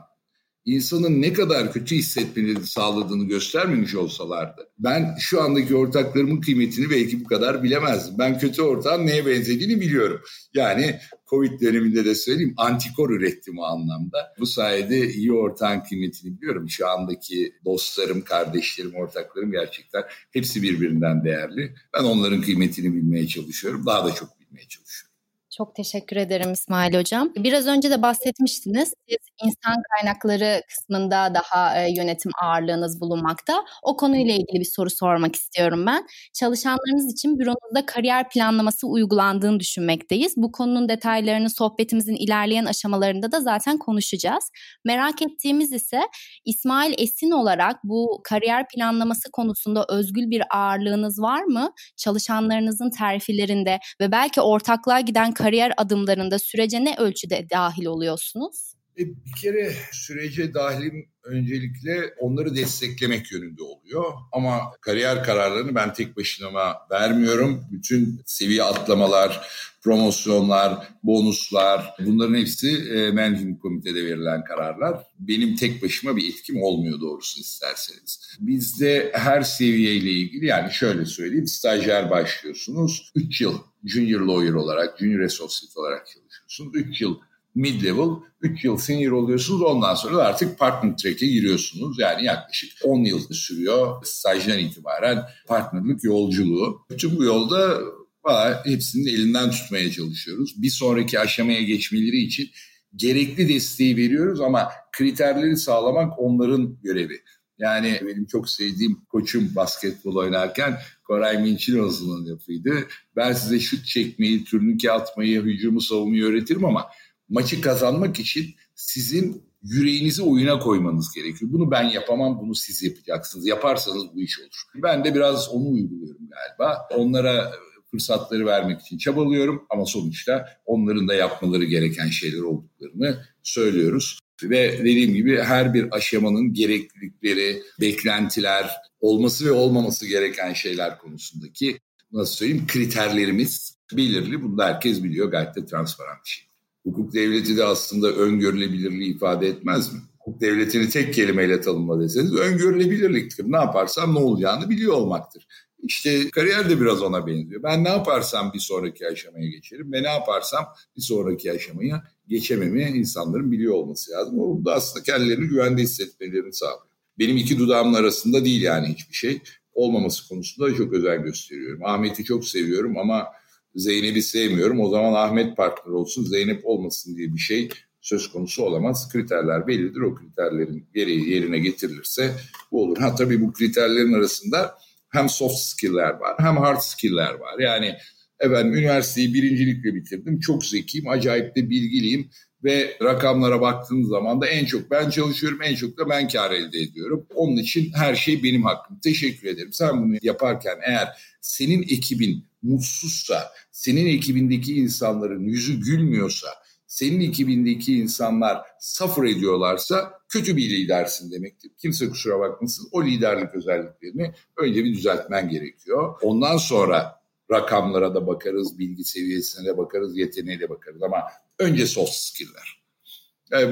insanın 0.66 1.22
ne 1.22 1.34
kadar 1.34 1.74
kötü 1.74 1.96
hissetmeni 1.96 2.66
sağladığını 2.66 3.28
göstermemiş 3.28 3.96
olsalardı 3.96 4.74
ben 4.84 5.16
şu 5.20 5.42
andaki 5.42 5.76
ortaklarımın 5.76 6.42
kıymetini 6.42 6.90
belki 6.90 7.26
bu 7.26 7.28
kadar 7.28 7.64
bilemezdim. 7.64 8.16
Ben 8.18 8.40
kötü 8.40 8.62
ortağın 8.62 9.08
neye 9.08 9.26
benzediğini 9.26 9.82
biliyorum. 9.82 10.22
Yani 10.54 11.00
Covid 11.30 11.62
döneminde 11.62 12.06
de 12.06 12.16
söyleyeyim 12.16 12.54
antikor 12.58 13.10
ürettim 13.10 13.60
o 13.60 13.64
anlamda. 13.64 14.34
Bu 14.40 14.46
sayede 14.46 15.10
iyi 15.10 15.34
ortağın 15.34 15.80
kıymetini 15.80 16.38
biliyorum. 16.38 16.70
Şu 16.70 16.88
andaki 16.88 17.54
dostlarım, 17.66 18.22
kardeşlerim, 18.22 18.96
ortaklarım 18.96 19.52
gerçekten 19.52 20.04
hepsi 20.32 20.64
birbirinden 20.64 21.24
değerli. 21.24 21.74
Ben 21.98 22.04
onların 22.04 22.42
kıymetini 22.42 22.94
bilmeye 22.94 23.28
çalışıyorum. 23.28 23.86
Daha 23.86 24.06
da 24.06 24.16
çok 24.16 24.43
etmeye 24.54 24.68
çalışıyorum. 24.68 25.13
Çok 25.58 25.76
teşekkür 25.76 26.16
ederim 26.16 26.54
İsmail 26.54 26.94
Hocam. 27.00 27.30
Biraz 27.36 27.68
önce 27.68 27.90
de 27.92 28.02
bahsetmiştiniz. 28.02 28.94
Siz 29.10 29.18
insan 29.44 29.76
kaynakları 29.96 30.62
kısmında 30.68 31.34
daha 31.34 31.82
e, 31.82 31.92
yönetim 31.92 32.32
ağırlığınız 32.44 33.02
bulunmakta. 33.02 33.66
O 33.84 33.98
konuyla 33.98 34.34
ilgili 34.34 34.60
bir 34.60 34.70
soru 34.76 34.90
sormak 34.90 35.36
istiyorum 35.36 35.86
ben. 35.86 36.08
Çalışanlarınız 36.34 37.14
için 37.14 37.40
büronuzda 37.40 37.86
kariyer 37.86 38.30
planlaması 38.30 38.88
uygulandığını 38.88 39.60
düşünmekteyiz. 39.60 40.34
Bu 40.38 40.52
konunun 40.52 40.90
detaylarını 40.90 41.50
sohbetimizin 41.50 42.16
ilerleyen 42.16 42.66
aşamalarında 42.66 43.32
da 43.32 43.42
zaten 43.42 43.78
konuşacağız. 43.78 44.50
Merak 44.86 45.22
ettiğimiz 45.22 45.72
ise 45.72 46.02
İsmail 46.46 46.94
Esin 46.98 47.32
olarak 47.32 47.76
bu 47.84 48.22
kariyer 48.24 48.68
planlaması 48.68 49.32
konusunda 49.32 49.86
özgül 49.90 50.30
bir 50.30 50.44
ağırlığınız 50.58 51.22
var 51.22 51.44
mı? 51.44 51.72
Çalışanlarınızın 51.98 52.90
terfilerinde 52.90 53.80
ve 54.02 54.12
belki 54.12 54.42
ortaklığa 54.42 55.00
giden 55.00 55.34
kariyer 55.44 55.74
adımlarında 55.78 56.40
sürece 56.40 56.84
ne 56.86 56.96
ölçüde 56.98 57.48
dahil 57.50 57.86
oluyorsunuz? 57.86 58.74
E, 58.98 59.06
bir 59.08 59.32
kere 59.42 59.74
sürece 59.92 60.54
dahilim 60.54 61.08
öncelikle 61.24 62.14
onları 62.20 62.56
desteklemek 62.56 63.32
yönünde 63.32 63.64
oluyor. 63.64 64.14
Ama 64.32 64.72
kariyer 64.82 65.24
kararlarını 65.24 65.76
ben 65.76 65.94
tek 65.94 66.18
başıma 66.18 66.76
vermiyorum. 66.92 67.66
Bütün 67.72 68.22
seviye 68.26 68.64
atlamalar, 68.64 69.48
promosyonlar, 69.84 70.90
bonuslar 71.04 71.96
bunların 72.00 72.36
hepsi 72.36 72.70
e, 72.70 73.12
management 73.12 73.60
komitede 73.60 74.06
verilen 74.06 74.44
kararlar. 74.44 75.04
Benim 75.20 75.56
tek 75.56 75.84
başıma 75.84 76.18
bir 76.18 76.34
etkim 76.34 76.64
olmuyor 76.64 77.02
doğrusu 77.02 77.42
isterseniz. 77.42 78.38
Bizde 78.40 79.12
her 79.16 79.42
seviyeyle 79.42 80.12
ilgili 80.12 80.46
yani 80.46 80.72
şöyle 80.74 81.06
söyleyeyim 81.06 81.48
stajyer 81.48 82.10
başlıyorsunuz. 82.10 83.12
3 83.16 83.42
yıl 83.42 83.60
junior 83.86 84.22
lawyer 84.22 84.54
olarak, 84.54 85.00
junior 85.00 85.20
associate 85.20 85.80
olarak 85.80 86.08
çalışıyorsunuz. 86.08 86.76
3 86.76 87.02
yıl 87.02 87.18
mid-level, 87.56 88.20
3 88.42 88.66
yıl 88.66 88.78
senior 88.78 89.12
oluyorsunuz. 89.12 89.62
Ondan 89.62 89.96
sonra 89.96 90.18
da 90.18 90.24
artık 90.24 90.60
partner 90.60 90.98
track'e 90.98 91.28
giriyorsunuz. 91.28 92.00
Yani 92.00 92.26
yaklaşık 92.26 92.72
10 92.84 93.04
yıl 93.04 93.20
sürüyor 93.32 94.06
stajdan 94.06 94.60
itibaren 94.60 95.24
partnerlik 95.48 96.04
yolculuğu. 96.04 96.86
Bütün 96.90 97.18
bu 97.18 97.24
yolda 97.24 97.82
valla 98.26 98.66
hepsinin 98.66 99.08
elinden 99.08 99.52
tutmaya 99.52 99.92
çalışıyoruz. 99.92 100.62
Bir 100.62 100.70
sonraki 100.70 101.20
aşamaya 101.20 101.62
geçmeleri 101.62 102.18
için 102.18 102.50
gerekli 102.96 103.50
desteği 103.50 103.98
veriyoruz 103.98 104.42
ama 104.42 104.70
kriterleri 104.92 105.58
sağlamak 105.58 106.20
onların 106.20 106.78
görevi. 106.84 107.20
Yani 107.58 108.00
benim 108.02 108.26
çok 108.26 108.50
sevdiğim 108.50 108.98
koçum 109.10 109.56
basketbol 109.56 110.16
oynarken 110.16 110.80
Koray 111.04 111.42
Minçinoğlu'nun 111.42 112.26
yapıydı. 112.26 112.88
Ben 113.16 113.34
size 113.34 113.60
şut 113.60 113.86
çekmeyi, 113.86 114.44
turnike 114.44 114.92
atmayı, 114.92 115.42
hücumu 115.42 115.82
savunmayı 115.82 116.24
öğretirim 116.24 116.66
ama 116.66 116.86
maçı 117.34 117.62
kazanmak 117.62 118.20
için 118.20 118.56
sizin 118.76 119.44
yüreğinizi 119.64 120.24
oyuna 120.24 120.60
koymanız 120.60 121.14
gerekiyor. 121.16 121.52
Bunu 121.54 121.72
ben 121.72 121.84
yapamam, 121.84 122.40
bunu 122.42 122.56
siz 122.56 122.84
yapacaksınız. 122.84 123.48
Yaparsanız 123.48 124.16
bu 124.16 124.22
iş 124.22 124.40
olur. 124.40 124.82
Ben 124.84 125.04
de 125.04 125.16
biraz 125.16 125.50
onu 125.50 125.70
uyguluyorum 125.70 126.30
galiba. 126.30 126.88
Onlara 126.96 127.52
fırsatları 127.92 128.46
vermek 128.46 128.82
için 128.82 128.98
çabalıyorum 128.98 129.66
ama 129.70 129.86
sonuçta 129.86 130.46
onların 130.66 131.08
da 131.08 131.14
yapmaları 131.14 131.64
gereken 131.64 132.08
şeyler 132.08 132.42
olduklarını 132.42 133.26
söylüyoruz. 133.44 134.20
Ve 134.44 134.80
dediğim 134.80 135.14
gibi 135.14 135.38
her 135.38 135.74
bir 135.74 135.96
aşamanın 135.96 136.54
gereklilikleri, 136.54 137.64
beklentiler, 137.82 138.72
olması 139.00 139.46
ve 139.46 139.52
olmaması 139.52 140.08
gereken 140.08 140.54
şeyler 140.54 140.98
konusundaki 140.98 141.80
nasıl 142.12 142.36
söyleyeyim 142.36 142.68
kriterlerimiz 142.68 143.78
belirli. 143.94 144.42
Bunu 144.44 144.58
da 144.58 144.66
herkes 144.66 145.04
biliyor 145.04 145.32
gayet 145.32 145.56
de 145.56 145.66
transparan 145.66 146.18
bir 146.26 146.30
şey. 146.30 146.53
Hukuk 146.84 147.14
devleti 147.14 147.58
de 147.58 147.64
aslında 147.64 148.12
öngörülebilirliği 148.12 149.16
ifade 149.16 149.48
etmez 149.48 149.94
mi? 149.94 150.00
Hukuk 150.20 150.42
devletini 150.42 150.90
tek 150.90 151.14
kelimeyle 151.14 151.62
tanımla 151.62 152.04
deseniz 152.04 152.36
öngörülebilirliktir. 152.36 153.52
Ne 153.52 153.58
yaparsam 153.58 154.16
ne 154.16 154.20
olacağını 154.20 154.70
biliyor 154.70 154.94
olmaktır. 154.94 155.48
İşte 155.84 156.30
kariyer 156.30 156.70
de 156.70 156.82
biraz 156.82 157.02
ona 157.02 157.28
benziyor. 157.28 157.64
Ben 157.64 157.84
ne 157.84 157.90
yaparsam 157.90 158.52
bir 158.54 158.60
sonraki 158.60 159.08
aşamaya 159.08 159.50
geçerim 159.50 159.94
ve 159.94 160.04
ne 160.04 160.08
yaparsam 160.08 160.66
bir 160.98 161.02
sonraki 161.02 161.52
aşamaya 161.52 162.04
geçememi 162.28 162.82
insanların 162.84 163.52
biliyor 163.52 163.74
olması 163.74 164.12
lazım. 164.12 164.40
O 164.40 164.66
da 164.66 164.74
aslında 164.74 165.04
kendilerini 165.04 165.48
güvende 165.48 165.82
hissetmelerini 165.82 166.54
sağlıyor. 166.54 166.88
Benim 167.20 167.38
iki 167.38 167.60
dudağımın 167.60 167.94
arasında 167.94 168.46
değil 168.46 168.62
yani 168.62 168.88
hiçbir 168.88 169.16
şey. 169.16 169.42
Olmaması 169.74 170.30
konusunda 170.30 170.76
çok 170.76 170.94
özen 170.94 171.24
gösteriyorum. 171.24 171.86
Ahmet'i 171.86 172.24
çok 172.24 172.46
seviyorum 172.46 172.98
ama 172.98 173.26
Zeynep'i 173.76 174.22
sevmiyorum. 174.22 174.80
O 174.80 174.90
zaman 174.90 175.14
Ahmet 175.14 175.58
partner 175.58 175.94
olsun, 175.94 176.24
Zeynep 176.24 176.62
olmasın 176.66 177.18
diye 177.18 177.34
bir 177.34 177.40
şey 177.40 177.70
söz 178.02 178.32
konusu 178.32 178.64
olamaz. 178.64 179.10
Kriterler 179.12 179.68
bellidir. 179.68 180.02
O 180.02 180.16
kriterlerin 180.16 180.88
gereği 180.94 181.30
yerine 181.30 181.60
getirilirse 181.60 182.32
bu 182.72 182.84
olur. 182.84 182.98
Ha 182.98 183.16
tabii 183.16 183.42
bu 183.42 183.54
kriterlerin 183.54 184.14
arasında 184.14 184.76
hem 185.10 185.30
soft 185.30 185.58
skill'ler 185.58 186.14
var 186.14 186.36
hem 186.40 186.58
hard 186.58 186.80
skill'ler 186.80 187.34
var. 187.34 187.60
Yani 187.60 187.96
efendim 188.40 188.74
üniversiteyi 188.74 189.34
birincilikle 189.34 189.96
bitirdim. 189.96 190.40
Çok 190.40 190.66
zekiyim, 190.66 191.08
acayip 191.08 191.56
de 191.56 191.70
bilgiliyim 191.70 192.30
ve 192.64 192.98
rakamlara 193.02 193.62
baktığınız 193.62 194.08
zaman 194.10 194.42
da 194.42 194.48
en 194.48 194.66
çok 194.66 194.92
ben 194.92 195.10
çalışıyorum, 195.10 195.60
en 195.62 195.76
çok 195.76 195.98
da 195.98 196.10
ben 196.10 196.28
kar 196.28 196.52
elde 196.52 196.80
ediyorum. 196.80 197.28
Onun 197.36 197.58
için 197.58 197.92
her 197.96 198.16
şey 198.16 198.44
benim 198.44 198.64
hakkım. 198.64 199.00
Teşekkür 199.04 199.48
ederim. 199.48 199.74
Sen 199.74 200.04
bunu 200.04 200.18
yaparken 200.22 200.76
eğer 200.88 201.08
senin 201.42 201.84
ekibin 201.84 202.46
mutsuzsa, 202.64 203.52
senin 203.72 204.06
ekibindeki 204.06 204.76
insanların 204.76 205.44
yüzü 205.44 205.80
gülmüyorsa, 205.80 206.48
senin 206.88 207.22
ekibindeki 207.22 207.98
insanlar 207.98 208.62
suffer 208.80 209.24
ediyorlarsa 209.24 210.14
kötü 210.30 210.58
bir 210.58 210.70
lidersin 210.70 211.32
demektir. 211.32 211.72
Kimse 211.78 212.10
kusura 212.10 212.40
bakmasın 212.40 212.90
o 212.92 213.06
liderlik 213.06 213.56
özelliklerini 213.56 214.34
önce 214.58 214.84
bir 214.84 214.94
düzeltmen 214.94 215.50
gerekiyor. 215.50 216.16
Ondan 216.22 216.58
sonra 216.58 217.24
rakamlara 217.52 218.16
da 218.16 218.28
bakarız, 218.28 218.80
bilgi 218.80 219.04
seviyesine 219.04 219.68
de 219.68 219.78
bakarız, 219.78 220.18
yeteneğe 220.18 220.60
de 220.60 220.70
bakarız 220.70 221.04
ama 221.04 221.24
önce 221.60 221.88
soft 221.88 222.14
skill'ler. 222.14 222.83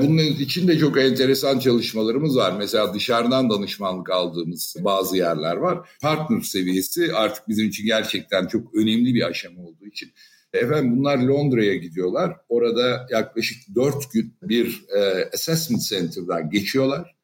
Bunun 0.02 0.18
için 0.18 0.68
de 0.68 0.78
çok 0.78 0.98
enteresan 0.98 1.60
çalışmalarımız 1.60 2.38
var. 2.38 2.56
Mesela 2.58 2.94
dışarıdan 2.94 3.50
danışmanlık 3.50 4.10
aldığımız 4.10 4.76
bazı 4.80 5.18
yerler 5.18 5.56
var. 5.56 5.90
Partner 6.02 6.42
seviyesi 6.42 7.14
artık 7.14 7.48
bizim 7.48 7.68
için 7.68 7.86
gerçekten 7.86 8.48
çok 8.48 8.76
önemli 8.76 9.14
bir 9.14 9.28
aşama 9.28 9.62
olduğu 9.62 9.86
için 9.86 10.12
Efendim 10.54 10.98
bunlar 10.98 11.18
Londra'ya 11.18 11.76
gidiyorlar. 11.76 12.38
Orada 12.50 13.08
yaklaşık 13.12 13.76
dört 13.76 14.12
gün 14.12 14.34
bir 14.42 14.86
e, 14.98 15.30
assessment 15.34 15.82
center'dan 15.82 16.50
geçiyorlar. 16.50 17.16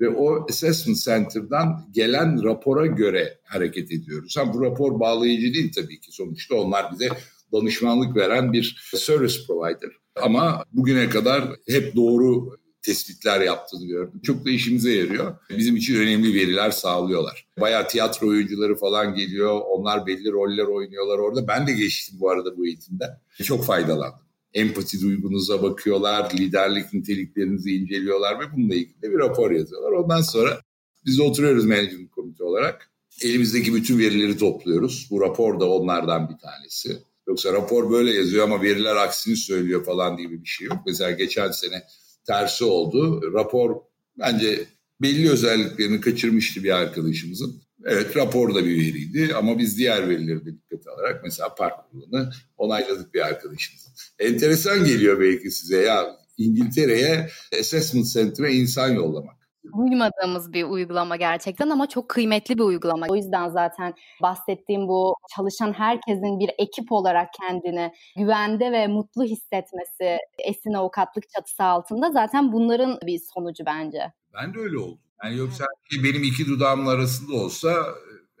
Ve 0.00 0.08
o 0.08 0.46
assessment 0.50 0.98
center'dan 0.98 1.88
gelen 1.90 2.44
rapora 2.44 2.86
göre 2.86 3.38
hareket 3.44 3.92
ediyoruz. 3.92 4.36
Ha, 4.36 4.54
bu 4.54 4.64
rapor 4.64 5.00
bağlayıcı 5.00 5.54
değil 5.54 5.72
tabii 5.74 6.00
ki. 6.00 6.12
Sonuçta 6.12 6.54
onlar 6.54 6.92
bize 6.92 7.08
danışmanlık 7.52 8.16
veren 8.16 8.52
bir 8.52 8.90
service 8.94 9.38
provider. 9.46 9.90
Ama 10.22 10.64
bugüne 10.72 11.08
kadar 11.08 11.44
hep 11.68 11.96
doğru 11.96 12.56
tespitler 12.82 13.40
yaptığını 13.40 13.86
gördüm. 13.86 14.20
Çok 14.22 14.44
da 14.44 14.50
işimize 14.50 14.92
yarıyor. 14.92 15.36
Bizim 15.50 15.76
için 15.76 15.94
önemli 15.94 16.34
veriler 16.34 16.70
sağlıyorlar. 16.70 17.46
Bayağı 17.60 17.88
tiyatro 17.88 18.28
oyuncuları 18.28 18.76
falan 18.76 19.14
geliyor. 19.14 19.60
Onlar 19.68 20.06
belli 20.06 20.32
roller 20.32 20.64
oynuyorlar 20.64 21.18
orada. 21.18 21.48
Ben 21.48 21.66
de 21.66 21.72
geçtim 21.72 22.16
bu 22.20 22.30
arada 22.30 22.56
bu 22.56 22.66
eğitimden. 22.66 23.10
Çok 23.44 23.64
faydalandım. 23.64 24.26
Empati 24.54 25.00
duygunuza 25.00 25.62
bakıyorlar, 25.62 26.32
liderlik 26.34 26.92
niteliklerinizi 26.94 27.76
inceliyorlar 27.76 28.40
ve 28.40 28.44
bununla 28.56 28.74
ilgili 28.74 29.02
bir 29.02 29.18
rapor 29.18 29.50
yazıyorlar. 29.50 29.92
Ondan 29.92 30.20
sonra 30.20 30.60
biz 31.06 31.20
oturuyoruz 31.20 31.64
management 31.64 32.10
komite 32.10 32.44
olarak. 32.44 32.90
Elimizdeki 33.22 33.74
bütün 33.74 33.98
verileri 33.98 34.36
topluyoruz. 34.36 35.08
Bu 35.10 35.20
rapor 35.20 35.60
da 35.60 35.70
onlardan 35.70 36.28
bir 36.28 36.38
tanesi. 36.38 36.98
Yoksa 37.28 37.52
rapor 37.52 37.90
böyle 37.90 38.14
yazıyor 38.14 38.44
ama 38.44 38.62
veriler 38.62 38.96
aksini 38.96 39.36
söylüyor 39.36 39.84
falan 39.84 40.16
gibi 40.16 40.42
bir 40.42 40.48
şey 40.48 40.66
yok. 40.66 40.78
Mesela 40.86 41.10
geçen 41.10 41.50
sene 41.50 41.82
tersi 42.26 42.64
oldu. 42.64 43.32
Rapor 43.34 43.76
bence 44.18 44.66
belli 45.02 45.30
özelliklerini 45.30 46.00
kaçırmıştı 46.00 46.64
bir 46.64 46.70
arkadaşımızın. 46.70 47.62
Evet 47.84 48.16
rapor 48.16 48.54
da 48.54 48.64
bir 48.64 48.76
veriydi 48.76 49.34
ama 49.34 49.58
biz 49.58 49.78
diğer 49.78 50.08
verileri 50.08 50.46
de 50.46 50.52
dikkate 50.52 50.90
alarak 50.90 51.24
mesela 51.24 51.54
park 51.54 51.90
kurulunu 51.90 52.30
onayladık 52.56 53.14
bir 53.14 53.20
arkadaşımızın. 53.20 53.92
Enteresan 54.18 54.84
geliyor 54.84 55.20
belki 55.20 55.50
size 55.50 55.76
ya 55.76 56.16
İngiltere'ye 56.38 57.30
assessment 57.60 58.06
center'a 58.06 58.48
insan 58.48 58.88
yollamak 58.88 59.36
duymadığımız 59.78 60.52
bir 60.52 60.64
uygulama 60.64 61.16
gerçekten 61.16 61.70
ama 61.70 61.88
çok 61.88 62.08
kıymetli 62.08 62.58
bir 62.58 62.62
uygulama. 62.62 63.06
O 63.08 63.16
yüzden 63.16 63.48
zaten 63.48 63.94
bahsettiğim 64.22 64.88
bu 64.88 65.14
çalışan 65.36 65.72
herkesin 65.72 66.40
bir 66.40 66.50
ekip 66.58 66.92
olarak 66.92 67.28
kendini 67.32 67.92
güvende 68.16 68.72
ve 68.72 68.86
mutlu 68.86 69.24
hissetmesi 69.24 70.18
Esin 70.38 70.72
Avukatlık 70.72 71.24
çatısı 71.30 71.64
altında 71.64 72.10
zaten 72.10 72.52
bunların 72.52 72.98
bir 73.06 73.20
sonucu 73.34 73.66
bence. 73.66 74.12
Ben 74.34 74.54
de 74.54 74.58
öyle 74.58 74.78
oldum. 74.78 74.98
Yani 75.24 75.36
yoksa 75.36 75.64
benim 76.04 76.22
iki 76.22 76.46
dudağımın 76.46 76.86
arasında 76.86 77.36
olsa 77.36 77.68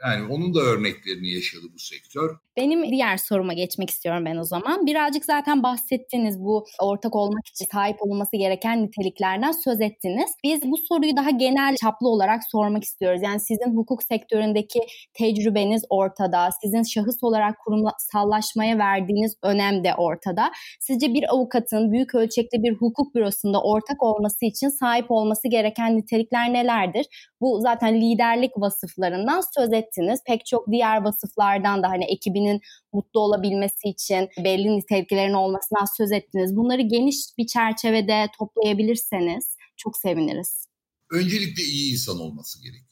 yani 0.04 0.32
onun 0.32 0.54
da 0.54 0.60
örneklerini 0.60 1.30
yaşadı 1.30 1.66
bu 1.74 1.78
sektör. 1.78 2.36
Benim 2.56 2.90
diğer 2.90 3.16
soruma 3.16 3.52
geçmek 3.52 3.90
istiyorum 3.90 4.24
ben 4.24 4.36
o 4.36 4.44
zaman. 4.44 4.86
Birazcık 4.86 5.24
zaten 5.24 5.62
bahsettiniz 5.62 6.40
bu 6.40 6.64
ortak 6.80 7.16
olmak 7.16 7.46
için 7.46 7.66
sahip 7.72 7.96
olması 8.00 8.36
gereken 8.36 8.82
niteliklerden 8.82 9.52
söz 9.52 9.80
ettiniz. 9.80 10.30
Biz 10.44 10.62
bu 10.62 10.76
soruyu 10.88 11.16
daha 11.16 11.30
genel 11.30 11.76
çaplı 11.76 12.08
olarak 12.08 12.40
sormak 12.50 12.84
istiyoruz. 12.84 13.20
Yani 13.24 13.40
sizin 13.40 13.76
hukuk 13.76 14.02
sektöründeki 14.02 14.80
tecrübeniz 15.14 15.82
ortada. 15.90 16.48
Sizin 16.62 16.82
şahıs 16.82 17.22
olarak 17.22 17.54
kurumsallaşmaya 17.64 18.78
verdiğiniz 18.78 19.34
önem 19.42 19.84
de 19.84 19.94
ortada. 19.94 20.50
Sizce 20.80 21.14
bir 21.14 21.34
avukatın 21.34 21.92
büyük 21.92 22.14
ölçekli 22.14 22.62
bir 22.62 22.72
hukuk 22.72 23.14
bürosunda 23.14 23.62
ortak 23.62 24.02
olması 24.02 24.44
için 24.44 24.68
sahip 24.68 25.10
olması 25.10 25.48
gereken 25.48 25.96
nitelikler 25.96 26.52
nelerdir? 26.52 27.06
Bu 27.40 27.60
zaten 27.60 28.00
liderlik 28.00 28.52
vasıflarından 28.56 29.42
söz 29.56 29.72
ettiniz. 29.72 29.86
Pek 30.26 30.46
çok 30.46 30.72
diğer 30.72 31.02
vasıflardan 31.02 31.82
da 31.82 31.88
hani 31.88 32.04
ekibinin 32.04 32.60
mutlu 32.92 33.20
olabilmesi 33.20 33.88
için 33.88 34.28
belli 34.44 34.76
niteliklerin 34.76 35.32
olmasından 35.32 35.96
söz 35.96 36.12
ettiniz. 36.12 36.56
Bunları 36.56 36.82
geniş 36.82 37.16
bir 37.38 37.46
çerçevede 37.46 38.26
toplayabilirseniz 38.38 39.56
çok 39.76 39.96
seviniriz. 39.96 40.66
Öncelikle 41.10 41.62
iyi 41.62 41.92
insan 41.92 42.20
olması 42.20 42.62
gerekiyor. 42.62 42.86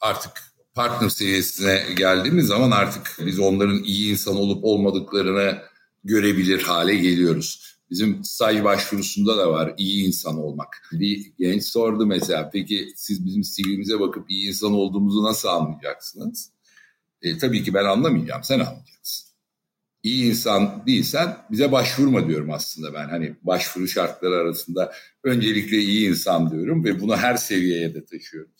Artık 0.00 0.32
partner 0.74 1.08
seviyesine 1.08 1.82
geldiğimiz 1.96 2.46
zaman 2.46 2.70
artık 2.70 3.16
biz 3.26 3.38
onların 3.38 3.84
iyi 3.84 4.12
insan 4.12 4.36
olup 4.36 4.64
olmadıklarını 4.64 5.58
görebilir 6.04 6.62
hale 6.62 6.94
geliyoruz. 6.94 7.71
Bizim 7.92 8.24
staj 8.24 8.64
başvurusunda 8.64 9.38
da 9.38 9.50
var 9.50 9.74
iyi 9.78 10.06
insan 10.06 10.38
olmak. 10.38 10.68
Bir 10.92 11.32
genç 11.38 11.64
sordu 11.64 12.06
mesela 12.06 12.50
peki 12.52 12.92
siz 12.96 13.26
bizim 13.26 13.42
CV'mize 13.42 14.00
bakıp 14.00 14.30
iyi 14.30 14.48
insan 14.48 14.72
olduğumuzu 14.72 15.24
nasıl 15.24 15.48
anlayacaksınız? 15.48 16.52
E, 17.22 17.38
tabii 17.38 17.62
ki 17.62 17.74
ben 17.74 17.84
anlamayacağım 17.84 18.44
sen 18.44 18.60
anlayacaksın. 18.60 19.28
İyi 20.02 20.24
insan 20.24 20.82
değilsen 20.86 21.36
bize 21.50 21.72
başvurma 21.72 22.28
diyorum 22.28 22.50
aslında 22.50 22.94
ben. 22.94 23.08
Hani 23.08 23.36
başvuru 23.42 23.88
şartları 23.88 24.34
arasında 24.34 24.92
öncelikle 25.24 25.76
iyi 25.76 26.08
insan 26.08 26.50
diyorum 26.50 26.84
ve 26.84 27.00
bunu 27.00 27.16
her 27.16 27.36
seviyeye 27.36 27.94
de 27.94 28.04
taşıyorum. 28.04 28.52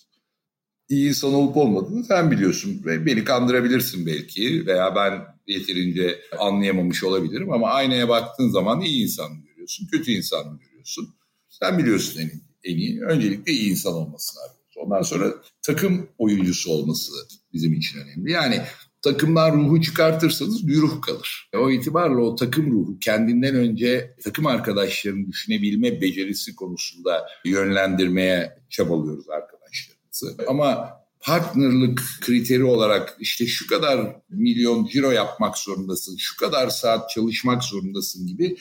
İyi 0.88 1.08
insan 1.08 1.34
olup 1.34 1.56
olmadığını 1.56 2.04
sen 2.04 2.30
biliyorsun 2.30 2.82
beni 2.86 3.24
kandırabilirsin 3.24 4.06
belki 4.06 4.66
veya 4.66 4.94
ben 4.96 5.31
yeterince 5.46 6.20
anlayamamış 6.38 7.04
olabilirim 7.04 7.52
ama 7.52 7.70
aynaya 7.70 8.08
baktığın 8.08 8.48
zaman 8.48 8.80
iyi 8.80 9.02
insan 9.02 9.32
mı 9.32 9.42
görüyorsun, 9.46 9.86
kötü 9.86 10.12
insan 10.12 10.46
mı 10.46 10.58
görüyorsun? 10.58 11.14
Sen 11.48 11.78
biliyorsun 11.78 12.20
en, 12.20 12.30
en 12.64 12.76
iyi. 12.76 13.00
Öncelikle 13.00 13.52
iyi 13.52 13.70
insan 13.70 13.94
olması 13.94 14.38
lazım. 14.38 14.56
Ondan 14.76 15.02
sonra 15.02 15.34
takım 15.62 16.08
oyuncusu 16.18 16.72
olması 16.72 17.12
bizim 17.52 17.72
için 17.72 17.98
önemli. 17.98 18.32
Yani 18.32 18.62
takımdan 19.02 19.52
ruhu 19.52 19.80
çıkartırsanız 19.80 20.68
bir 20.68 20.76
ruh 20.76 21.02
kalır. 21.02 21.50
O 21.56 21.70
itibarla 21.70 22.20
o 22.20 22.36
takım 22.36 22.72
ruhu 22.72 22.98
kendinden 22.98 23.54
önce 23.54 24.16
takım 24.24 24.46
arkadaşlarını 24.46 25.28
düşünebilme 25.28 26.00
becerisi 26.00 26.54
konusunda 26.56 27.26
yönlendirmeye 27.44 28.58
çabalıyoruz 28.70 29.28
arkadaşlarımızı. 29.28 30.44
Ama 30.48 31.01
partnerlık 31.22 32.02
kriteri 32.20 32.64
olarak 32.64 33.16
işte 33.20 33.46
şu 33.46 33.66
kadar 33.66 34.16
milyon 34.28 34.86
ciro 34.86 35.10
yapmak 35.10 35.58
zorundasın, 35.58 36.16
şu 36.18 36.36
kadar 36.36 36.68
saat 36.68 37.10
çalışmak 37.10 37.64
zorundasın 37.64 38.26
gibi 38.26 38.56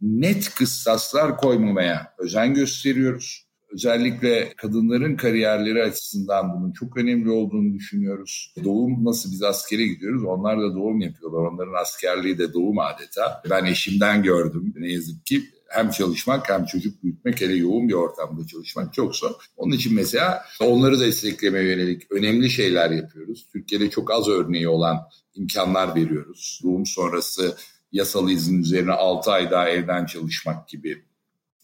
net 0.00 0.54
kıssaslar 0.54 1.36
koymamaya 1.36 2.14
özen 2.18 2.54
gösteriyoruz. 2.54 3.46
Özellikle 3.72 4.52
kadınların 4.56 5.16
kariyerleri 5.16 5.82
açısından 5.82 6.52
bunun 6.56 6.72
çok 6.72 6.96
önemli 6.96 7.30
olduğunu 7.30 7.74
düşünüyoruz. 7.74 8.54
Doğum 8.64 9.04
nasıl 9.04 9.32
biz 9.32 9.42
askere 9.42 9.86
gidiyoruz 9.86 10.24
onlar 10.24 10.60
da 10.60 10.74
doğum 10.74 11.00
yapıyorlar. 11.00 11.38
Onların 11.38 11.82
askerliği 11.82 12.38
de 12.38 12.52
doğum 12.52 12.78
adeta. 12.78 13.42
Ben 13.50 13.64
eşimden 13.64 14.22
gördüm 14.22 14.74
ne 14.76 14.92
yazık 14.92 15.26
ki 15.26 15.42
hem 15.68 15.90
çalışmak 15.90 16.50
hem 16.50 16.64
çocuk 16.64 17.02
büyütmek 17.02 17.40
hele 17.40 17.54
yoğun 17.54 17.88
bir 17.88 17.94
ortamda 17.94 18.46
çalışmak 18.46 18.94
çok 18.94 19.16
zor. 19.16 19.30
Onun 19.56 19.72
için 19.72 19.94
mesela 19.94 20.44
onları 20.60 21.00
desteklemeye 21.00 21.64
yönelik 21.64 22.12
önemli 22.12 22.50
şeyler 22.50 22.90
yapıyoruz. 22.90 23.46
Türkiye'de 23.52 23.90
çok 23.90 24.10
az 24.10 24.28
örneği 24.28 24.68
olan 24.68 24.98
imkanlar 25.34 25.94
veriyoruz. 25.94 26.60
Doğum 26.64 26.86
sonrası 26.86 27.56
yasal 27.92 28.30
izin 28.30 28.62
üzerine 28.62 28.92
6 28.92 29.30
ay 29.30 29.50
daha 29.50 29.68
evden 29.68 30.06
çalışmak 30.06 30.68
gibi 30.68 31.04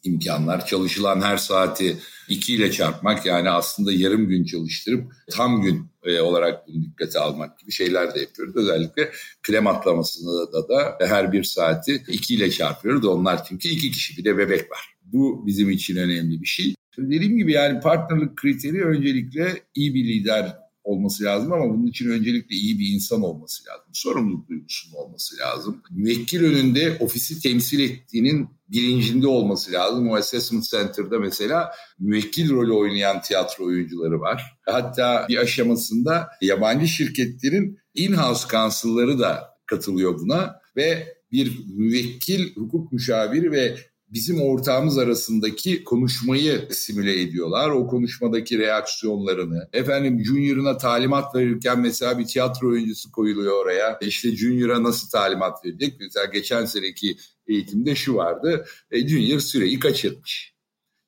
imkanlar. 0.05 0.67
Çalışılan 0.67 1.21
her 1.21 1.37
saati 1.37 1.97
2 2.29 2.55
ile 2.55 2.73
çarpmak 2.73 3.27
yani 3.27 3.51
aslında 3.51 3.93
yarım 3.93 4.29
gün 4.29 4.45
çalıştırıp 4.45 5.13
tam 5.31 5.63
gün 5.63 5.87
e, 6.05 6.21
olarak 6.21 6.69
bunu 6.69 6.83
dikkate 6.83 7.19
almak 7.19 7.59
gibi 7.59 7.73
şeyler 7.73 8.15
de 8.15 8.21
yapıyoruz. 8.21 8.57
Özellikle 8.57 9.11
krem 9.43 9.67
atlamasında 9.67 10.53
da, 10.53 10.69
da 10.69 10.97
her 11.01 11.33
bir 11.33 11.45
saati 11.45 12.03
2 12.09 12.35
ile 12.35 12.51
çarpıyoruz. 12.51 13.05
Onlar 13.05 13.45
çünkü 13.45 13.69
iki 13.69 13.91
kişi 13.91 14.17
bir 14.19 14.25
de 14.25 14.39
bebek 14.39 14.71
var. 14.71 14.95
Bu 15.05 15.47
bizim 15.47 15.71
için 15.71 15.97
önemli 15.97 16.41
bir 16.41 16.47
şey. 16.47 16.75
Dediğim 16.99 17.37
gibi 17.37 17.53
yani 17.53 17.81
partnerlik 17.81 18.37
kriteri 18.37 18.85
öncelikle 18.85 19.63
iyi 19.75 19.95
bir 19.95 20.05
lider 20.05 20.62
olması 20.85 21.25
lazım 21.25 21.53
ama 21.53 21.75
bunun 21.75 21.87
için 21.87 22.11
öncelikle 22.11 22.57
iyi 22.57 22.79
bir 22.79 22.89
insan 22.89 23.23
olması 23.23 23.69
lazım. 23.69 23.87
Sorumluluk 23.93 24.49
duygusunun 24.49 24.95
olması 24.95 25.39
lazım. 25.39 25.83
Müvekkil 25.91 26.45
önünde 26.45 26.97
ofisi 27.01 27.41
temsil 27.41 27.81
ettiğinin 27.81 28.49
bilincinde 28.69 29.27
olması 29.27 29.73
lazım. 29.73 30.11
O 30.11 30.17
assessment 30.17 30.65
center'da 30.65 31.19
mesela 31.19 31.71
müvekkil 31.99 32.51
rolü 32.51 32.73
oynayan 32.73 33.23
tiyatro 33.23 33.65
oyuncuları 33.65 34.21
var. 34.21 34.59
Hatta 34.67 35.27
bir 35.29 35.37
aşamasında 35.37 36.29
yabancı 36.41 36.89
şirketlerin 36.89 37.79
in-house 37.95 38.49
counsel'ları 38.49 39.19
da 39.19 39.53
katılıyor 39.67 40.19
buna 40.19 40.55
ve 40.77 41.17
bir 41.33 41.59
müvekkil 41.67 42.55
hukuk 42.55 42.93
müşaviri 42.93 43.53
ve 43.53 43.77
bizim 44.13 44.43
ortağımız 44.43 44.99
arasındaki 44.99 45.85
konuşmayı 45.85 46.69
simüle 46.71 47.21
ediyorlar. 47.21 47.71
O 47.71 47.87
konuşmadaki 47.87 48.59
reaksiyonlarını. 48.59 49.69
Efendim 49.73 50.25
Junior'ına 50.25 50.77
talimat 50.77 51.35
verirken 51.35 51.81
mesela 51.81 52.19
bir 52.19 52.27
tiyatro 52.27 52.69
oyuncusu 52.69 53.13
koyuluyor 53.13 53.63
oraya. 53.63 53.99
İşte 54.01 54.37
Junior'a 54.37 54.83
nasıl 54.83 55.11
talimat 55.11 55.65
verecek? 55.65 55.95
Mesela 56.01 56.27
geçen 56.27 56.65
seneki 56.65 57.17
eğitimde 57.47 57.95
şu 57.95 58.15
vardı. 58.15 58.67
E, 58.91 59.09
Junior 59.09 59.41
süreyi 59.41 59.79
kaçırmış. 59.79 60.55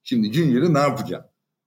Şimdi 0.03 0.33
Junior'ı 0.33 0.75
ne 0.75 0.79
yapacağım? 0.79 1.25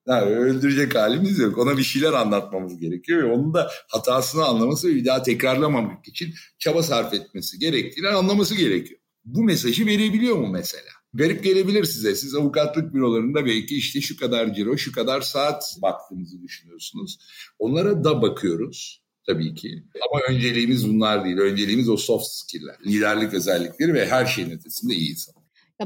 Yani 0.07 0.35
öldürecek 0.35 0.95
halimiz 0.95 1.39
yok. 1.39 1.57
Ona 1.57 1.77
bir 1.77 1.83
şeyler 1.83 2.13
anlatmamız 2.13 2.79
gerekiyor 2.79 3.23
ve 3.23 3.33
onun 3.33 3.53
da 3.53 3.71
hatasını 3.87 4.45
anlaması 4.45 4.87
ve 4.87 4.95
bir 4.95 5.05
daha 5.05 5.23
tekrarlamamak 5.23 6.07
için 6.07 6.33
çaba 6.59 6.83
sarf 6.83 7.13
etmesi 7.13 7.59
gerektiğini 7.59 8.07
anlaması 8.07 8.55
gerekiyor. 8.55 8.99
Bu 9.25 9.43
mesajı 9.43 9.85
verebiliyor 9.85 10.35
mu 10.35 10.47
mesela? 10.47 10.96
Garip 11.17 11.43
gelebilir 11.43 11.83
size. 11.83 12.15
Siz 12.15 12.35
avukatlık 12.35 12.93
bürolarında 12.93 13.45
belki 13.45 13.77
işte 13.77 14.01
şu 14.01 14.17
kadar 14.17 14.53
ciro, 14.53 14.77
şu 14.77 14.91
kadar 14.91 15.21
saat 15.21 15.77
baktığınızı 15.81 16.41
düşünüyorsunuz. 16.41 17.17
Onlara 17.59 18.03
da 18.03 18.21
bakıyoruz 18.21 19.01
tabii 19.25 19.55
ki. 19.55 19.83
Ama 20.09 20.21
önceliğimiz 20.29 20.89
bunlar 20.89 21.25
değil. 21.25 21.37
Önceliğimiz 21.37 21.89
o 21.89 21.97
soft 21.97 22.27
skill'ler, 22.27 22.75
liderlik 22.85 23.33
özellikleri 23.33 23.93
ve 23.93 24.05
her 24.05 24.25
şeyin 24.25 24.51
ötesinde 24.51 24.93
iyi 24.93 25.11
insan. 25.11 25.35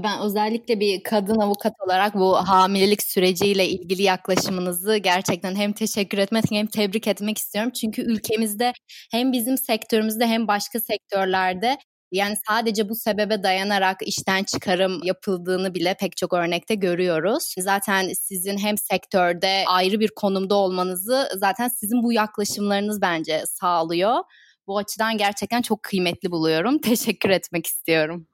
Ben 0.04 0.22
özellikle 0.22 0.80
bir 0.80 1.04
kadın 1.04 1.39
avukat 1.39 1.74
olarak 1.86 2.15
bu 2.15 2.36
hamilelik 2.36 3.04
süreciyle 3.04 3.70
ilgili 3.70 4.04
yaklaşımınızı 4.04 4.98
gerçekten 4.98 5.56
hem 5.56 5.74
teşekkür 5.74 6.17
etmek 6.17 6.46
hem 6.52 6.67
tebrik 6.67 7.08
etmek 7.08 7.38
istiyorum. 7.38 7.72
Çünkü 7.72 8.02
ülkemizde 8.02 8.74
hem 9.12 9.32
bizim 9.32 9.58
sektörümüzde 9.58 10.28
hem 10.28 10.48
başka 10.48 10.80
sektörlerde 10.80 11.78
yani 12.12 12.38
sadece 12.47 12.89
bu 12.89 12.95
sebebe 12.95 13.43
dayanarak 13.43 13.97
işten 14.02 14.43
çıkarım 14.43 15.04
yapıldığını 15.04 15.74
bile 15.74 15.95
pek 16.00 16.17
çok 16.17 16.34
örnekte 16.34 16.76
görüyoruz. 16.76 17.56
Zaten 17.60 18.13
sizin 18.13 18.58
hem 18.58 18.78
sektörde 18.78 19.63
ayrı 19.67 20.00
bir 20.00 20.10
konumda 20.15 20.56
olmanızı 20.56 21.30
zaten 21.38 21.67
sizin 21.67 22.04
bu 22.04 22.13
yaklaşımlarınız 22.13 23.02
bence 23.02 23.43
sağlıyor. 23.47 24.15
Bu 24.67 24.78
açıdan 24.78 25.17
gerçekten 25.17 25.62
çok 25.62 25.84
kıymetli 25.84 26.32
buluyorum. 26.32 26.78
Teşekkür 26.82 27.30
etmek 27.30 27.67
istiyorum. 27.67 28.28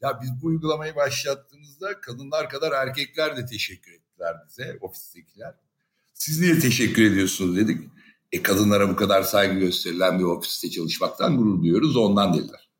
Ya 0.00 0.18
biz 0.22 0.42
bu 0.42 0.46
uygulamayı 0.46 0.96
başlattığımızda 0.96 2.00
kadınlar 2.00 2.48
kadar 2.48 2.72
erkekler 2.72 3.36
de 3.36 3.46
teşekkür 3.46 3.92
ettiler 3.92 4.36
bize, 4.48 4.78
ofistekiler. 4.80 5.54
Siz 6.14 6.40
niye 6.40 6.58
teşekkür 6.58 7.02
ediyorsunuz 7.02 7.56
dedik. 7.56 7.90
E 8.32 8.42
kadınlara 8.42 8.90
bu 8.90 8.96
kadar 8.96 9.22
saygı 9.22 9.58
gösterilen 9.58 10.18
bir 10.18 10.24
ofiste 10.24 10.70
çalışmaktan 10.70 11.36
gurur 11.36 11.62
duyuyoruz 11.62 11.96
ondan 11.96 12.34
dediler 12.34 12.71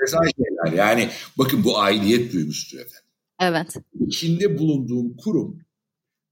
enteresan 0.00 0.30
şeyler. 0.36 0.78
Yani 0.78 1.10
bakın 1.38 1.64
bu 1.64 1.78
aidiyet 1.78 2.32
duygusudur 2.32 2.80
efendim. 2.80 3.10
Evet. 3.40 3.76
İçinde 4.06 4.58
bulunduğum 4.58 5.16
kurum 5.16 5.60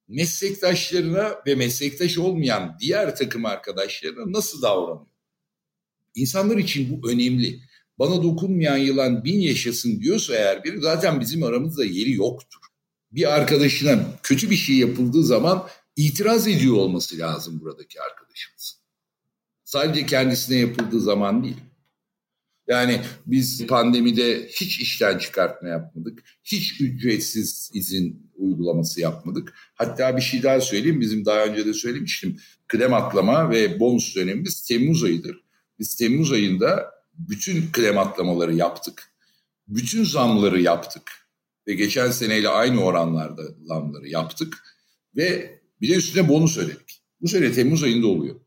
meslektaşlarına 0.08 1.34
ve 1.46 1.54
meslektaş 1.54 2.18
olmayan 2.18 2.76
diğer 2.80 3.16
takım 3.16 3.46
arkadaşlarına 3.46 4.32
nasıl 4.32 4.62
davranıyor? 4.62 5.06
İnsanlar 6.14 6.56
için 6.56 7.02
bu 7.02 7.10
önemli. 7.10 7.60
Bana 7.98 8.22
dokunmayan 8.22 8.76
yılan 8.76 9.24
bin 9.24 9.40
yaşasın 9.40 10.00
diyorsa 10.00 10.34
eğer 10.34 10.64
biri 10.64 10.80
zaten 10.80 11.20
bizim 11.20 11.42
aramızda 11.42 11.84
yeri 11.84 12.12
yoktur. 12.12 12.60
Bir 13.12 13.34
arkadaşına 13.34 13.98
kötü 14.22 14.50
bir 14.50 14.56
şey 14.56 14.76
yapıldığı 14.76 15.24
zaman 15.24 15.68
itiraz 15.96 16.48
ediyor 16.48 16.76
olması 16.76 17.18
lazım 17.18 17.60
buradaki 17.60 18.00
arkadaşımız. 18.00 18.80
Sadece 19.64 20.06
kendisine 20.06 20.58
yapıldığı 20.58 21.00
zaman 21.00 21.44
değil. 21.44 21.56
Yani 22.68 23.00
biz 23.26 23.66
pandemide 23.66 24.46
hiç 24.48 24.80
işten 24.80 25.18
çıkartma 25.18 25.68
yapmadık. 25.68 26.24
Hiç 26.44 26.80
ücretsiz 26.80 27.70
izin 27.74 28.30
uygulaması 28.36 29.00
yapmadık. 29.00 29.54
Hatta 29.74 30.16
bir 30.16 30.22
şey 30.22 30.42
daha 30.42 30.60
söyleyeyim. 30.60 31.00
Bizim 31.00 31.24
daha 31.24 31.44
önce 31.44 31.66
de 31.66 31.72
söylemiştim. 31.72 32.36
Krem 32.68 32.94
atlama 32.94 33.50
ve 33.50 33.80
bonus 33.80 34.16
dönemimiz 34.16 34.62
Temmuz 34.62 35.04
ayıdır. 35.04 35.36
Biz 35.78 35.96
Temmuz 35.96 36.32
ayında 36.32 36.90
bütün 37.18 37.72
krem 37.72 37.98
atlamaları 37.98 38.54
yaptık. 38.54 39.12
Bütün 39.68 40.04
zamları 40.04 40.60
yaptık. 40.60 41.02
Ve 41.66 41.74
geçen 41.74 42.10
seneyle 42.10 42.48
aynı 42.48 42.84
oranlarda 42.84 43.42
zamları 43.64 44.08
yaptık. 44.08 44.58
Ve 45.16 45.58
bir 45.80 45.88
de 45.88 45.94
üstüne 45.94 46.28
bonus 46.28 46.58
ödedik. 46.58 47.02
Bu 47.20 47.28
sene 47.28 47.52
Temmuz 47.52 47.82
ayında 47.82 48.06
oluyor. 48.06 48.40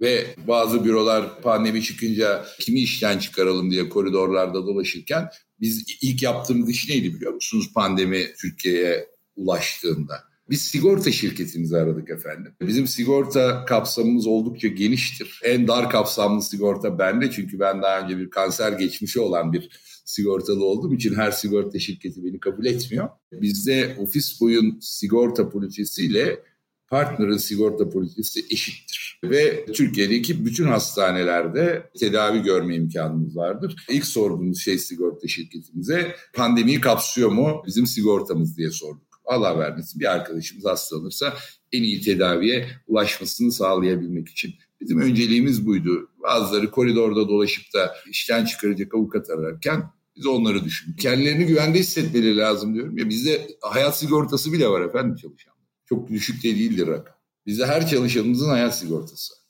Ve 0.00 0.26
bazı 0.48 0.84
bürolar 0.84 1.42
pandemi 1.42 1.82
çıkınca 1.82 2.44
kimi 2.60 2.80
işten 2.80 3.18
çıkaralım 3.18 3.70
diye 3.70 3.88
koridorlarda 3.88 4.66
dolaşırken 4.66 5.28
biz 5.60 5.84
ilk 6.02 6.22
yaptığımız 6.22 6.70
iş 6.70 6.88
neydi 6.88 7.14
biliyor 7.14 7.32
musunuz 7.32 7.70
pandemi 7.74 8.26
Türkiye'ye 8.40 9.08
ulaştığında? 9.36 10.14
Biz 10.50 10.62
sigorta 10.62 11.12
şirketimizi 11.12 11.76
aradık 11.76 12.10
efendim. 12.10 12.52
Bizim 12.60 12.86
sigorta 12.86 13.64
kapsamımız 13.64 14.26
oldukça 14.26 14.68
geniştir. 14.68 15.40
En 15.44 15.68
dar 15.68 15.90
kapsamlı 15.90 16.42
sigorta 16.42 16.98
bende 16.98 17.30
çünkü 17.30 17.60
ben 17.60 17.82
daha 17.82 18.00
önce 18.00 18.18
bir 18.18 18.30
kanser 18.30 18.72
geçmişi 18.72 19.20
olan 19.20 19.52
bir 19.52 19.70
sigortalı 20.04 20.64
olduğum 20.64 20.94
için 20.94 21.14
her 21.14 21.30
sigorta 21.30 21.78
şirketi 21.78 22.24
beni 22.24 22.40
kabul 22.40 22.66
etmiyor. 22.66 23.08
Bizde 23.32 23.96
ofis 23.98 24.40
boyun 24.40 24.78
sigorta 24.80 25.48
poliçesiyle 25.48 26.42
partnerin 26.88 27.36
sigorta 27.36 27.88
politikası 27.88 28.40
eşittir. 28.50 29.20
Ve 29.24 29.66
Türkiye'deki 29.66 30.44
bütün 30.44 30.64
hastanelerde 30.64 31.90
tedavi 32.00 32.42
görme 32.42 32.74
imkanımız 32.74 33.36
vardır. 33.36 33.76
İlk 33.90 34.06
sorduğumuz 34.06 34.60
şey 34.60 34.78
sigorta 34.78 35.28
şirketimize 35.28 36.16
pandemiyi 36.34 36.80
kapsıyor 36.80 37.30
mu 37.30 37.62
bizim 37.66 37.86
sigortamız 37.86 38.56
diye 38.56 38.70
sorduk. 38.70 39.20
Allah 39.24 39.58
vermesin 39.58 40.00
bir 40.00 40.12
arkadaşımız 40.12 40.64
hastalanırsa 40.64 41.34
en 41.72 41.82
iyi 41.82 42.00
tedaviye 42.00 42.68
ulaşmasını 42.86 43.52
sağlayabilmek 43.52 44.28
için. 44.28 44.54
Bizim 44.80 45.00
önceliğimiz 45.00 45.66
buydu. 45.66 46.10
Bazıları 46.22 46.70
koridorda 46.70 47.28
dolaşıp 47.28 47.74
da 47.74 47.94
işten 48.10 48.44
çıkaracak 48.44 48.94
avukat 48.94 49.30
ararken 49.30 49.82
biz 50.16 50.26
onları 50.26 50.64
düşündük. 50.64 50.98
Kendilerini 50.98 51.46
güvende 51.46 51.78
hissetmeleri 51.78 52.36
lazım 52.36 52.74
diyorum. 52.74 52.98
Ya 52.98 53.08
bizde 53.08 53.48
hayat 53.60 53.98
sigortası 53.98 54.52
bile 54.52 54.68
var 54.68 54.80
efendim 54.80 55.16
çalışan 55.16 55.55
çok 55.86 56.08
düşük 56.08 56.44
de 56.44 56.48
değildir 56.48 56.86
rakam. 56.86 57.16
Bizde 57.46 57.66
her 57.66 57.86
çalışanımızın 57.86 58.48
hayat 58.48 58.78
sigortası. 58.78 59.46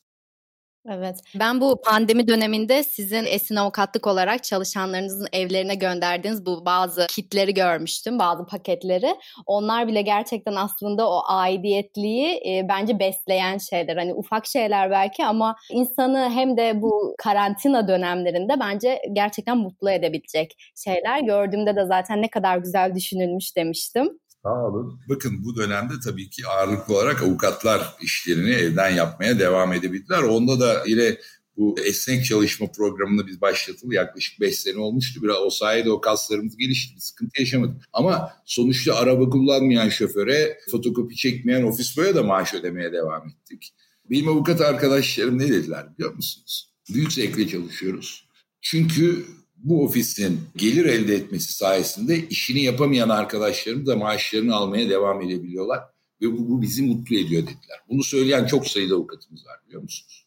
Evet. 0.88 1.20
Ben 1.34 1.60
bu 1.60 1.80
pandemi 1.82 2.28
döneminde 2.28 2.82
sizin 2.82 3.24
esin 3.24 3.56
avukatlık 3.56 4.06
olarak 4.06 4.44
çalışanlarınızın 4.44 5.26
evlerine 5.32 5.74
gönderdiğiniz 5.74 6.46
bu 6.46 6.66
bazı 6.66 7.06
kitleri 7.06 7.54
görmüştüm, 7.54 8.18
bazı 8.18 8.46
paketleri. 8.46 9.16
Onlar 9.46 9.88
bile 9.88 10.02
gerçekten 10.02 10.54
aslında 10.54 11.10
o 11.10 11.22
aidiyetliği 11.26 12.26
e, 12.26 12.66
bence 12.68 12.98
besleyen 12.98 13.58
şeyler. 13.58 13.96
Hani 13.96 14.14
ufak 14.14 14.46
şeyler 14.46 14.90
belki 14.90 15.26
ama 15.26 15.56
insanı 15.70 16.30
hem 16.30 16.56
de 16.56 16.82
bu 16.82 17.14
karantina 17.18 17.88
dönemlerinde 17.88 18.54
bence 18.60 19.02
gerçekten 19.12 19.56
mutlu 19.56 19.90
edebilecek 19.90 20.72
şeyler. 20.84 21.20
Gördüğümde 21.20 21.76
de 21.76 21.86
zaten 21.86 22.22
ne 22.22 22.30
kadar 22.30 22.58
güzel 22.58 22.94
düşünülmüş 22.94 23.56
demiştim. 23.56 24.18
Sağ 24.46 24.66
olun. 24.66 25.00
Bakın 25.08 25.44
bu 25.44 25.56
dönemde 25.56 25.94
tabii 26.04 26.30
ki 26.30 26.46
ağırlıklı 26.46 26.94
olarak 26.94 27.22
avukatlar 27.22 27.94
işlerini 28.02 28.50
evden 28.50 28.90
yapmaya 28.90 29.38
devam 29.38 29.72
edebildiler. 29.72 30.22
Onda 30.22 30.60
da 30.60 30.84
yine 30.86 31.16
Bu 31.56 31.76
esnek 31.84 32.24
çalışma 32.24 32.66
programını 32.72 33.26
biz 33.26 33.40
başlatılı 33.40 33.94
yaklaşık 33.94 34.40
5 34.40 34.60
sene 34.60 34.78
olmuştu. 34.78 35.22
Biraz 35.22 35.36
o 35.36 35.50
sayede 35.50 35.90
o 35.90 36.00
kaslarımız 36.00 36.56
gelişti. 36.56 36.94
Bir 36.96 37.00
sıkıntı 37.00 37.40
yaşamadık. 37.40 37.84
Ama 37.92 38.32
sonuçta 38.44 38.94
araba 38.94 39.30
kullanmayan 39.30 39.88
şoföre, 39.88 40.58
fotokopi 40.70 41.16
çekmeyen 41.16 41.62
ofis 41.62 41.96
boya 41.96 42.14
da 42.14 42.22
maaş 42.22 42.54
ödemeye 42.54 42.92
devam 42.92 43.28
ettik. 43.28 43.74
Benim 44.10 44.28
avukat 44.28 44.60
arkadaşlarım 44.60 45.38
ne 45.38 45.48
dediler 45.48 45.86
biliyor 45.94 46.14
musunuz? 46.14 46.72
Büyük 46.94 47.12
zevkle 47.12 47.48
çalışıyoruz. 47.48 48.28
Çünkü 48.60 49.26
bu 49.56 49.84
ofisin 49.84 50.40
gelir 50.56 50.84
elde 50.84 51.14
etmesi 51.14 51.52
sayesinde 51.52 52.28
işini 52.28 52.62
yapamayan 52.62 53.08
arkadaşlarım 53.08 53.86
da 53.86 53.96
maaşlarını 53.96 54.56
almaya 54.56 54.90
devam 54.90 55.22
edebiliyorlar. 55.22 55.80
Ve 56.22 56.32
bu, 56.32 56.48
bu 56.48 56.62
bizi 56.62 56.82
mutlu 56.82 57.16
ediyor 57.16 57.42
dediler. 57.42 57.78
Bunu 57.88 58.02
söyleyen 58.02 58.46
çok 58.46 58.66
sayıda 58.68 58.94
avukatımız 58.94 59.46
var 59.46 59.56
biliyor 59.66 59.82
musunuz? 59.82 60.26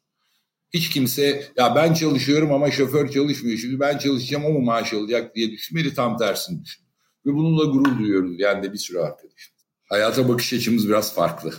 Hiç 0.73 0.89
kimse 0.89 1.51
ya 1.57 1.75
ben 1.75 1.93
çalışıyorum 1.93 2.51
ama 2.51 2.71
şoför 2.71 3.11
çalışmıyor. 3.11 3.57
Şimdi 3.57 3.79
ben 3.79 3.97
çalışacağım 3.97 4.45
ama 4.45 4.59
maaş 4.59 4.93
alacak 4.93 5.35
diye 5.35 5.51
düşünmedi. 5.51 5.93
Tam 5.93 6.17
tersini 6.17 6.63
düşün. 6.63 6.83
Ve 7.25 7.33
bununla 7.33 7.63
gurur 7.63 7.99
duyuyoruz 7.99 8.39
yani 8.39 8.63
de 8.63 8.73
bir 8.73 8.77
sürü 8.77 8.99
arkadaşım. 8.99 9.53
Hayata 9.83 10.29
bakış 10.29 10.53
açımız 10.53 10.87
biraz 10.87 11.15
farklı. 11.15 11.53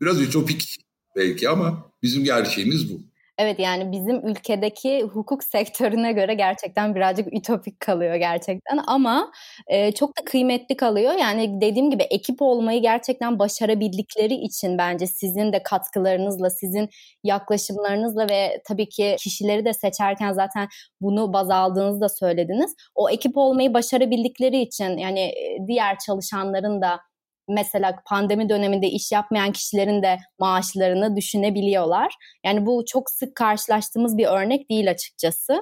Biraz 0.00 0.20
ütopik 0.20 0.76
belki 1.16 1.48
ama 1.48 1.92
bizim 2.02 2.24
gerçeğimiz 2.24 2.92
bu. 2.92 3.02
Evet 3.38 3.58
yani 3.58 3.92
bizim 3.92 4.26
ülkedeki 4.28 5.02
hukuk 5.02 5.44
sektörüne 5.44 6.12
göre 6.12 6.34
gerçekten 6.34 6.94
birazcık 6.94 7.34
ütopik 7.34 7.80
kalıyor 7.80 8.14
gerçekten 8.14 8.78
ama 8.86 9.32
e, 9.66 9.92
çok 9.92 10.18
da 10.18 10.24
kıymetli 10.24 10.76
kalıyor. 10.76 11.12
Yani 11.12 11.60
dediğim 11.60 11.90
gibi 11.90 12.02
ekip 12.02 12.42
olmayı 12.42 12.82
gerçekten 12.82 13.38
başarabildikleri 13.38 14.34
için 14.34 14.78
bence 14.78 15.06
sizin 15.06 15.52
de 15.52 15.62
katkılarınızla, 15.62 16.50
sizin 16.50 16.88
yaklaşımlarınızla 17.24 18.28
ve 18.30 18.62
tabii 18.68 18.88
ki 18.88 19.16
kişileri 19.18 19.64
de 19.64 19.72
seçerken 19.72 20.32
zaten 20.32 20.68
bunu 21.00 21.32
baz 21.32 21.50
aldığınızı 21.50 22.00
da 22.00 22.08
söylediniz. 22.08 22.74
O 22.94 23.10
ekip 23.10 23.36
olmayı 23.36 23.74
başarabildikleri 23.74 24.60
için 24.60 24.98
yani 24.98 25.32
diğer 25.68 25.98
çalışanların 26.06 26.82
da 26.82 27.00
mesela 27.48 28.02
pandemi 28.06 28.48
döneminde 28.48 28.86
iş 28.86 29.12
yapmayan 29.12 29.52
kişilerin 29.52 30.02
de 30.02 30.18
maaşlarını 30.38 31.16
düşünebiliyorlar. 31.16 32.14
Yani 32.44 32.66
bu 32.66 32.84
çok 32.88 33.10
sık 33.10 33.34
karşılaştığımız 33.34 34.18
bir 34.18 34.26
örnek 34.26 34.70
değil 34.70 34.90
açıkçası. 34.90 35.52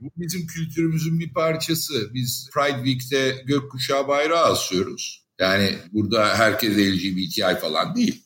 Bu 0.00 0.10
bizim 0.16 0.46
kültürümüzün 0.46 1.20
bir 1.20 1.32
parçası. 1.32 2.14
Biz 2.14 2.50
Pride 2.54 2.84
Week'te 2.84 3.42
gökkuşağı 3.46 4.08
bayrağı 4.08 4.44
asıyoruz. 4.44 5.26
Yani 5.38 5.70
burada 5.92 6.38
herkes 6.38 6.76
LGBTI 6.76 7.60
falan 7.60 7.96
değil. 7.96 8.22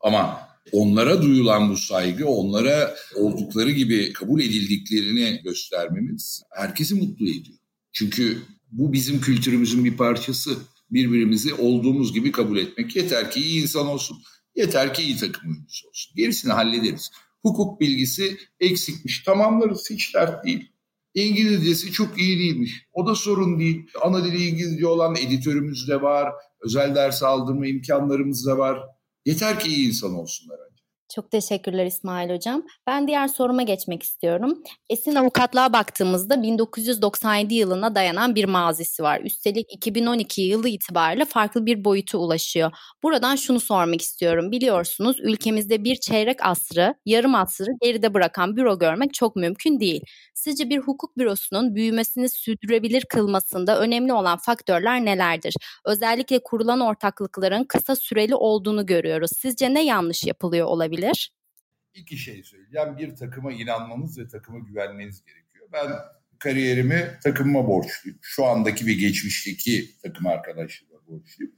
Ama 0.00 0.48
onlara 0.72 1.22
duyulan 1.22 1.70
bu 1.70 1.76
saygı, 1.76 2.26
onlara 2.26 2.96
oldukları 3.16 3.70
gibi 3.70 4.12
kabul 4.12 4.40
edildiklerini 4.40 5.40
göstermemiz 5.44 6.42
herkesi 6.50 6.94
mutlu 6.94 7.28
ediyor. 7.28 7.58
Çünkü 7.92 8.42
bu 8.72 8.92
bizim 8.92 9.20
kültürümüzün 9.20 9.84
bir 9.84 9.96
parçası 9.96 10.56
birbirimizi 10.90 11.54
olduğumuz 11.54 12.12
gibi 12.14 12.32
kabul 12.32 12.58
etmek. 12.58 12.96
Yeter 12.96 13.30
ki 13.30 13.40
iyi 13.40 13.62
insan 13.62 13.86
olsun, 13.86 14.18
yeter 14.54 14.94
ki 14.94 15.02
iyi 15.02 15.16
takım 15.16 15.50
oyuncusu 15.50 15.88
olsun. 15.88 16.12
Gerisini 16.16 16.52
hallederiz. 16.52 17.10
Hukuk 17.42 17.80
bilgisi 17.80 18.38
eksikmiş, 18.60 19.22
tamamlarız 19.22 19.90
hiç 19.90 20.14
dert 20.14 20.44
değil. 20.44 20.72
İngilizcesi 21.14 21.92
çok 21.92 22.18
iyi 22.18 22.38
değilmiş. 22.38 22.86
O 22.92 23.06
da 23.06 23.14
sorun 23.14 23.58
değil. 23.58 23.86
Ana 24.02 24.24
dili 24.24 24.46
İngilizce 24.46 24.86
olan 24.86 25.16
editörümüz 25.16 25.88
de 25.88 26.02
var. 26.02 26.32
Özel 26.60 26.94
ders 26.94 27.22
aldırma 27.22 27.66
imkanlarımız 27.66 28.46
da 28.46 28.58
var. 28.58 28.78
Yeter 29.26 29.60
ki 29.60 29.68
iyi 29.68 29.88
insan 29.88 30.14
olsunlar. 30.14 30.58
Çok 31.14 31.30
teşekkürler 31.30 31.86
İsmail 31.86 32.30
Hocam. 32.34 32.62
Ben 32.86 33.08
diğer 33.08 33.28
soruma 33.28 33.62
geçmek 33.62 34.02
istiyorum. 34.02 34.62
Esin 34.90 35.14
avukatlığa 35.14 35.72
baktığımızda 35.72 36.42
1997 36.42 37.54
yılına 37.54 37.94
dayanan 37.94 38.34
bir 38.34 38.44
mazisi 38.44 39.02
var. 39.02 39.20
Üstelik 39.20 39.66
2012 39.72 40.42
yılı 40.42 40.68
itibariyle 40.68 41.24
farklı 41.24 41.66
bir 41.66 41.84
boyutu 41.84 42.18
ulaşıyor. 42.18 42.72
Buradan 43.02 43.36
şunu 43.36 43.60
sormak 43.60 44.02
istiyorum. 44.02 44.50
Biliyorsunuz 44.52 45.16
ülkemizde 45.20 45.84
bir 45.84 45.96
çeyrek 45.96 46.46
asrı, 46.46 46.94
yarım 47.06 47.34
asrı 47.34 47.70
geride 47.82 48.14
bırakan 48.14 48.56
büro 48.56 48.78
görmek 48.78 49.14
çok 49.14 49.36
mümkün 49.36 49.80
değil. 49.80 50.02
Sizce 50.48 50.70
bir 50.70 50.78
hukuk 50.78 51.18
bürosunun 51.18 51.74
büyümesini 51.74 52.28
sürdürebilir 52.28 53.04
kılmasında 53.04 53.80
önemli 53.80 54.12
olan 54.12 54.38
faktörler 54.38 55.04
nelerdir? 55.04 55.54
Özellikle 55.84 56.42
kurulan 56.42 56.80
ortaklıkların 56.80 57.64
kısa 57.64 57.96
süreli 57.96 58.34
olduğunu 58.34 58.86
görüyoruz. 58.86 59.30
Sizce 59.38 59.74
ne 59.74 59.84
yanlış 59.84 60.24
yapılıyor 60.24 60.66
olabilir? 60.66 61.32
İki 61.94 62.16
şey 62.16 62.42
söyleyeceğim. 62.42 62.98
Bir 62.98 63.16
takıma 63.16 63.52
inanmanız 63.52 64.18
ve 64.18 64.28
takıma 64.28 64.58
güvenmeniz 64.58 65.24
gerekiyor. 65.24 65.68
Ben 65.72 65.92
kariyerimi 66.38 67.18
takımıma 67.24 67.68
borçluyum. 67.68 68.18
Şu 68.22 68.44
andaki 68.44 68.86
ve 68.86 68.92
geçmişteki 68.92 69.90
takım 70.02 70.26
arkadaşlarıma 70.26 71.06
borçluyum. 71.06 71.52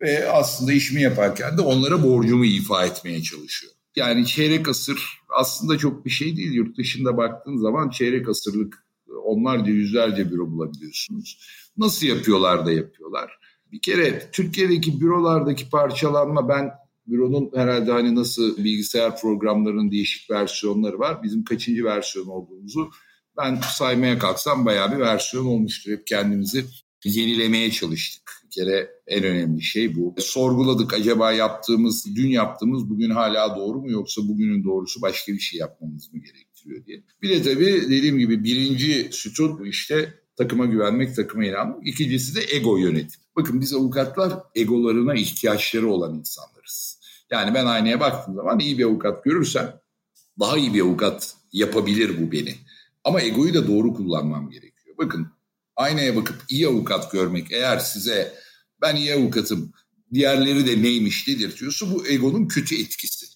Ve 0.00 0.30
aslında 0.30 0.72
işimi 0.72 1.02
yaparken 1.02 1.58
de 1.58 1.60
onlara 1.60 2.02
borcumu 2.02 2.44
ifa 2.44 2.86
etmeye 2.86 3.22
çalışıyorum. 3.22 3.81
Yani 3.96 4.26
çeyrek 4.26 4.68
asır 4.68 5.22
aslında 5.28 5.78
çok 5.78 6.04
bir 6.04 6.10
şey 6.10 6.36
değil. 6.36 6.52
Yurt 6.52 6.78
dışında 6.78 7.16
baktığın 7.16 7.56
zaman 7.56 7.90
çeyrek 7.90 8.28
asırlık 8.28 8.86
onlarca 9.24 9.72
yüzlerce 9.72 10.30
büro 10.30 10.50
bulabiliyorsunuz. 10.50 11.38
Nasıl 11.76 12.06
yapıyorlar 12.06 12.66
da 12.66 12.72
yapıyorlar. 12.72 13.38
Bir 13.72 13.80
kere 13.80 14.30
Türkiye'deki 14.32 15.00
bürolardaki 15.00 15.70
parçalanma 15.70 16.48
ben 16.48 16.70
büronun 17.06 17.50
herhalde 17.54 17.92
hani 17.92 18.14
nasıl 18.14 18.64
bilgisayar 18.64 19.20
programlarının 19.20 19.90
değişik 19.90 20.30
versiyonları 20.30 20.98
var. 20.98 21.22
Bizim 21.22 21.44
kaçıncı 21.44 21.84
versiyon 21.84 22.26
olduğumuzu 22.26 22.90
ben 23.36 23.60
saymaya 23.74 24.18
kalksam 24.18 24.66
bayağı 24.66 24.92
bir 24.92 24.98
versiyon 24.98 25.46
olmuştur. 25.46 25.92
Hep 25.92 26.06
kendimizi 26.06 26.64
yenilemeye 27.04 27.70
çalıştık. 27.70 28.41
Kere 28.54 28.90
en 29.06 29.24
önemli 29.24 29.62
şey 29.62 29.96
bu. 29.96 30.14
Sorguladık 30.18 30.94
acaba 30.94 31.32
yaptığımız, 31.32 32.16
dün 32.16 32.28
yaptığımız 32.28 32.90
bugün 32.90 33.10
hala 33.10 33.56
doğru 33.56 33.80
mu 33.80 33.90
yoksa 33.90 34.22
bugünün 34.28 34.64
doğrusu 34.64 35.02
başka 35.02 35.32
bir 35.32 35.38
şey 35.38 35.60
yapmamız 35.60 36.12
mı 36.12 36.20
gerektiriyor 36.20 36.86
diye. 36.86 37.02
Bir 37.22 37.30
de 37.30 37.42
tabii 37.42 37.82
dediğim 37.82 38.18
gibi 38.18 38.44
birinci 38.44 39.08
sütun 39.12 39.64
işte 39.64 40.14
takıma 40.36 40.66
güvenmek, 40.66 41.16
takıma 41.16 41.44
inanmak. 41.44 41.86
İkincisi 41.86 42.36
de 42.36 42.56
ego 42.56 42.76
yönetim. 42.76 43.20
Bakın 43.36 43.60
biz 43.60 43.74
avukatlar 43.74 44.32
egolarına 44.54 45.14
ihtiyaçları 45.14 45.90
olan 45.90 46.18
insanlarız. 46.18 47.00
Yani 47.30 47.54
ben 47.54 47.66
aynaya 47.66 48.00
baktığım 48.00 48.34
zaman 48.34 48.58
iyi 48.58 48.78
bir 48.78 48.84
avukat 48.84 49.24
görürsem 49.24 49.80
daha 50.40 50.58
iyi 50.58 50.74
bir 50.74 50.80
avukat 50.80 51.34
yapabilir 51.52 52.20
bu 52.20 52.32
beni. 52.32 52.54
Ama 53.04 53.22
egoyu 53.22 53.54
da 53.54 53.68
doğru 53.68 53.94
kullanmam 53.94 54.50
gerekiyor. 54.50 54.96
Bakın 54.98 55.28
aynaya 55.76 56.16
bakıp 56.16 56.36
iyi 56.48 56.68
avukat 56.68 57.12
görmek 57.12 57.52
eğer 57.52 57.78
size 57.78 58.34
ben 58.82 58.96
iyi 58.96 59.14
avukatım 59.14 59.72
diğerleri 60.14 60.66
de 60.66 60.82
neymiş 60.82 61.28
dedirtiyorsa 61.28 61.86
bu 61.90 62.06
egonun 62.06 62.48
kötü 62.48 62.74
etkisi. 62.74 63.26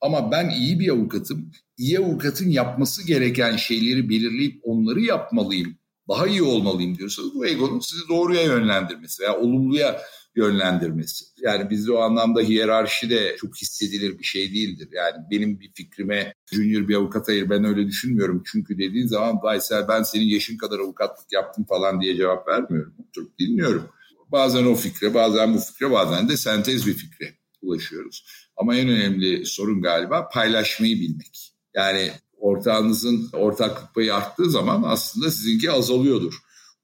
Ama 0.00 0.30
ben 0.30 0.50
iyi 0.50 0.80
bir 0.80 0.88
avukatım, 0.88 1.50
iyi 1.76 1.98
avukatın 1.98 2.48
yapması 2.48 3.06
gereken 3.06 3.56
şeyleri 3.56 4.08
belirleyip 4.08 4.60
onları 4.62 5.00
yapmalıyım, 5.00 5.78
daha 6.08 6.26
iyi 6.26 6.42
olmalıyım 6.42 6.98
diyorsanız 6.98 7.34
bu 7.34 7.46
egonun 7.46 7.80
sizi 7.80 8.08
doğruya 8.08 8.42
yönlendirmesi 8.42 9.22
veya 9.22 9.38
olumluya 9.38 10.00
yönlendirmesi. 10.36 11.24
Yani 11.40 11.70
bizde 11.70 11.92
o 11.92 11.98
anlamda 11.98 12.40
hiyerarşi 12.40 13.10
de 13.10 13.36
çok 13.38 13.56
hissedilir 13.56 14.18
bir 14.18 14.24
şey 14.24 14.54
değildir. 14.54 14.88
Yani 14.92 15.16
benim 15.30 15.60
bir 15.60 15.72
fikrime 15.74 16.34
junior 16.52 16.88
bir 16.88 16.94
avukat 16.94 17.28
hayır 17.28 17.50
ben 17.50 17.64
öyle 17.64 17.86
düşünmüyorum. 17.86 18.42
Çünkü 18.46 18.78
dediğin 18.78 19.06
zaman 19.06 19.42
Baysel 19.42 19.88
ben 19.88 20.02
senin 20.02 20.26
yaşın 20.26 20.56
kadar 20.56 20.78
avukatlık 20.78 21.32
yaptım 21.32 21.64
falan 21.64 22.00
diye 22.00 22.16
cevap 22.16 22.48
vermiyorum. 22.48 22.94
Oturup 23.08 23.38
dinliyorum. 23.38 23.88
Bazen 24.32 24.64
o 24.64 24.74
fikre, 24.74 25.14
bazen 25.14 25.54
bu 25.54 25.58
fikre, 25.58 25.90
bazen 25.90 26.28
de 26.28 26.36
sentez 26.36 26.86
bir 26.86 26.94
fikre 26.94 27.34
ulaşıyoruz. 27.62 28.24
Ama 28.56 28.76
en 28.76 28.88
önemli 28.88 29.46
sorun 29.46 29.82
galiba 29.82 30.28
paylaşmayı 30.28 31.00
bilmek. 31.00 31.52
Yani 31.74 32.10
ortağınızın 32.38 33.30
ortaklık 33.32 33.94
payı 33.94 34.14
arttığı 34.14 34.50
zaman 34.50 34.82
aslında 34.86 35.30
sizinki 35.30 35.70
azalıyordur. 35.70 36.34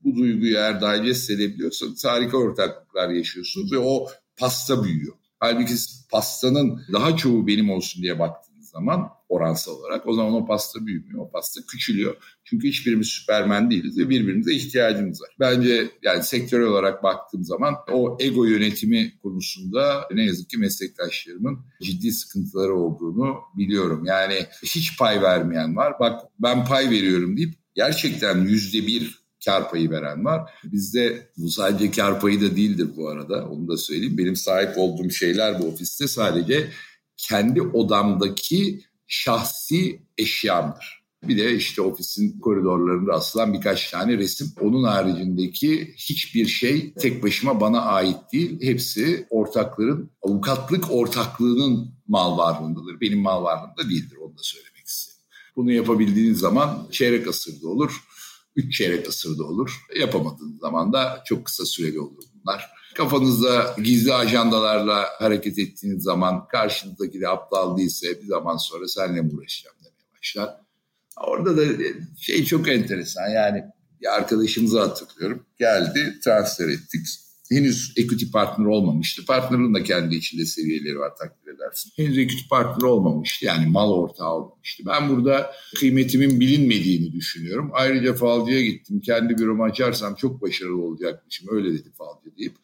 Bu 0.00 0.16
duyguyu 0.16 0.56
eğer 0.56 0.80
digest 0.80 1.30
edebiliyorsanız 1.30 2.04
harika 2.04 2.36
ortaklıklar 2.36 3.08
yaşıyorsunuz 3.08 3.72
ve 3.72 3.78
o 3.78 4.06
pasta 4.36 4.84
büyüyor. 4.84 5.14
Halbuki 5.40 5.74
pastanın 6.10 6.82
daha 6.92 7.16
çoğu 7.16 7.46
benim 7.46 7.70
olsun 7.70 8.02
diye 8.02 8.18
baktığınız 8.18 8.53
zaman 8.74 9.08
oransal 9.28 9.72
olarak 9.72 10.08
o 10.08 10.14
zaman 10.14 10.32
o 10.32 10.46
pasta 10.46 10.86
büyümüyor. 10.86 11.20
O 11.20 11.30
pasta 11.30 11.60
küçülüyor. 11.68 12.16
Çünkü 12.44 12.68
hiçbirimiz 12.68 13.06
süpermen 13.06 13.70
değiliz 13.70 13.98
ve 13.98 14.08
birbirimize 14.08 14.54
ihtiyacımız 14.54 15.22
var. 15.22 15.30
Bence 15.40 15.90
yani 16.02 16.22
sektörel 16.22 16.66
olarak 16.66 17.02
baktığım 17.02 17.44
zaman 17.44 17.74
o 17.92 18.18
ego 18.20 18.44
yönetimi 18.44 19.12
konusunda 19.22 20.08
ne 20.14 20.24
yazık 20.24 20.50
ki 20.50 20.58
meslektaşlarımın 20.58 21.58
ciddi 21.82 22.12
sıkıntıları 22.12 22.74
olduğunu 22.74 23.36
biliyorum. 23.56 24.04
Yani 24.04 24.46
hiç 24.62 24.98
pay 24.98 25.22
vermeyen 25.22 25.76
var. 25.76 25.94
Bak 26.00 26.20
ben 26.38 26.64
pay 26.64 26.90
veriyorum 26.90 27.36
deyip 27.36 27.54
gerçekten 27.74 28.40
yüzde 28.40 28.86
bir 28.86 29.24
kar 29.44 29.70
payı 29.70 29.90
veren 29.90 30.24
var. 30.24 30.50
Bizde 30.64 31.28
bu 31.36 31.48
sadece 31.48 31.90
kar 31.90 32.20
payı 32.20 32.40
da 32.40 32.56
değildir 32.56 32.88
bu 32.96 33.08
arada. 33.08 33.48
Onu 33.48 33.68
da 33.68 33.76
söyleyeyim. 33.76 34.18
Benim 34.18 34.36
sahip 34.36 34.78
olduğum 34.78 35.10
şeyler 35.10 35.60
bu 35.60 35.64
ofiste 35.64 36.08
sadece 36.08 36.70
kendi 37.16 37.62
odamdaki 37.62 38.84
şahsi 39.06 40.02
eşyamdır. 40.18 41.04
Bir 41.28 41.38
de 41.38 41.54
işte 41.54 41.82
ofisin 41.82 42.40
koridorlarında 42.40 43.12
asılan 43.12 43.54
birkaç 43.54 43.90
tane 43.90 44.18
resim. 44.18 44.52
Onun 44.60 44.84
haricindeki 44.84 45.94
hiçbir 45.96 46.46
şey 46.46 46.94
tek 46.94 47.22
başıma 47.22 47.60
bana 47.60 47.82
ait 47.82 48.16
değil. 48.32 48.62
Hepsi 48.62 49.26
ortakların, 49.30 50.10
avukatlık 50.22 50.90
ortaklığının 50.90 51.94
mal 52.08 52.38
varlığındadır. 52.38 53.00
Benim 53.00 53.18
mal 53.18 53.42
varlığımda 53.42 53.90
değildir 53.90 54.16
onu 54.16 54.38
da 54.38 54.42
söylemek 54.42 54.86
istedim. 54.86 55.20
Bunu 55.56 55.72
yapabildiğiniz 55.72 56.38
zaman 56.38 56.88
çeyrek 56.90 57.28
asırda 57.28 57.68
olur, 57.68 58.04
üç 58.56 58.76
çeyrek 58.76 59.08
asırda 59.08 59.44
olur. 59.44 59.80
Yapamadığınız 60.00 60.60
zaman 60.60 60.92
da 60.92 61.22
çok 61.26 61.44
kısa 61.44 61.64
süreli 61.64 62.00
olur 62.00 62.22
bunlar. 62.34 62.73
Kafanızda 62.94 63.76
gizli 63.82 64.14
ajandalarla 64.14 65.06
hareket 65.18 65.58
ettiğiniz 65.58 66.02
zaman 66.02 66.48
karşınızdaki 66.48 67.20
de 67.20 67.28
aptal 67.28 67.76
değilse 67.76 68.22
bir 68.22 68.26
zaman 68.26 68.56
sonra 68.56 68.88
seninle 68.88 69.22
mi 69.22 69.30
uğraşacağım 69.34 69.76
demeye 69.78 70.18
başlar. 70.18 70.56
Orada 71.16 71.56
da 71.56 71.62
şey 72.18 72.44
çok 72.44 72.68
enteresan 72.68 73.28
yani 73.28 73.64
bir 74.00 74.14
arkadaşımızı 74.14 74.80
hatırlıyorum. 74.80 75.46
Geldi 75.58 76.20
transfer 76.24 76.68
ettik. 76.68 77.06
Henüz 77.50 77.92
equity 77.96 78.24
partner 78.32 78.66
olmamıştı. 78.66 79.24
Partner'ın 79.26 79.74
da 79.74 79.82
kendi 79.82 80.14
içinde 80.14 80.46
seviyeleri 80.46 80.98
var 80.98 81.16
takdir 81.16 81.54
edersin. 81.54 81.92
Henüz 81.96 82.18
equity 82.18 82.48
partner 82.50 82.82
olmamıştı 82.88 83.44
yani 83.44 83.66
mal 83.66 83.92
ortağı 83.92 84.32
olmamıştı. 84.32 84.82
Ben 84.86 85.08
burada 85.08 85.52
kıymetimin 85.76 86.40
bilinmediğini 86.40 87.12
düşünüyorum. 87.12 87.70
Ayrıca 87.72 88.14
falcıya 88.14 88.62
gittim. 88.62 89.00
Kendi 89.00 89.38
büromu 89.38 89.64
açarsam 89.64 90.14
çok 90.14 90.42
başarılı 90.42 90.82
olacakmışım. 90.82 91.48
Öyle 91.50 91.72
dedi 91.72 91.92
falcı 91.98 92.36
deyip 92.38 92.54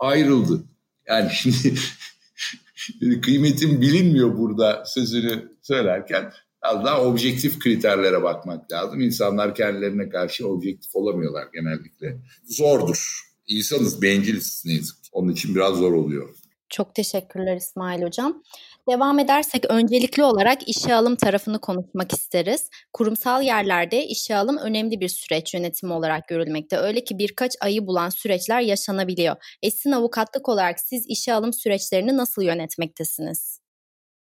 ayrıldı. 0.00 0.64
Yani 1.08 1.30
şimdi 2.74 3.20
kıymetim 3.20 3.80
bilinmiyor 3.80 4.38
burada 4.38 4.84
sözünü 4.86 5.48
söylerken 5.62 6.32
biraz 6.64 6.84
daha 6.84 7.02
objektif 7.02 7.58
kriterlere 7.58 8.22
bakmak 8.22 8.72
lazım. 8.72 9.00
İnsanlar 9.00 9.54
kendilerine 9.54 10.08
karşı 10.08 10.48
objektif 10.48 10.96
olamıyorlar 10.96 11.48
genellikle. 11.54 12.16
Zordur. 12.44 13.30
İnsanız, 13.46 14.02
benciliz 14.02 14.62
ne 14.66 14.72
yazık 14.72 15.04
ki. 15.04 15.10
Onun 15.12 15.32
için 15.32 15.54
biraz 15.54 15.76
zor 15.76 15.92
oluyor. 15.92 16.28
Çok 16.68 16.94
teşekkürler 16.94 17.56
İsmail 17.56 18.02
Hocam. 18.02 18.42
Devam 18.90 19.18
edersek 19.18 19.64
öncelikli 19.70 20.24
olarak 20.24 20.68
işe 20.68 20.94
alım 20.94 21.16
tarafını 21.16 21.60
konuşmak 21.60 22.12
isteriz. 22.12 22.70
Kurumsal 22.92 23.42
yerlerde 23.42 24.06
işe 24.06 24.36
alım 24.36 24.56
önemli 24.56 25.00
bir 25.00 25.08
süreç 25.08 25.54
yönetimi 25.54 25.92
olarak 25.92 26.28
görülmekte. 26.28 26.76
Öyle 26.76 27.04
ki 27.04 27.18
birkaç 27.18 27.52
ayı 27.60 27.86
bulan 27.86 28.08
süreçler 28.08 28.60
yaşanabiliyor. 28.60 29.36
Esin 29.62 29.92
avukatlık 29.92 30.48
olarak 30.48 30.80
siz 30.80 31.06
işe 31.08 31.34
alım 31.34 31.52
süreçlerini 31.52 32.16
nasıl 32.16 32.42
yönetmektesiniz? 32.42 33.60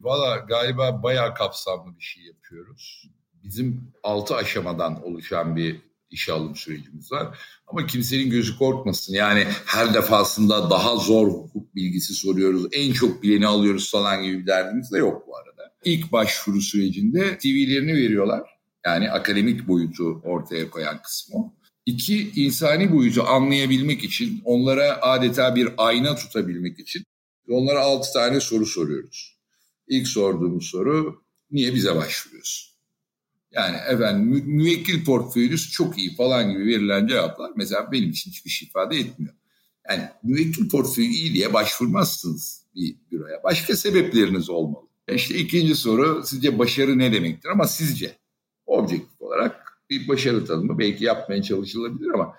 Valla 0.00 0.36
galiba 0.36 1.02
bayağı 1.02 1.34
kapsamlı 1.34 1.98
bir 1.98 2.04
şey 2.04 2.22
yapıyoruz. 2.24 3.02
Bizim 3.32 3.92
altı 4.02 4.34
aşamadan 4.34 5.02
oluşan 5.02 5.56
bir 5.56 5.89
işe 6.10 6.32
alım 6.32 6.56
sürecimiz 6.56 7.12
var. 7.12 7.38
Ama 7.66 7.86
kimsenin 7.86 8.30
gözü 8.30 8.58
korkmasın. 8.58 9.14
Yani 9.14 9.46
her 9.66 9.94
defasında 9.94 10.70
daha 10.70 10.96
zor 10.96 11.28
hukuk 11.28 11.74
bilgisi 11.74 12.14
soruyoruz. 12.14 12.66
En 12.72 12.92
çok 12.92 13.22
bileni 13.22 13.46
alıyoruz 13.46 13.90
falan 13.90 14.22
gibi 14.22 14.38
bir 14.38 14.46
derdimiz 14.46 14.92
de 14.92 14.98
yok 14.98 15.24
bu 15.26 15.36
arada. 15.36 15.72
İlk 15.84 16.12
başvuru 16.12 16.60
sürecinde 16.60 17.38
TV'lerini 17.38 17.94
veriyorlar. 17.94 18.42
Yani 18.86 19.10
akademik 19.10 19.68
boyutu 19.68 20.20
ortaya 20.24 20.70
koyan 20.70 21.02
kısmı. 21.02 21.52
İki, 21.86 22.30
insani 22.30 22.92
boyutu 22.92 23.22
anlayabilmek 23.22 24.04
için, 24.04 24.42
onlara 24.44 25.02
adeta 25.02 25.56
bir 25.56 25.68
ayna 25.76 26.16
tutabilmek 26.16 26.78
için 26.78 27.04
onlara 27.48 27.80
altı 27.80 28.12
tane 28.12 28.40
soru 28.40 28.66
soruyoruz. 28.66 29.36
İlk 29.88 30.08
sorduğumuz 30.08 30.66
soru, 30.66 31.22
niye 31.50 31.74
bize 31.74 31.96
başvuruyorsun? 31.96 32.69
Yani 33.52 33.76
efendim 33.88 34.28
mü, 34.28 34.42
müvekkil 34.42 35.04
portföyünüz 35.04 35.70
çok 35.70 35.98
iyi 35.98 36.14
falan 36.16 36.50
gibi 36.50 36.66
verilen 36.66 37.06
cevaplar 37.06 37.50
mesela 37.56 37.92
benim 37.92 38.10
için 38.10 38.30
hiçbir 38.30 38.50
şey 38.50 38.68
ifade 38.68 38.96
etmiyor. 38.96 39.34
Yani 39.88 40.08
müvekkil 40.22 40.68
portföyü 40.68 41.08
iyi 41.08 41.34
diye 41.34 41.52
başvurmazsınız 41.52 42.66
bir 42.74 42.96
büroya. 43.10 43.40
Başka 43.44 43.76
sebepleriniz 43.76 44.50
olmalı. 44.50 44.86
İşte 45.14 45.34
ikinci 45.34 45.74
soru 45.74 46.22
sizce 46.26 46.58
başarı 46.58 46.98
ne 46.98 47.12
demektir 47.12 47.48
ama 47.48 47.66
sizce 47.66 48.18
objektif 48.66 49.20
olarak 49.22 49.82
bir 49.90 50.08
başarı 50.08 50.44
tanımı 50.44 50.78
belki 50.78 51.04
yapmaya 51.04 51.42
çalışılabilir 51.42 52.10
ama 52.14 52.36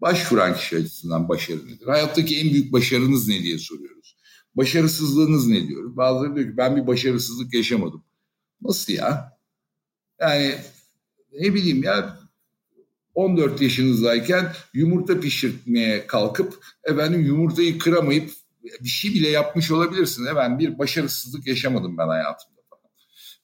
başvuran 0.00 0.56
kişi 0.56 0.76
açısından 0.76 1.28
başarı 1.28 1.66
nedir? 1.66 1.86
Hayattaki 1.86 2.40
en 2.40 2.50
büyük 2.50 2.72
başarınız 2.72 3.28
ne 3.28 3.42
diye 3.42 3.58
soruyoruz. 3.58 4.16
Başarısızlığınız 4.54 5.46
ne 5.46 5.68
diyoruz? 5.68 5.96
Bazıları 5.96 6.36
diyor 6.36 6.50
ki 6.50 6.56
ben 6.56 6.76
bir 6.76 6.86
başarısızlık 6.86 7.54
yaşamadım. 7.54 8.04
Nasıl 8.62 8.92
ya? 8.92 9.35
Yani 10.20 10.54
ne 11.40 11.54
bileyim 11.54 11.82
ya 11.82 12.18
14 13.14 13.60
yaşınızdayken 13.60 14.52
yumurta 14.74 15.20
pişirmeye 15.20 16.06
kalkıp 16.06 16.64
efendim 16.84 17.20
yumurtayı 17.20 17.78
kıramayıp 17.78 18.30
bir 18.80 18.88
şey 18.88 19.14
bile 19.14 19.28
yapmış 19.28 19.70
olabilirsin. 19.70 20.26
Efendim 20.26 20.58
bir 20.58 20.78
başarısızlık 20.78 21.46
yaşamadım 21.46 21.98
ben 21.98 22.08
hayatımda. 22.08 22.56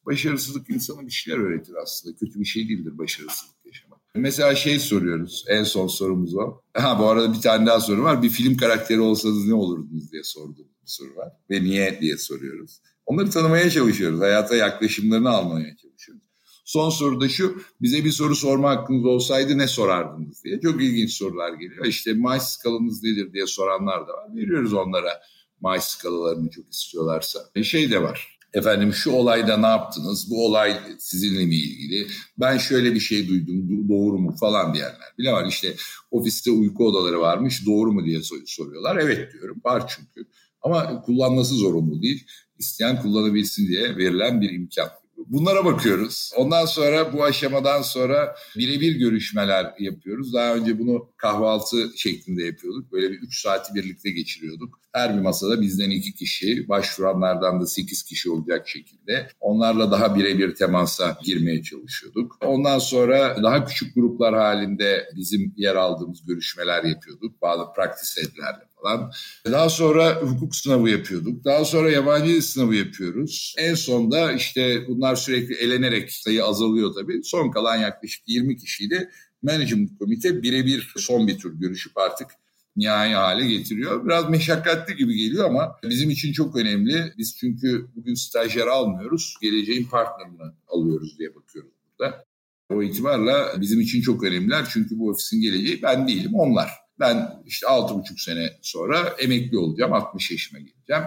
Başarısızlık 0.06 0.70
insana 0.70 1.06
bir 1.06 1.12
şeyler 1.12 1.38
öğretir 1.38 1.74
aslında. 1.82 2.16
Kötü 2.16 2.40
bir 2.40 2.44
şey 2.44 2.68
değildir 2.68 2.98
başarısızlık 2.98 3.66
yaşamak. 3.66 4.00
Mesela 4.14 4.54
şey 4.54 4.78
soruyoruz. 4.78 5.44
En 5.48 5.64
son 5.64 5.86
sorumuz 5.86 6.34
o. 6.34 6.60
Ha 6.74 6.98
bu 6.98 7.08
arada 7.08 7.34
bir 7.34 7.40
tane 7.40 7.66
daha 7.66 7.80
soru 7.80 8.02
var. 8.02 8.22
Bir 8.22 8.28
film 8.28 8.56
karakteri 8.56 9.00
olsanız 9.00 9.46
ne 9.48 9.54
olurdunuz 9.54 10.12
diye 10.12 10.22
sorduğum 10.22 10.68
bir 10.82 10.90
soru 10.90 11.16
var. 11.16 11.28
Ve 11.50 11.64
niye 11.64 11.98
diye 12.00 12.18
soruyoruz. 12.18 12.80
Onları 13.06 13.30
tanımaya 13.30 13.70
çalışıyoruz. 13.70 14.20
Hayata 14.20 14.56
yaklaşımlarını 14.56 15.30
almaya 15.30 15.76
çalışıyoruz. 15.76 16.31
Son 16.72 16.90
soru 16.90 17.20
da 17.20 17.28
şu, 17.28 17.62
bize 17.80 18.04
bir 18.04 18.10
soru 18.10 18.36
sorma 18.36 18.70
hakkınız 18.70 19.04
olsaydı 19.04 19.58
ne 19.58 19.68
sorardınız 19.68 20.44
diye. 20.44 20.60
Çok 20.60 20.82
ilginç 20.82 21.12
sorular 21.12 21.52
geliyor. 21.52 21.86
İşte 21.86 22.14
maaş 22.14 22.42
skalanız 22.42 23.02
nedir 23.02 23.32
diye 23.32 23.46
soranlar 23.46 24.08
da 24.08 24.12
var. 24.12 24.36
Veriyoruz 24.36 24.72
onlara 24.72 25.20
maaş 25.60 25.84
skalalarını 25.84 26.50
çok 26.50 26.72
istiyorlarsa. 26.72 27.40
E 27.54 27.64
şey 27.64 27.90
de 27.90 28.02
var. 28.02 28.38
Efendim 28.54 28.92
şu 28.92 29.10
olayda 29.10 29.56
ne 29.56 29.66
yaptınız? 29.66 30.30
Bu 30.30 30.46
olay 30.46 30.80
sizinle 30.98 31.46
mi 31.46 31.54
ilgili? 31.54 32.06
Ben 32.38 32.58
şöyle 32.58 32.94
bir 32.94 33.00
şey 33.00 33.28
duydum. 33.28 33.88
Doğru 33.88 34.18
mu 34.18 34.36
falan 34.40 34.74
diyenler 34.74 35.12
bile 35.18 35.32
var. 35.32 35.46
İşte 35.48 35.76
ofiste 36.10 36.50
uyku 36.50 36.86
odaları 36.86 37.20
varmış. 37.20 37.66
Doğru 37.66 37.92
mu 37.92 38.04
diye 38.04 38.20
soruyorlar. 38.46 38.96
Evet 38.96 39.32
diyorum. 39.32 39.60
Var 39.64 39.92
çünkü. 39.96 40.30
Ama 40.62 41.02
kullanması 41.02 41.54
zorunlu 41.54 42.02
değil. 42.02 42.26
İsteyen 42.58 43.02
kullanabilsin 43.02 43.68
diye 43.68 43.96
verilen 43.96 44.40
bir 44.40 44.50
imkan. 44.50 45.01
Bunlara 45.26 45.64
bakıyoruz. 45.64 46.32
Ondan 46.36 46.64
sonra 46.64 47.12
bu 47.12 47.24
aşamadan 47.24 47.82
sonra 47.82 48.34
birebir 48.56 48.96
görüşmeler 48.96 49.74
yapıyoruz. 49.78 50.34
Daha 50.34 50.54
önce 50.54 50.78
bunu 50.78 51.08
kahvaltı 51.16 51.90
şeklinde 51.96 52.42
yapıyorduk. 52.44 52.92
Böyle 52.92 53.10
bir 53.10 53.18
üç 53.18 53.42
saati 53.42 53.74
birlikte 53.74 54.10
geçiriyorduk. 54.10 54.80
Her 54.92 55.16
bir 55.16 55.20
masada 55.20 55.60
bizden 55.60 55.90
iki 55.90 56.14
kişi, 56.14 56.68
başvuranlardan 56.68 57.60
da 57.60 57.66
sekiz 57.66 58.02
kişi 58.02 58.30
olacak 58.30 58.68
şekilde. 58.68 59.28
Onlarla 59.40 59.90
daha 59.90 60.16
birebir 60.16 60.54
temasa 60.54 61.18
girmeye 61.24 61.62
çalışıyorduk. 61.62 62.38
Ondan 62.44 62.78
sonra 62.78 63.42
daha 63.42 63.64
küçük 63.64 63.94
gruplar 63.94 64.34
halinde 64.34 65.08
bizim 65.16 65.54
yer 65.56 65.76
aldığımız 65.76 66.26
görüşmeler 66.26 66.84
yapıyorduk. 66.84 67.42
Bazı 67.42 67.62
practice 67.76 68.22
setlerle 68.22 68.71
falan. 68.82 69.12
Daha 69.46 69.68
sonra 69.68 70.20
hukuk 70.20 70.56
sınavı 70.56 70.90
yapıyorduk. 70.90 71.44
Daha 71.44 71.64
sonra 71.64 71.90
yabancı 71.90 72.26
dil 72.26 72.40
sınavı 72.40 72.74
yapıyoruz. 72.74 73.54
En 73.58 73.74
sonda 73.74 74.32
işte 74.32 74.84
bunlar 74.88 75.16
sürekli 75.16 75.54
elenerek 75.54 76.12
sayı 76.12 76.44
azalıyor 76.44 76.94
tabii. 76.94 77.20
Son 77.24 77.50
kalan 77.50 77.76
yaklaşık 77.76 78.22
20 78.26 78.56
kişiyle 78.56 79.10
management 79.42 79.98
komite 79.98 80.42
birebir 80.42 80.92
son 80.96 81.26
bir 81.26 81.38
tur 81.38 81.52
görüşüp 81.60 81.98
artık 81.98 82.28
nihai 82.76 83.12
hale 83.12 83.48
getiriyor. 83.48 84.04
Biraz 84.04 84.30
meşakkatli 84.30 84.96
gibi 84.96 85.14
geliyor 85.14 85.44
ama 85.44 85.76
bizim 85.82 86.10
için 86.10 86.32
çok 86.32 86.56
önemli. 86.56 87.12
Biz 87.18 87.36
çünkü 87.36 87.86
bugün 87.96 88.14
stajyer 88.14 88.66
almıyoruz. 88.66 89.34
Geleceğin 89.42 89.84
partnerini 89.84 90.52
alıyoruz 90.68 91.18
diye 91.18 91.34
bakıyoruz 91.34 91.72
burada. 91.84 92.24
O 92.70 92.82
itibarla 92.82 93.60
bizim 93.60 93.80
için 93.80 94.02
çok 94.02 94.24
önemliler. 94.24 94.66
Çünkü 94.72 94.98
bu 94.98 95.10
ofisin 95.10 95.40
geleceği 95.40 95.82
ben 95.82 96.08
değilim 96.08 96.34
onlar. 96.34 96.81
Ben 97.00 97.42
işte 97.46 97.66
altı 97.66 97.94
buçuk 97.94 98.20
sene 98.20 98.50
sonra 98.62 99.16
emekli 99.18 99.58
olacağım. 99.58 99.92
60 99.92 100.30
yaşıma 100.30 100.58
geleceğim. 100.58 101.02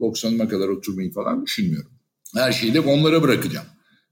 90'ıma 0.00 0.48
kadar 0.48 0.68
oturmayı 0.68 1.12
falan 1.12 1.46
düşünmüyorum. 1.46 1.90
Her 2.34 2.52
şeyi 2.52 2.74
de 2.74 2.80
onlara 2.80 3.22
bırakacağım. 3.22 3.66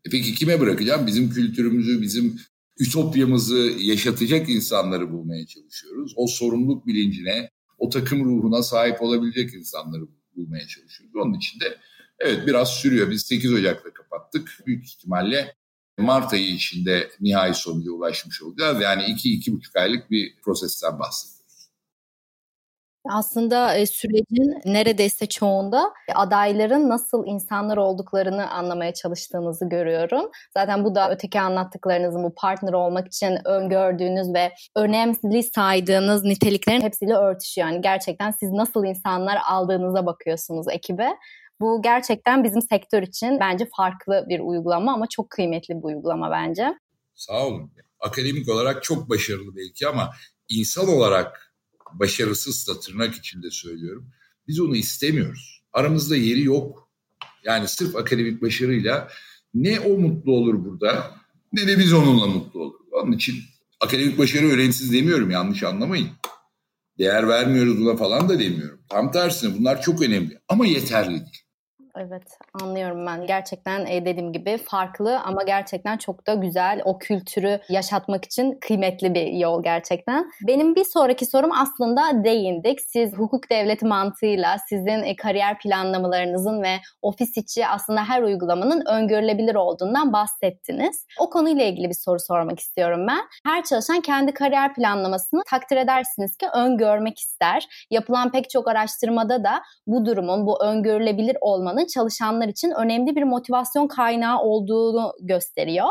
E 0.05 0.11
peki 0.11 0.35
kime 0.35 0.61
bırakacağım? 0.61 1.07
Bizim 1.07 1.31
kültürümüzü, 1.31 2.03
bizim 2.03 2.41
ütopyamızı 2.81 3.73
yaşatacak 3.79 4.49
insanları 4.49 5.13
bulmaya 5.13 5.47
çalışıyoruz. 5.47 6.13
O 6.17 6.27
sorumluluk 6.27 6.87
bilincine, 6.87 7.51
o 7.79 7.89
takım 7.89 8.25
ruhuna 8.25 8.63
sahip 8.63 9.03
olabilecek 9.03 9.55
insanları 9.55 10.03
bulmaya 10.37 10.67
çalışıyoruz. 10.67 11.17
Onun 11.17 11.35
için 11.35 11.61
de 11.61 11.79
evet 12.19 12.47
biraz 12.47 12.69
sürüyor. 12.69 13.11
Biz 13.11 13.23
8 13.23 13.53
Ocak'ta 13.53 13.93
kapattık. 13.93 14.59
Büyük 14.67 14.85
ihtimalle 14.85 15.55
Mart 15.99 16.33
ayı 16.33 16.47
içinde 16.47 17.11
nihai 17.21 17.55
sonuca 17.55 17.91
ulaşmış 17.91 18.43
olacağız. 18.43 18.81
Yani 18.81 19.05
iki 19.05 19.33
iki 19.33 19.53
buçuk 19.53 19.77
aylık 19.77 20.11
bir 20.11 20.37
prosesten 20.45 20.99
bahsediyoruz. 20.99 21.37
Aslında 23.11 23.75
e, 23.75 23.87
sürecin 23.87 24.61
neredeyse 24.65 25.27
çoğunda 25.27 25.93
adayların 26.15 26.89
nasıl 26.89 27.27
insanlar 27.27 27.77
olduklarını 27.77 28.51
anlamaya 28.51 28.95
çalıştığınızı 28.95 29.69
görüyorum. 29.69 30.31
Zaten 30.55 30.85
bu 30.85 30.95
da 30.95 31.11
öteki 31.11 31.41
anlattıklarınızın 31.41 32.25
bu 32.25 32.35
partner 32.35 32.73
olmak 32.73 33.07
için 33.07 33.39
öngördüğünüz 33.45 34.35
ve 34.35 34.53
önemli 34.77 35.43
saydığınız 35.43 36.25
niteliklerin 36.25 36.81
hepsiyle 36.81 37.15
örtüşüyor. 37.15 37.69
Yani 37.69 37.81
gerçekten 37.81 38.31
siz 38.31 38.51
nasıl 38.53 38.85
insanlar 38.85 39.39
aldığınıza 39.49 40.07
bakıyorsunuz 40.07 40.67
ekibe. 40.71 41.09
Bu 41.61 41.83
gerçekten 41.83 42.45
bizim 42.45 42.63
sektör 42.63 43.03
için 43.03 43.41
bence 43.41 43.69
farklı 43.77 44.27
bir 44.29 44.41
uygulama 44.41 44.95
ama 44.95 45.07
çok 45.07 45.31
kıymetli 45.31 45.75
bir 45.75 45.83
uygulama 45.83 46.31
bence. 46.31 46.75
Sağ 47.15 47.47
olun. 47.47 47.73
Akademik 48.01 48.49
olarak 48.49 48.83
çok 48.83 49.11
başarılı 49.11 49.57
belki 49.57 49.89
ama 49.89 50.11
insan 50.49 50.89
olarak 50.89 51.55
başarısız 51.93 52.69
da 52.69 52.81
tırnak 52.81 53.15
içinde 53.15 53.51
söylüyorum. 53.51 54.11
Biz 54.49 54.61
onu 54.61 54.77
istemiyoruz. 54.77 55.63
Aramızda 55.73 56.17
yeri 56.17 56.43
yok. 56.43 56.91
Yani 57.45 57.69
sırf 57.69 57.97
akademik 57.97 58.43
başarıyla 58.43 59.09
ne 59.55 59.81
o 59.81 59.99
mutlu 59.99 60.33
olur 60.33 60.65
burada 60.65 61.15
ne 61.53 61.67
de 61.69 61.79
biz 61.79 61.93
onunla 61.93 62.27
mutlu 62.27 62.61
olur. 62.61 62.81
Onun 62.93 63.13
için 63.13 63.35
akademik 63.81 64.19
başarı 64.19 64.47
öğrensiz 64.47 64.93
demiyorum 64.93 65.31
yanlış 65.31 65.63
anlamayın. 65.63 66.09
Değer 66.99 67.29
vermiyoruz 67.29 67.81
buna 67.81 67.97
falan 67.97 68.29
da 68.29 68.39
demiyorum. 68.39 68.81
Tam 68.89 69.13
tersine 69.13 69.59
bunlar 69.59 69.83
çok 69.83 70.03
önemli 70.03 70.41
ama 70.49 70.67
yeterli 70.67 71.11
değil. 71.11 71.46
Evet 71.99 72.39
anlıyorum 72.63 73.07
ben. 73.07 73.27
Gerçekten 73.27 73.87
e, 73.87 74.07
dediğim 74.07 74.33
gibi 74.33 74.59
farklı 74.59 75.21
ama 75.21 75.43
gerçekten 75.43 75.97
çok 75.97 76.27
da 76.27 76.35
güzel. 76.35 76.83
O 76.85 76.99
kültürü 76.99 77.61
yaşatmak 77.69 78.25
için 78.25 78.59
kıymetli 78.61 79.15
bir 79.15 79.27
yol 79.27 79.63
gerçekten. 79.63 80.31
Benim 80.47 80.75
bir 80.75 80.85
sonraki 80.85 81.27
sorum 81.27 81.53
aslında 81.53 82.25
değindik. 82.25 82.81
Siz 82.81 83.13
hukuk 83.15 83.51
devleti 83.51 83.87
mantığıyla 83.87 84.57
sizin 84.69 85.03
e, 85.03 85.17
kariyer 85.17 85.59
planlamalarınızın 85.59 86.63
ve 86.63 86.77
ofis 87.03 87.37
içi 87.37 87.67
aslında 87.67 88.05
her 88.05 88.23
uygulamanın 88.23 88.85
öngörülebilir 88.87 89.55
olduğundan 89.55 90.13
bahsettiniz. 90.13 91.07
O 91.21 91.31
konuyla 91.31 91.65
ilgili 91.65 91.89
bir 91.89 91.95
soru 91.95 92.21
sormak 92.21 92.61
istiyorum 92.61 93.07
ben. 93.09 93.21
Her 93.47 93.65
çalışan 93.65 94.01
kendi 94.01 94.35
kariyer 94.35 94.75
planlamasını 94.75 95.43
takdir 95.51 95.77
edersiniz 95.77 96.37
ki 96.37 96.47
öngörmek 96.55 97.19
ister. 97.19 97.87
Yapılan 97.91 98.31
pek 98.31 98.51
çok 98.51 98.69
araştırmada 98.69 99.45
da 99.45 99.63
bu 99.87 100.07
durumun, 100.07 100.47
bu 100.47 100.65
öngörülebilir 100.65 101.37
olmanın 101.41 101.86
çalışanlar 101.87 102.49
için 102.49 102.71
önemli 102.71 103.17
bir 103.17 103.23
motivasyon 103.23 103.89
kaynağı 103.89 104.41
olduğunu 104.41 105.13
gösteriyor. 105.21 105.89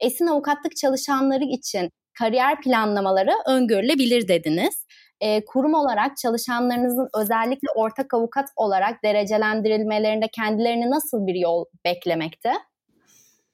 Esin 0.00 0.26
avukatlık 0.26 0.76
çalışanları 0.76 1.44
için 1.44 1.90
kariyer 2.18 2.60
planlamaları 2.60 3.32
öngörülebilir 3.46 4.28
dediniz. 4.28 4.86
E, 5.20 5.44
kurum 5.44 5.74
olarak 5.74 6.16
çalışanlarınızın 6.16 7.08
özellikle 7.14 7.68
ortak 7.76 8.14
avukat 8.14 8.48
olarak 8.56 9.04
derecelendirilmelerinde 9.04 10.28
kendilerini 10.28 10.90
nasıl 10.90 11.26
bir 11.26 11.34
yol 11.34 11.64
beklemekte? 11.84 12.52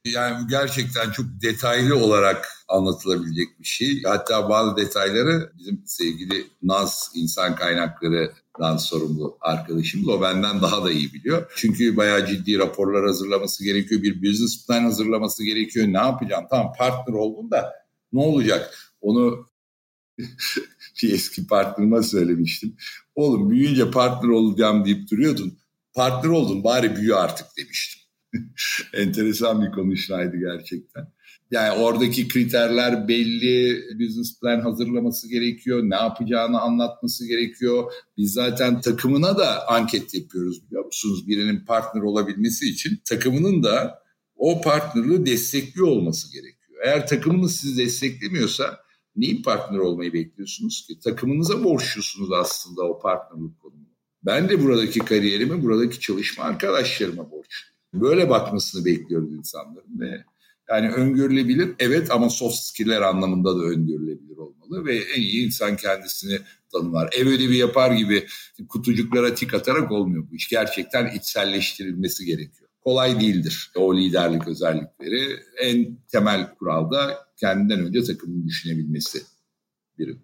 Yani 0.05 0.47
gerçekten 0.49 1.11
çok 1.11 1.27
detaylı 1.43 1.97
olarak 1.97 2.49
anlatılabilecek 2.69 3.61
bir 3.61 3.65
şey. 3.65 4.03
Hatta 4.03 4.49
bazı 4.49 4.77
detayları 4.77 5.53
bizim 5.59 5.83
sevgili 5.87 6.47
Naz 6.63 7.11
insan 7.15 7.55
kaynaklarından 7.55 8.77
sorumlu 8.77 9.39
arkadaşımız 9.41 10.09
o 10.09 10.23
benden 10.23 10.63
daha 10.63 10.85
da 10.85 10.91
iyi 10.91 11.13
biliyor. 11.13 11.53
Çünkü 11.57 11.97
bayağı 11.97 12.27
ciddi 12.27 12.59
raporlar 12.59 13.07
hazırlaması 13.07 13.65
gerekiyor. 13.65 14.03
Bir 14.03 14.23
business 14.23 14.67
plan 14.67 14.83
hazırlaması 14.83 15.45
gerekiyor. 15.45 15.87
Ne 15.87 15.99
yapacağım? 15.99 16.45
Tamam 16.51 16.73
partner 16.79 17.15
oldum 17.15 17.51
da 17.51 17.73
ne 18.13 18.21
olacak? 18.21 18.95
Onu 19.01 19.49
bir 21.03 21.15
eski 21.15 21.47
partnerime 21.47 22.03
söylemiştim. 22.03 22.77
Oğlum 23.15 23.51
büyüyünce 23.51 23.91
partner 23.91 24.29
olacağım 24.29 24.85
deyip 24.85 25.11
duruyordun. 25.11 25.59
Partner 25.95 26.31
oldun 26.31 26.65
bari 26.65 26.97
büyü 26.97 27.15
artık 27.15 27.47
demiştim. 27.57 28.02
Enteresan 28.95 29.63
bir 29.63 29.73
konuşmaydı 29.73 30.37
gerçekten. 30.37 31.09
Yani 31.51 31.81
oradaki 31.81 32.29
kriterler 32.29 33.09
belli, 33.09 33.85
business 34.01 34.41
plan 34.41 34.61
hazırlaması 34.61 35.29
gerekiyor, 35.29 35.83
ne 35.83 35.95
yapacağını 35.95 36.61
anlatması 36.61 37.27
gerekiyor. 37.27 37.93
Biz 38.17 38.33
zaten 38.33 38.81
takımına 38.81 39.39
da 39.39 39.69
anket 39.69 40.15
yapıyoruz 40.15 40.67
biliyor 40.67 40.85
musunuz? 40.85 41.29
Birinin 41.29 41.65
partner 41.65 42.03
olabilmesi 42.03 42.69
için 42.69 43.01
takımının 43.09 43.63
da 43.63 44.03
o 44.37 44.61
partnerlığı 44.61 45.27
destekliyor 45.27 45.87
olması 45.87 46.33
gerekiyor. 46.33 46.81
Eğer 46.85 47.07
takımınız 47.07 47.57
sizi 47.57 47.85
desteklemiyorsa 47.85 48.79
neyin 49.17 49.43
partner 49.43 49.79
olmayı 49.79 50.13
bekliyorsunuz 50.13 50.87
ki? 50.87 51.01
Takımınıza 51.01 51.65
borçlusunuz 51.65 52.33
aslında 52.33 52.83
o 52.83 53.01
partnerlik 53.01 53.61
konumunu. 53.61 53.93
Ben 54.23 54.49
de 54.49 54.63
buradaki 54.63 54.99
kariyerimi, 55.01 55.63
buradaki 55.63 56.01
çalışma 56.01 56.45
arkadaşlarıma 56.45 57.31
borçluyum. 57.31 57.72
Böyle 57.95 58.31
bakmasını 58.31 58.85
bekliyoruz 58.85 59.33
insanların 59.33 60.01
ve 60.01 60.25
yani 60.71 60.91
öngörülebilir 60.91 61.75
evet 61.79 62.11
ama 62.11 62.31
soft 62.31 62.57
skill'ler 62.57 63.03
anlamında 63.03 63.57
da 63.57 63.63
öngörülebilir 63.63 64.37
olmalı 64.37 64.85
ve 64.85 64.97
en 64.97 65.21
iyi 65.21 65.47
insan 65.47 65.77
kendisini 65.77 66.39
tanımlar. 66.73 67.11
Ev 67.13 67.27
ödevi 67.27 67.57
yapar 67.57 67.93
gibi 67.93 68.27
kutucuklara 68.69 69.35
tik 69.35 69.55
atarak 69.55 69.93
olmuyor 69.93 70.25
bu 70.31 70.37
iş. 70.37 70.49
Gerçekten 70.49 71.17
içselleştirilmesi 71.17 72.25
gerekiyor. 72.25 72.69
Kolay 72.81 73.21
değildir 73.21 73.71
o 73.77 73.97
liderlik 73.97 74.49
özellikleri. 74.49 75.41
En 75.61 75.97
temel 76.13 76.55
kuralda 76.55 77.19
kendinden 77.37 77.81
önce 77.81 78.05
takımın 78.05 78.47
düşünebilmesi 78.49 79.23
birim. 79.99 80.23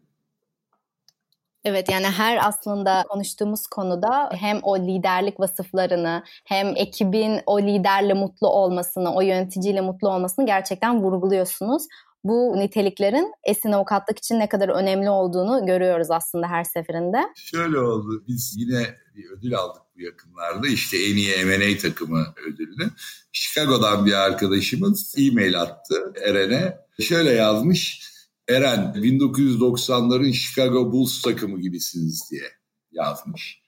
Evet 1.64 1.90
yani 1.90 2.06
her 2.06 2.48
aslında 2.48 3.04
konuştuğumuz 3.08 3.66
konuda 3.66 4.30
hem 4.32 4.60
o 4.62 4.78
liderlik 4.78 5.40
vasıflarını 5.40 6.22
hem 6.44 6.72
ekibin 6.76 7.40
o 7.46 7.60
liderle 7.60 8.14
mutlu 8.14 8.48
olmasını, 8.48 9.14
o 9.14 9.20
yöneticiyle 9.20 9.80
mutlu 9.80 10.08
olmasını 10.08 10.46
gerçekten 10.46 11.02
vurguluyorsunuz. 11.02 11.82
Bu 12.24 12.54
niteliklerin 12.56 13.32
esin 13.44 13.72
avukatlık 13.72 14.18
için 14.18 14.38
ne 14.38 14.48
kadar 14.48 14.68
önemli 14.68 15.10
olduğunu 15.10 15.66
görüyoruz 15.66 16.10
aslında 16.10 16.48
her 16.48 16.64
seferinde. 16.64 17.18
Şöyle 17.34 17.78
oldu. 17.78 18.24
Biz 18.28 18.54
yine 18.58 18.86
bir 19.16 19.30
ödül 19.30 19.54
aldık 19.54 19.82
bu 19.96 20.02
yakınlarda. 20.02 20.68
İşte 20.68 20.96
en 20.96 21.16
iyi 21.16 21.44
M&A 21.44 21.78
takımı 21.78 22.26
ödülünü. 22.46 22.90
Chicago'dan 23.32 24.06
bir 24.06 24.12
arkadaşımız 24.12 25.14
e-mail 25.18 25.60
attı 25.60 26.12
Eren'e. 26.24 26.78
Şöyle 27.00 27.30
yazmış 27.30 28.02
Eren 28.48 28.92
1990'ların 28.94 30.32
Chicago 30.32 30.92
Bulls 30.92 31.22
takımı 31.22 31.60
gibisiniz 31.60 32.28
diye 32.30 32.50
yazmış. 32.92 33.62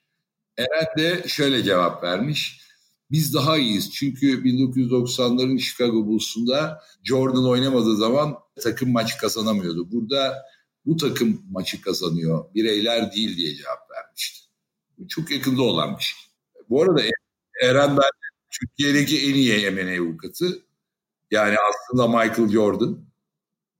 Eren 0.57 0.87
de 0.97 1.27
şöyle 1.27 1.63
cevap 1.63 2.03
vermiş. 2.03 2.61
Biz 3.11 3.33
daha 3.33 3.57
iyiyiz 3.57 3.91
çünkü 3.91 4.43
1990'ların 4.43 5.59
Chicago 5.59 6.05
Bulls'unda 6.05 6.81
Jordan 7.03 7.45
oynamadığı 7.45 7.97
zaman 7.97 8.35
takım 8.61 8.91
maç 8.91 9.17
kazanamıyordu. 9.17 9.91
Burada 9.91 10.37
bu 10.85 10.97
takım 10.97 11.41
maçı 11.51 11.81
kazanıyor, 11.81 12.53
bireyler 12.55 13.11
değil 13.13 13.37
diye 13.37 13.55
cevap 13.55 13.91
vermişti. 13.91 14.39
Çok 15.09 15.31
yakında 15.31 15.61
olan 15.61 15.97
bir 15.97 16.03
şey. 16.03 16.19
Bu 16.69 16.83
arada 16.83 17.01
Eren 17.63 17.97
ben 17.97 18.09
Türkiye'deki 18.49 19.29
en 19.29 19.33
iyi 19.33 19.71
M&A 19.71 20.03
avukatı. 20.03 20.63
Yani 21.31 21.55
aslında 21.69 22.07
Michael 22.07 22.49
Jordan. 22.49 23.10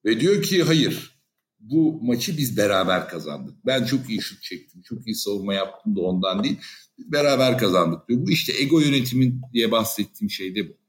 Ve 0.05 0.19
diyor 0.19 0.43
ki 0.43 0.63
hayır 0.63 1.21
bu 1.59 1.99
maçı 2.01 2.37
biz 2.37 2.57
beraber 2.57 3.07
kazandık. 3.07 3.65
Ben 3.65 3.85
çok 3.85 4.09
iyi 4.09 4.21
şut 4.21 4.43
çektim, 4.43 4.81
çok 4.81 5.07
iyi 5.07 5.15
savunma 5.15 5.53
yaptım 5.53 5.95
da 5.95 6.01
ondan 6.01 6.43
değil. 6.43 6.59
Biz 6.97 7.11
beraber 7.11 7.57
kazandık 7.57 8.09
diyor. 8.09 8.21
Bu 8.25 8.31
işte 8.31 8.53
ego 8.61 8.79
yönetimin 8.79 9.41
diye 9.53 9.71
bahsettiğim 9.71 10.29
şey 10.29 10.55
de 10.55 10.69
bu. 10.69 10.81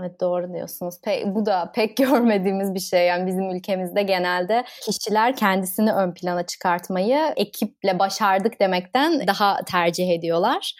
Evet 0.00 0.20
doğru 0.20 0.54
diyorsunuz. 0.54 0.94
Pe- 0.94 1.34
bu 1.34 1.46
da 1.46 1.72
pek 1.74 1.96
görmediğimiz 1.96 2.74
bir 2.74 2.80
şey. 2.80 3.06
Yani 3.06 3.26
bizim 3.26 3.50
ülkemizde 3.50 4.02
genelde 4.02 4.64
kişiler 4.84 5.36
kendisini 5.36 5.92
ön 5.92 6.14
plana 6.14 6.46
çıkartmayı 6.46 7.18
ekiple 7.36 7.98
başardık 7.98 8.60
demekten 8.60 9.26
daha 9.26 9.64
tercih 9.64 10.10
ediyorlar. 10.10 10.74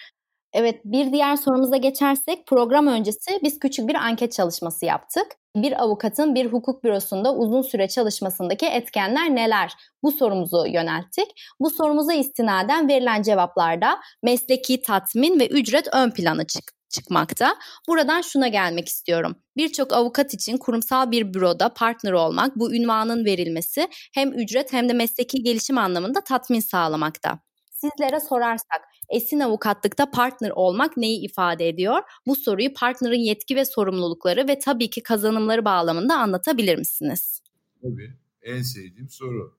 Evet 0.52 0.80
bir 0.84 1.12
diğer 1.12 1.36
sorumuza 1.36 1.76
geçersek 1.76 2.46
program 2.46 2.86
öncesi 2.86 3.40
biz 3.42 3.58
küçük 3.58 3.88
bir 3.88 3.94
anket 3.94 4.32
çalışması 4.32 4.86
yaptık. 4.86 5.26
Bir 5.56 5.82
avukatın 5.82 6.34
bir 6.34 6.46
hukuk 6.46 6.84
bürosunda 6.84 7.34
uzun 7.34 7.62
süre 7.62 7.88
çalışmasındaki 7.88 8.66
etkenler 8.66 9.34
neler? 9.34 9.72
Bu 10.02 10.12
sorumuzu 10.12 10.66
yönelttik. 10.66 11.28
Bu 11.60 11.70
sorumuza 11.70 12.12
istinaden 12.12 12.88
verilen 12.88 13.22
cevaplarda 13.22 14.00
mesleki 14.22 14.82
tatmin 14.82 15.40
ve 15.40 15.48
ücret 15.48 15.88
ön 15.94 16.10
plana 16.10 16.44
çıktı 16.44 16.78
çıkmakta. 16.90 17.56
Buradan 17.88 18.20
şuna 18.20 18.48
gelmek 18.48 18.88
istiyorum. 18.88 19.36
Birçok 19.56 19.92
avukat 19.92 20.34
için 20.34 20.56
kurumsal 20.56 21.10
bir 21.10 21.34
büroda 21.34 21.68
partner 21.74 22.12
olmak, 22.12 22.56
bu 22.56 22.74
ünvanın 22.74 23.24
verilmesi 23.24 23.88
hem 24.14 24.32
ücret 24.32 24.72
hem 24.72 24.88
de 24.88 24.92
mesleki 24.92 25.42
gelişim 25.42 25.78
anlamında 25.78 26.20
tatmin 26.20 26.60
sağlamakta. 26.60 27.38
Sizlere 27.70 28.20
sorarsak 28.20 28.80
Esin 29.08 29.40
avukatlıkta 29.40 30.10
partner 30.10 30.50
olmak 30.50 30.96
neyi 30.96 31.20
ifade 31.20 31.68
ediyor? 31.68 32.02
Bu 32.26 32.36
soruyu 32.36 32.74
partnerin 32.74 33.20
yetki 33.20 33.56
ve 33.56 33.64
sorumlulukları 33.64 34.48
ve 34.48 34.58
tabii 34.58 34.90
ki 34.90 35.02
kazanımları 35.02 35.64
bağlamında 35.64 36.16
anlatabilir 36.16 36.76
misiniz? 36.78 37.42
Tabii. 37.82 38.12
En 38.42 38.62
sevdiğim 38.62 39.08
soru. 39.08 39.58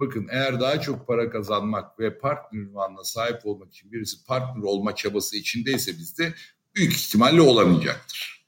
Bakın 0.00 0.28
eğer 0.30 0.60
daha 0.60 0.80
çok 0.80 1.06
para 1.06 1.30
kazanmak 1.30 2.00
ve 2.00 2.18
partner 2.18 2.60
ünvanına 2.60 3.04
sahip 3.04 3.46
olmak 3.46 3.74
için 3.74 3.92
birisi 3.92 4.24
partner 4.24 4.62
olma 4.62 4.94
çabası 4.94 5.36
içindeyse 5.36 5.92
bizde 5.92 6.34
büyük 6.74 6.92
ihtimalle 6.92 7.40
olamayacaktır. 7.40 8.46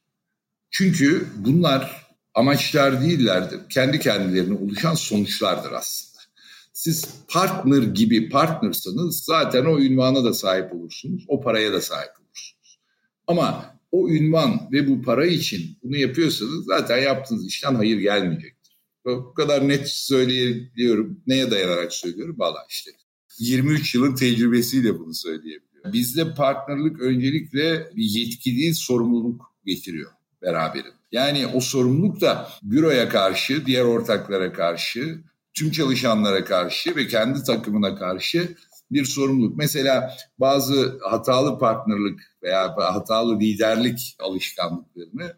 Çünkü 0.70 1.28
bunlar 1.36 2.06
amaçlar 2.34 3.02
değillerdir. 3.02 3.60
Kendi 3.68 4.00
kendilerine 4.00 4.58
oluşan 4.58 4.94
sonuçlardır 4.94 5.72
aslında. 5.72 6.09
Siz 6.80 7.08
partner 7.28 7.82
gibi 7.82 8.28
partnersanız 8.28 9.24
zaten 9.24 9.64
o 9.64 9.80
ünvana 9.80 10.24
da 10.24 10.34
sahip 10.34 10.74
olursunuz. 10.74 11.24
O 11.28 11.40
paraya 11.40 11.72
da 11.72 11.80
sahip 11.80 12.10
olursunuz. 12.20 12.80
Ama 13.26 13.76
o 13.92 14.08
ünvan 14.08 14.68
ve 14.72 14.88
bu 14.88 15.02
para 15.02 15.26
için 15.26 15.78
bunu 15.82 15.96
yapıyorsanız 15.96 16.64
zaten 16.64 16.98
yaptığınız 16.98 17.46
işten 17.46 17.74
hayır 17.74 17.98
gelmeyecektir. 17.98 18.76
Bu 19.04 19.34
kadar 19.34 19.68
net 19.68 19.88
söyleyebiliyorum. 19.88 21.20
Neye 21.26 21.50
dayanarak 21.50 21.92
söylüyorum? 21.92 22.36
Valla 22.38 22.66
işte 22.68 22.90
23 23.38 23.94
yılın 23.94 24.14
tecrübesiyle 24.14 24.98
bunu 24.98 25.14
söyleyebiliyorum. 25.14 25.92
Bizde 25.92 26.34
partnerlik 26.34 27.00
öncelikle 27.00 27.90
bir 27.96 28.04
yetki 28.04 28.56
değil 28.56 28.74
sorumluluk 28.74 29.54
getiriyor 29.66 30.10
beraberinde. 30.42 31.00
Yani 31.12 31.46
o 31.46 31.60
sorumluluk 31.60 32.20
da 32.20 32.48
büroya 32.62 33.08
karşı, 33.08 33.66
diğer 33.66 33.84
ortaklara 33.84 34.52
karşı, 34.52 35.29
tüm 35.54 35.70
çalışanlara 35.70 36.44
karşı 36.44 36.96
ve 36.96 37.06
kendi 37.06 37.42
takımına 37.42 37.94
karşı 37.94 38.56
bir 38.90 39.04
sorumluluk. 39.04 39.56
Mesela 39.56 40.16
bazı 40.38 40.98
hatalı 41.02 41.58
partnerlik 41.58 42.20
veya 42.42 42.76
hatalı 42.76 43.40
liderlik 43.40 44.16
alışkanlıklarını 44.18 45.36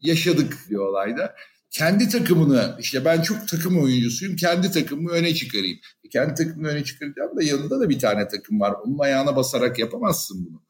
yaşadık 0.00 0.58
bir 0.70 0.76
olayda. 0.76 1.34
Kendi 1.70 2.08
takımını 2.08 2.76
işte 2.80 3.04
ben 3.04 3.22
çok 3.22 3.48
takım 3.48 3.82
oyuncusuyum 3.82 4.36
kendi 4.36 4.70
takımımı 4.70 5.10
öne 5.10 5.34
çıkarayım. 5.34 5.78
E 6.04 6.08
kendi 6.08 6.34
takımını 6.34 6.68
öne 6.68 6.84
çıkaracağım 6.84 7.36
da 7.36 7.42
yanında 7.42 7.80
da 7.80 7.88
bir 7.88 7.98
tane 7.98 8.28
takım 8.28 8.60
var. 8.60 8.74
Onun 8.84 8.98
ayağına 8.98 9.36
basarak 9.36 9.78
yapamazsın 9.78 10.46
bunu 10.46 10.62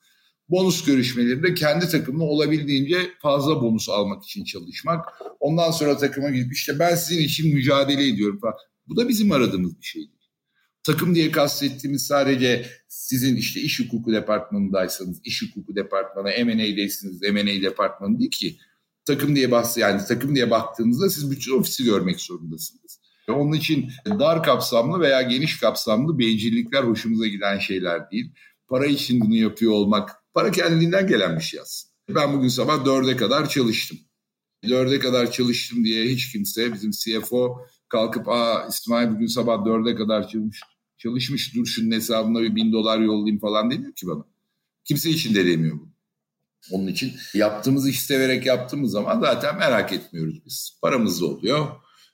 bonus 0.53 0.85
görüşmelerinde 0.85 1.55
kendi 1.55 1.89
takımına 1.89 2.25
olabildiğince 2.25 2.97
fazla 3.23 3.63
bonus 3.63 3.89
almak 3.89 4.25
için 4.25 4.45
çalışmak. 4.45 5.09
Ondan 5.41 5.71
sonra 5.71 5.97
takıma 5.97 6.31
gidip 6.31 6.53
işte 6.53 6.79
ben 6.79 6.95
sizin 6.95 7.23
için 7.23 7.55
mücadele 7.55 8.09
ediyorum 8.09 8.39
falan. 8.41 8.55
Bu 8.89 8.97
da 8.97 9.09
bizim 9.09 9.33
aradığımız 9.33 9.81
bir 9.81 9.87
şey. 9.87 10.11
Takım 10.83 11.15
diye 11.15 11.31
kastettiğimiz 11.31 12.07
sadece 12.07 12.67
sizin 12.89 13.37
işte 13.37 13.61
iş 13.61 13.81
hukuku 13.81 14.13
departmanındaysanız 14.13 15.21
iş 15.25 15.43
hukuku 15.43 15.77
departmanı, 15.77 16.29
M&A'deysiniz 16.45 17.23
M&A 17.23 17.63
departmanı 17.63 18.19
değil 18.19 18.31
ki. 18.31 18.57
Takım 19.05 19.37
diye 19.37 19.51
bahs 19.51 19.77
yani 19.77 20.01
takım 20.09 20.35
diye 20.35 20.51
baktığınızda 20.51 21.11
siz 21.11 21.31
bütün 21.31 21.59
ofisi 21.59 21.85
görmek 21.85 22.21
zorundasınız. 22.21 23.01
Onun 23.29 23.53
için 23.53 23.91
dar 24.07 24.43
kapsamlı 24.43 25.01
veya 25.01 25.23
geniş 25.23 25.61
kapsamlı 25.61 26.19
bencillikler 26.19 26.83
hoşumuza 26.83 27.27
giden 27.27 27.59
şeyler 27.59 28.11
değil. 28.11 28.33
Para 28.69 28.87
için 28.87 29.21
bunu 29.21 29.35
yapıyor 29.35 29.73
olmak 29.73 30.22
Para 30.35 30.51
kendiliğinden 30.51 31.07
gelen 31.07 31.37
bir 31.37 31.43
şey 31.43 31.61
aslında. 31.61 31.93
Ben 32.09 32.33
bugün 32.33 32.49
sabah 32.49 32.85
dörde 32.85 33.17
kadar 33.17 33.49
çalıştım. 33.49 33.99
Dörde 34.69 34.99
kadar 34.99 35.31
çalıştım 35.31 35.85
diye 35.85 36.05
hiç 36.05 36.33
kimse 36.33 36.73
bizim 36.73 36.91
CFO 36.91 37.67
kalkıp 37.89 38.29
aa 38.29 38.67
İsmail 38.69 39.11
bugün 39.11 39.27
sabah 39.27 39.65
dörde 39.67 39.95
kadar 39.95 40.29
çalışmış, 40.29 40.61
çalışmış 40.99 41.55
dur 41.55 41.67
şunun 41.67 41.91
hesabına 41.91 42.43
bir 42.43 42.55
bin 42.55 42.73
dolar 42.73 42.99
yollayayım 42.99 43.41
falan 43.41 43.71
demiyor 43.71 43.93
ki 43.93 44.07
bana. 44.07 44.25
Kimse 44.85 45.11
için 45.11 45.35
de 45.35 45.47
demiyor 45.47 45.77
bu. 45.79 45.89
Onun 46.71 46.87
için 46.87 47.13
yaptığımız 47.35 47.89
iş 47.89 48.01
severek 48.01 48.47
yaptığımız 48.47 48.91
zaman 48.91 49.21
zaten 49.21 49.59
merak 49.59 49.93
etmiyoruz 49.93 50.47
biz. 50.47 50.79
Paramız 50.83 51.21
da 51.21 51.27
oluyor, 51.27 51.67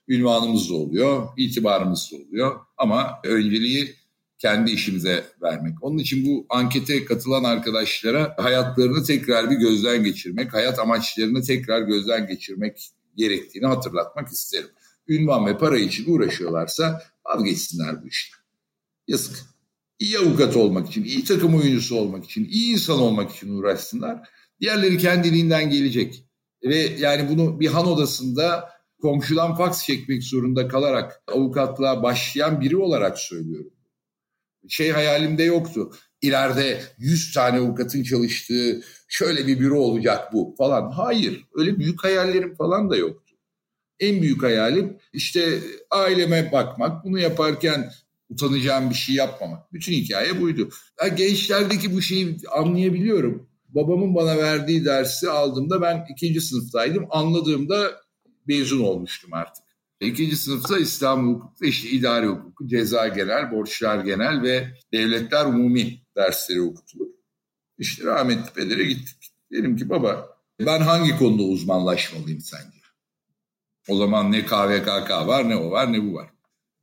ünvanımız 0.07 0.69
da 0.69 0.73
oluyor, 0.73 1.27
itibarımız 1.37 2.11
da 2.11 2.15
oluyor. 2.15 2.59
Ama 2.77 3.19
önceliği 3.23 3.95
kendi 4.39 4.71
işimize 4.71 5.23
vermek. 5.41 5.83
Onun 5.83 5.97
için 5.97 6.25
bu 6.25 6.45
ankete 6.49 7.05
katılan 7.05 7.43
arkadaşlara 7.43 8.35
hayatlarını 8.37 9.03
tekrar 9.03 9.51
bir 9.51 9.55
gözden 9.55 10.03
geçirmek, 10.03 10.53
hayat 10.53 10.79
amaçlarını 10.79 11.41
tekrar 11.41 11.81
gözden 11.81 12.27
geçirmek 12.27 12.89
gerektiğini 13.15 13.65
hatırlatmak 13.65 14.27
isterim. 14.27 14.69
Ünvan 15.07 15.45
ve 15.45 15.57
para 15.57 15.77
için 15.77 16.13
uğraşıyorlarsa 16.13 17.01
vazgeçsinler 17.25 18.03
bu 18.03 18.07
işten. 18.07 18.39
Yazık. 19.07 19.39
İyi 19.99 20.19
avukat 20.19 20.55
olmak 20.55 20.87
için, 20.87 21.03
iyi 21.03 21.23
takım 21.23 21.55
oyuncusu 21.55 21.95
olmak 21.95 22.25
için, 22.25 22.47
iyi 22.51 22.73
insan 22.73 22.99
olmak 22.99 23.31
için 23.31 23.49
uğraşsınlar. 23.49 24.29
Diğerleri 24.61 24.97
kendiliğinden 24.97 25.69
gelecek. 25.69 26.25
Ve 26.63 26.75
yani 26.75 27.29
bunu 27.29 27.59
bir 27.59 27.67
han 27.67 27.87
odasında 27.87 28.69
komşudan 29.01 29.55
faks 29.55 29.85
çekmek 29.85 30.23
zorunda 30.23 30.67
kalarak 30.67 31.21
avukatlığa 31.27 32.03
başlayan 32.03 32.61
biri 32.61 32.77
olarak 32.77 33.19
söylüyorum 33.19 33.71
şey 34.67 34.91
hayalimde 34.91 35.43
yoktu. 35.43 35.91
İleride 36.21 36.81
100 36.97 37.33
tane 37.33 37.57
avukatın 37.59 38.03
çalıştığı 38.03 38.81
şöyle 39.07 39.47
bir 39.47 39.59
büro 39.59 39.79
olacak 39.79 40.33
bu 40.33 40.55
falan. 40.57 40.91
Hayır 40.91 41.45
öyle 41.55 41.79
büyük 41.79 42.03
hayallerim 42.03 42.55
falan 42.55 42.89
da 42.89 42.95
yoktu. 42.97 43.35
En 43.99 44.21
büyük 44.21 44.43
hayalim 44.43 44.97
işte 45.13 45.59
aileme 45.91 46.51
bakmak, 46.51 47.05
bunu 47.05 47.19
yaparken 47.19 47.91
utanacağım 48.29 48.89
bir 48.89 48.95
şey 48.95 49.15
yapmamak. 49.15 49.73
Bütün 49.73 49.93
hikaye 49.93 50.41
buydu. 50.41 50.69
Ben 51.01 51.15
gençlerdeki 51.15 51.93
bu 51.93 52.01
şeyi 52.01 52.37
anlayabiliyorum. 52.51 53.49
Babamın 53.69 54.15
bana 54.15 54.37
verdiği 54.37 54.85
dersi 54.85 55.29
aldığımda 55.29 55.81
ben 55.81 56.05
ikinci 56.09 56.41
sınıftaydım. 56.41 57.07
Anladığımda 57.09 58.01
mezun 58.47 58.79
olmuştum 58.79 59.33
artık. 59.33 59.68
İkinci 60.01 60.35
sınıfta 60.35 60.79
İslam 60.79 61.27
hukuku, 61.27 61.65
işte 61.65 61.89
idari 61.89 62.27
hukuku, 62.27 62.67
ceza 62.67 63.07
genel, 63.07 63.51
borçlar 63.51 64.05
genel 64.05 64.41
ve 64.41 64.67
devletler 64.93 65.45
umumi 65.45 66.01
dersleri 66.15 66.61
okutulur. 66.61 67.07
İşte 67.77 68.05
rahmetli 68.05 68.53
pedere 68.53 68.83
gittik. 68.83 69.31
Dedim 69.51 69.77
ki 69.77 69.89
baba 69.89 70.37
ben 70.59 70.81
hangi 70.81 71.17
konuda 71.17 71.43
uzmanlaşmalıyım 71.43 72.41
sence? 72.41 72.79
O 73.87 73.97
zaman 73.97 74.31
ne 74.31 74.45
KVKK 74.45 75.09
var 75.09 75.49
ne 75.49 75.55
o 75.55 75.71
var 75.71 75.93
ne 75.93 76.03
bu 76.03 76.13
var. 76.13 76.29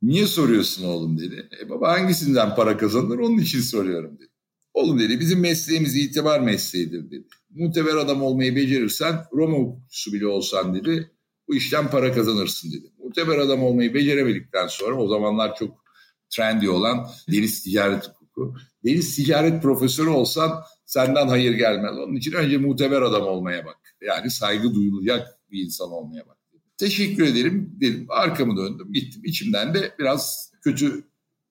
Niye 0.01 0.27
soruyorsun 0.27 0.83
oğlum 0.83 1.19
dedi. 1.19 1.49
E 1.61 1.69
baba 1.69 1.91
hangisinden 1.91 2.55
para 2.55 2.77
kazanır 2.77 3.19
onun 3.19 3.37
için 3.37 3.61
soruyorum 3.61 4.17
dedi. 4.17 4.31
Oğlum 4.73 4.99
dedi 4.99 5.19
bizim 5.19 5.39
mesleğimiz 5.39 5.95
itibar 5.95 6.39
mesleğidir 6.39 7.11
dedi. 7.11 7.27
Muteber 7.49 7.95
adam 7.95 8.21
olmayı 8.21 8.55
becerirsen 8.55 9.25
Roma 9.33 9.57
hukukçusu 9.57 10.13
bile 10.13 10.27
olsan 10.27 10.75
dedi 10.75 11.11
bu 11.47 11.55
işten 11.55 11.89
para 11.89 12.13
kazanırsın 12.13 12.71
dedi. 12.71 12.91
Muteber 13.03 13.37
adam 13.37 13.63
olmayı 13.63 13.93
beceremedikten 13.93 14.67
sonra 14.67 14.95
o 14.95 15.07
zamanlar 15.07 15.55
çok 15.55 15.83
trendy 16.29 16.69
olan 16.69 17.07
deniz 17.31 17.63
ticaret 17.63 18.07
hukuku. 18.07 18.55
Deniz 18.85 19.15
ticaret 19.15 19.63
profesörü 19.63 20.09
olsan 20.09 20.63
senden 20.85 21.27
hayır 21.27 21.53
gelmez. 21.53 21.97
Onun 21.97 22.15
için 22.15 22.31
önce 22.31 22.57
muteber 22.57 23.01
adam 23.01 23.23
olmaya 23.23 23.65
bak. 23.65 23.77
Yani 24.01 24.31
saygı 24.31 24.75
duyulacak 24.75 25.27
bir 25.51 25.63
insan 25.63 25.91
olmaya 25.91 26.27
bak. 26.27 26.37
Teşekkür 26.77 27.27
ederim 27.27 27.77
dedim. 27.81 28.05
Arkamı 28.09 28.57
döndüm 28.57 28.93
gittim. 28.93 29.21
İçimden 29.25 29.73
de 29.73 29.95
biraz 29.99 30.51
kötü 30.63 31.03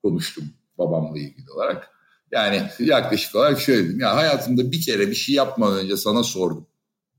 konuştum 0.02 0.44
babamla 0.78 1.18
ilgili 1.18 1.50
olarak. 1.50 1.90
Yani 2.32 2.62
yaklaşık 2.78 3.34
olarak 3.34 3.60
şöyle 3.60 3.84
dedim. 3.84 4.00
Ya 4.00 4.16
hayatımda 4.16 4.72
bir 4.72 4.82
kere 4.82 5.08
bir 5.08 5.14
şey 5.14 5.34
yapmadan 5.34 5.78
önce 5.78 5.96
sana 5.96 6.22
sordum. 6.22 6.66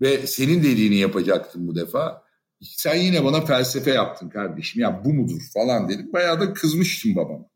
Ve 0.01 0.27
senin 0.27 0.63
dediğini 0.63 0.95
yapacaktım 0.95 1.67
bu 1.67 1.75
defa 1.75 2.26
sen 2.61 2.95
yine 2.95 3.23
bana 3.23 3.41
felsefe 3.41 3.91
yaptın 3.91 4.29
kardeşim 4.29 4.81
ya 4.81 5.01
bu 5.05 5.13
mudur 5.13 5.41
falan 5.53 5.89
dedim. 5.89 6.13
Bayağı 6.13 6.39
da 6.39 6.53
kızmıştım 6.53 7.15
babam. 7.15 7.47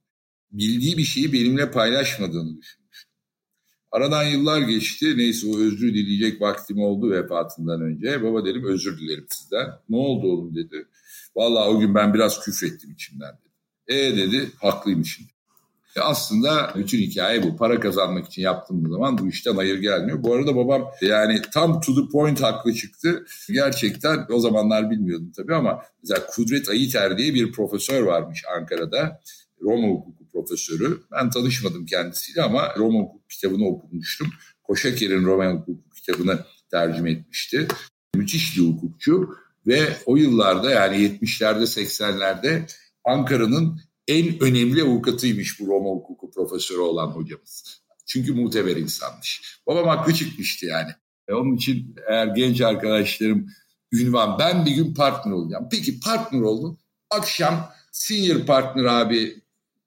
Bildiği 0.52 0.98
bir 0.98 1.04
şeyi 1.04 1.34
benimle 1.34 1.72
paylaşmadığını 1.72 2.58
düşünmüştüm. 2.58 3.12
Aradan 3.92 4.24
yıllar 4.24 4.62
geçti. 4.62 5.18
Neyse 5.18 5.48
o 5.48 5.60
özür 5.60 5.94
dileyecek 5.94 6.42
vaktim 6.42 6.80
oldu 6.80 7.12
vefatından 7.12 7.82
önce. 7.82 8.24
Baba 8.24 8.46
dedim 8.46 8.66
özür 8.66 9.00
dilerim 9.00 9.26
sizden. 9.30 9.68
Ne 9.90 9.98
oldu 9.98 10.28
oğlum 10.28 10.56
dedi. 10.56 10.88
Vallahi 11.36 11.70
o 11.70 11.80
gün 11.80 11.96
ben 11.96 12.14
biraz 12.14 12.46
küfrettim 12.46 12.92
içimden 12.92 13.34
dedi. 13.34 13.98
E 13.98 14.18
dedi 14.18 14.52
haklıymışım. 14.58 15.26
E 15.96 16.00
aslında 16.00 16.74
bütün 16.76 16.98
hikaye 16.98 17.44
bu. 17.44 17.58
Para 17.58 17.80
kazanmak 17.80 18.26
için 18.26 18.42
yaptığım 18.42 18.92
zaman 18.92 19.18
bu 19.18 19.28
işten 19.28 19.56
hayır 19.56 19.78
gelmiyor. 19.80 20.24
Bu 20.24 20.34
arada 20.34 20.56
babam 20.56 20.92
yani 21.02 21.42
tam 21.54 21.82
to 21.82 21.96
the 21.96 22.12
point 22.12 22.42
haklı 22.42 22.74
çıktı. 22.74 23.26
Gerçekten 23.50 24.26
o 24.30 24.40
zamanlar 24.40 24.92
bilmiyordum 24.92 25.32
tabii 25.36 25.56
ama 25.56 25.84
mesela 26.04 26.26
Kudret 26.28 26.70
Ayiter 26.70 27.18
diye 27.18 27.34
bir 27.34 27.52
profesör 27.52 28.02
varmış 28.02 28.44
Ankara'da. 28.58 29.22
Roma 29.62 29.88
hukuku 29.88 30.30
profesörü. 30.34 31.02
Ben 31.12 31.30
tanışmadım 31.30 31.86
kendisiyle 31.86 32.42
ama 32.42 32.76
Roma 32.78 33.00
hukuku 33.00 33.28
kitabını 33.28 33.66
okumuştum. 33.66 34.28
Koşaker'in 34.64 35.26
Roma 35.26 35.52
hukuku 35.52 35.90
kitabını 35.96 36.40
tercüme 36.72 37.12
etmişti. 37.12 37.68
Müthiş 38.16 38.58
bir 38.58 38.62
hukukçu 38.62 39.30
ve 39.68 39.98
o 40.06 40.16
yıllarda 40.16 40.72
yani 40.72 40.98
70'lerde 40.98 41.64
80'lerde 41.64 42.62
Ankara'nın 43.04 43.82
en 44.08 44.44
önemli 44.44 44.84
avukatıymış 44.84 45.60
bu 45.60 45.68
Roma 45.68 45.90
hukuku 45.90 46.32
profesörü 46.32 46.80
olan 46.80 47.08
hocamız. 47.08 47.82
Çünkü 48.06 48.34
muteber 48.34 48.76
insanmış. 48.76 49.60
Babam 49.68 49.88
haklı 49.88 50.14
çıkmıştı 50.14 50.66
yani. 50.66 50.92
E 51.28 51.34
onun 51.34 51.56
için 51.56 51.96
eğer 52.10 52.28
genç 52.28 52.62
arkadaşlarım 52.62 53.48
ünvan 53.92 54.40
ben 54.40 54.66
bir 54.66 54.72
gün 54.72 54.94
partner 54.94 55.32
olacağım. 55.32 55.68
Peki 55.72 56.00
partner 56.00 56.42
oldun 56.42 56.78
akşam 57.10 57.72
Senior 57.92 58.46
partner 58.46 58.84
abi 58.84 59.42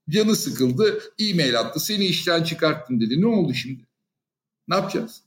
canı 0.08 0.36
sıkıldı, 0.36 1.02
e-mail 1.18 1.60
attı, 1.60 1.80
seni 1.80 2.04
işten 2.04 2.42
çıkarttım 2.44 3.00
dedi. 3.00 3.20
Ne 3.20 3.26
oldu 3.26 3.54
şimdi? 3.54 3.86
Ne 4.68 4.74
yapacağız? 4.74 5.22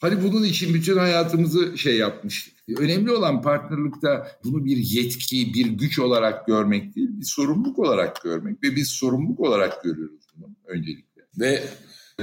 Hani 0.00 0.22
bunun 0.22 0.44
için 0.44 0.74
bütün 0.74 0.96
hayatımızı 0.96 1.78
şey 1.78 1.96
yapmıştık. 1.96 2.54
Önemli 2.78 3.12
olan 3.12 3.42
partnerlikte 3.42 4.08
bunu 4.44 4.64
bir 4.64 4.76
yetki, 4.76 5.54
bir 5.54 5.66
güç 5.66 5.98
olarak 5.98 6.46
görmek 6.46 6.96
değil, 6.96 7.08
bir 7.12 7.24
sorumluluk 7.24 7.78
olarak 7.78 8.22
görmek 8.22 8.62
ve 8.62 8.76
biz 8.76 8.88
sorumluluk 8.88 9.40
olarak 9.40 9.84
görüyoruz 9.84 10.26
bunu 10.36 10.54
öncelikle. 10.66 11.22
Ve 11.40 11.64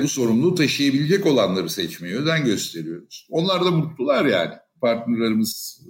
bu 0.03 0.07
sorumluluğu 0.07 0.55
taşıyabilecek 0.55 1.25
olanları 1.25 1.69
seçmeye 1.69 2.15
özen 2.15 2.45
gösteriyoruz. 2.45 3.27
Onlar 3.29 3.65
da 3.65 3.71
mutlular 3.71 4.25
yani. 4.25 4.53
Partnerlerimiz 4.81 5.81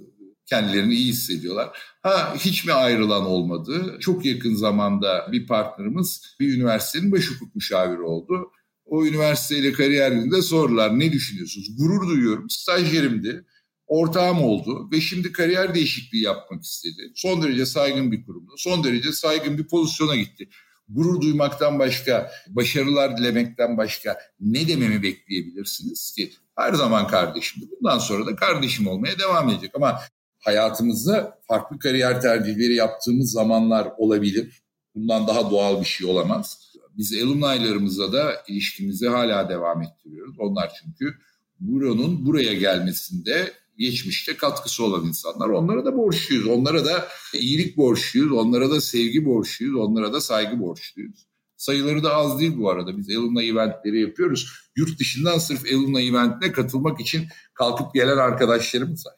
kendilerini 0.46 0.94
iyi 0.94 1.08
hissediyorlar. 1.08 1.78
Ha 2.02 2.34
hiç 2.38 2.64
mi 2.64 2.72
ayrılan 2.72 3.26
olmadı? 3.26 3.96
Çok 4.00 4.24
yakın 4.24 4.54
zamanda 4.54 5.28
bir 5.32 5.46
partnerimiz 5.46 6.36
bir 6.40 6.56
üniversitenin 6.56 7.12
baş 7.12 7.30
hukuk 7.30 7.54
müşaviri 7.54 8.02
oldu. 8.02 8.52
O 8.88 9.06
üniversiteyle 9.06 9.72
kariyerinde 9.72 10.42
sordular 10.42 10.98
ne 10.98 11.12
düşünüyorsunuz? 11.12 11.76
Gurur 11.78 12.08
duyuyorum. 12.08 12.50
Stajyerimdi. 12.50 13.44
Ortağım 13.86 14.42
oldu 14.42 14.88
ve 14.92 15.00
şimdi 15.00 15.32
kariyer 15.32 15.74
değişikliği 15.74 16.22
yapmak 16.22 16.64
istedi. 16.64 17.12
Son 17.14 17.42
derece 17.42 17.66
saygın 17.66 18.12
bir 18.12 18.24
kurumda, 18.26 18.52
son 18.56 18.84
derece 18.84 19.12
saygın 19.12 19.58
bir 19.58 19.66
pozisyona 19.68 20.16
gitti. 20.16 20.48
Gurur 20.88 21.20
duymaktan 21.20 21.78
başka, 21.78 22.30
başarılar 22.48 23.16
dilemekten 23.16 23.76
başka 23.76 24.18
ne 24.40 24.68
dememi 24.68 25.02
bekleyebilirsiniz 25.02 26.12
ki? 26.16 26.32
Her 26.56 26.74
zaman 26.74 27.08
kardeşimdi. 27.08 27.66
Bundan 27.70 27.98
sonra 27.98 28.26
da 28.26 28.36
kardeşim 28.36 28.86
olmaya 28.86 29.18
devam 29.18 29.50
edecek. 29.50 29.70
Ama 29.74 30.00
hayatımızda 30.38 31.38
farklı 31.48 31.78
kariyer 31.78 32.20
tercihleri 32.20 32.74
yaptığımız 32.74 33.32
zamanlar 33.32 33.88
olabilir. 33.98 34.62
Bundan 34.94 35.26
daha 35.26 35.50
doğal 35.50 35.80
bir 35.80 35.86
şey 35.86 36.10
olamaz. 36.10 36.67
Biz 36.98 37.22
alumni'larımızla 37.22 38.12
da 38.12 38.42
ilişkimizi 38.48 39.08
hala 39.08 39.48
devam 39.48 39.82
ettiriyoruz. 39.82 40.36
Onlar 40.38 40.72
çünkü 40.82 41.14
buranın 41.60 42.26
buraya 42.26 42.54
gelmesinde 42.54 43.52
geçmişte 43.78 44.36
katkısı 44.36 44.84
olan 44.84 45.06
insanlar. 45.06 45.48
Onlara 45.48 45.84
da 45.84 45.96
borçluyuz. 45.96 46.46
Onlara 46.46 46.84
da 46.84 47.08
iyilik 47.34 47.76
borçluyuz. 47.76 48.32
Onlara 48.32 48.70
da 48.70 48.80
sevgi 48.80 49.24
borçluyuz. 49.24 49.76
Onlara 49.76 50.12
da 50.12 50.20
saygı 50.20 50.60
borçluyuz. 50.60 51.26
Sayıları 51.56 52.02
da 52.02 52.14
az 52.14 52.40
değil 52.40 52.58
bu 52.58 52.70
arada. 52.70 52.98
Biz 52.98 53.10
alumni 53.10 53.46
eventleri 53.46 54.00
yapıyoruz. 54.00 54.52
Yurt 54.76 55.00
dışından 55.00 55.38
sırf 55.38 55.64
alumni 55.72 56.06
eventine 56.06 56.52
katılmak 56.52 57.00
için 57.00 57.26
kalkıp 57.54 57.94
gelen 57.94 58.16
arkadaşlarımız 58.16 59.06
var. 59.06 59.14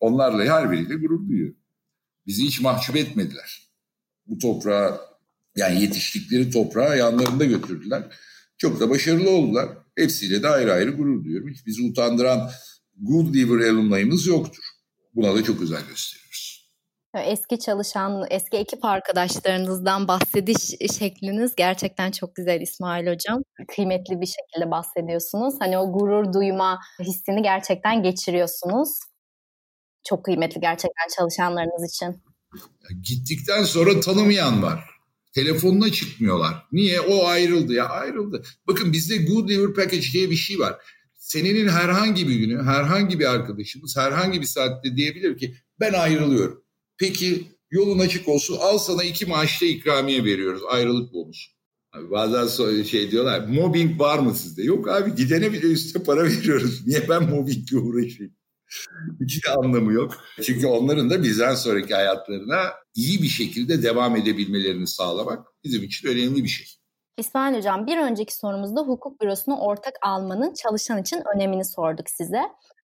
Onlarla 0.00 0.44
her 0.44 0.70
biriyle 0.70 0.94
gurur 0.94 1.28
duyuyor. 1.28 1.54
Bizi 2.26 2.44
hiç 2.44 2.60
mahcup 2.60 2.96
etmediler. 2.96 3.68
Bu 4.26 4.38
toprağa 4.38 5.11
yani 5.56 5.82
yetiştikleri 5.82 6.50
toprağı 6.50 6.98
yanlarında 6.98 7.44
götürdüler. 7.44 8.02
Çok 8.58 8.80
da 8.80 8.90
başarılı 8.90 9.30
oldular. 9.30 9.68
Hepsiyle 9.96 10.42
de 10.42 10.48
ayrı 10.48 10.72
ayrı 10.72 10.90
gurur 10.90 11.24
duyuyorum. 11.24 11.48
Hiç 11.48 11.66
bizi 11.66 11.82
utandıran 11.82 12.50
good 12.96 13.34
liver 13.34 13.68
alumni'ımız 13.70 14.26
yoktur. 14.26 14.64
Buna 15.14 15.34
da 15.34 15.44
çok 15.44 15.62
özen 15.62 15.82
gösteriyoruz. 15.88 16.22
Eski 17.14 17.58
çalışan, 17.58 18.26
eski 18.30 18.56
ekip 18.56 18.84
arkadaşlarınızdan 18.84 20.08
bahsediş 20.08 20.56
şekliniz 20.98 21.54
gerçekten 21.56 22.10
çok 22.10 22.36
güzel 22.36 22.60
İsmail 22.60 23.06
Hocam. 23.06 23.42
Kıymetli 23.68 24.20
bir 24.20 24.26
şekilde 24.26 24.70
bahsediyorsunuz. 24.70 25.54
Hani 25.60 25.78
o 25.78 25.92
gurur 25.92 26.32
duyma 26.32 26.80
hissini 27.00 27.42
gerçekten 27.42 28.02
geçiriyorsunuz. 28.02 28.88
Çok 30.08 30.24
kıymetli 30.24 30.60
gerçekten 30.60 31.08
çalışanlarınız 31.18 31.94
için. 31.94 32.22
Gittikten 33.02 33.64
sonra 33.64 34.00
tanımayan 34.00 34.62
var. 34.62 34.91
Telefonuna 35.32 35.92
çıkmıyorlar. 35.92 36.66
Niye? 36.72 37.00
O 37.00 37.26
ayrıldı 37.26 37.72
ya 37.72 37.88
ayrıldı. 37.88 38.42
Bakın 38.66 38.92
bizde 38.92 39.16
Good 39.16 39.48
Liver 39.48 39.74
Package 39.74 40.06
diye 40.12 40.30
bir 40.30 40.36
şey 40.36 40.58
var. 40.58 40.76
Senenin 41.14 41.68
herhangi 41.68 42.28
bir 42.28 42.34
günü 42.34 42.62
herhangi 42.62 43.20
bir 43.20 43.30
arkadaşımız 43.30 43.96
herhangi 43.96 44.40
bir 44.40 44.46
saatte 44.46 44.96
diyebilir 44.96 45.38
ki 45.38 45.54
ben 45.80 45.92
ayrılıyorum. 45.92 46.64
Peki 46.98 47.44
yolun 47.70 47.98
açık 47.98 48.28
olsun 48.28 48.56
al 48.60 48.78
sana 48.78 49.04
iki 49.04 49.26
maaşta 49.26 49.66
ikramiye 49.66 50.24
veriyoruz 50.24 50.62
ayrılık 50.70 51.12
bonusu. 51.12 51.50
Abi 51.92 52.10
bazen 52.10 52.82
şey 52.82 53.10
diyorlar 53.10 53.46
mobbing 53.48 54.00
var 54.00 54.18
mı 54.18 54.34
sizde? 54.34 54.62
Yok 54.62 54.88
abi 54.88 55.14
gidene 55.14 55.52
bile 55.52 55.66
üstte 55.66 56.02
para 56.02 56.24
veriyoruz. 56.30 56.86
Niye 56.86 57.08
ben 57.08 57.30
mobbingle 57.30 57.78
uğraşayım? 57.78 58.32
Hiç 59.20 59.48
anlamı 59.48 59.92
yok. 59.92 60.24
Çünkü 60.42 60.66
onların 60.66 61.10
da 61.10 61.22
bizden 61.22 61.54
sonraki 61.54 61.94
hayatlarına 61.94 62.60
iyi 62.94 63.22
bir 63.22 63.28
şekilde 63.28 63.82
devam 63.82 64.16
edebilmelerini 64.16 64.86
sağlamak 64.86 65.46
bizim 65.64 65.82
için 65.82 66.08
önemli 66.08 66.44
bir 66.44 66.48
şey. 66.48 66.66
İsmail 67.18 67.56
Hocam 67.56 67.86
bir 67.86 67.98
önceki 67.98 68.36
sorumuzda 68.36 68.80
hukuk 68.80 69.20
bürosunu 69.20 69.58
ortak 69.58 69.94
almanın 70.02 70.54
çalışan 70.54 71.02
için 71.02 71.22
önemini 71.34 71.64
sorduk 71.64 72.10
size. 72.10 72.42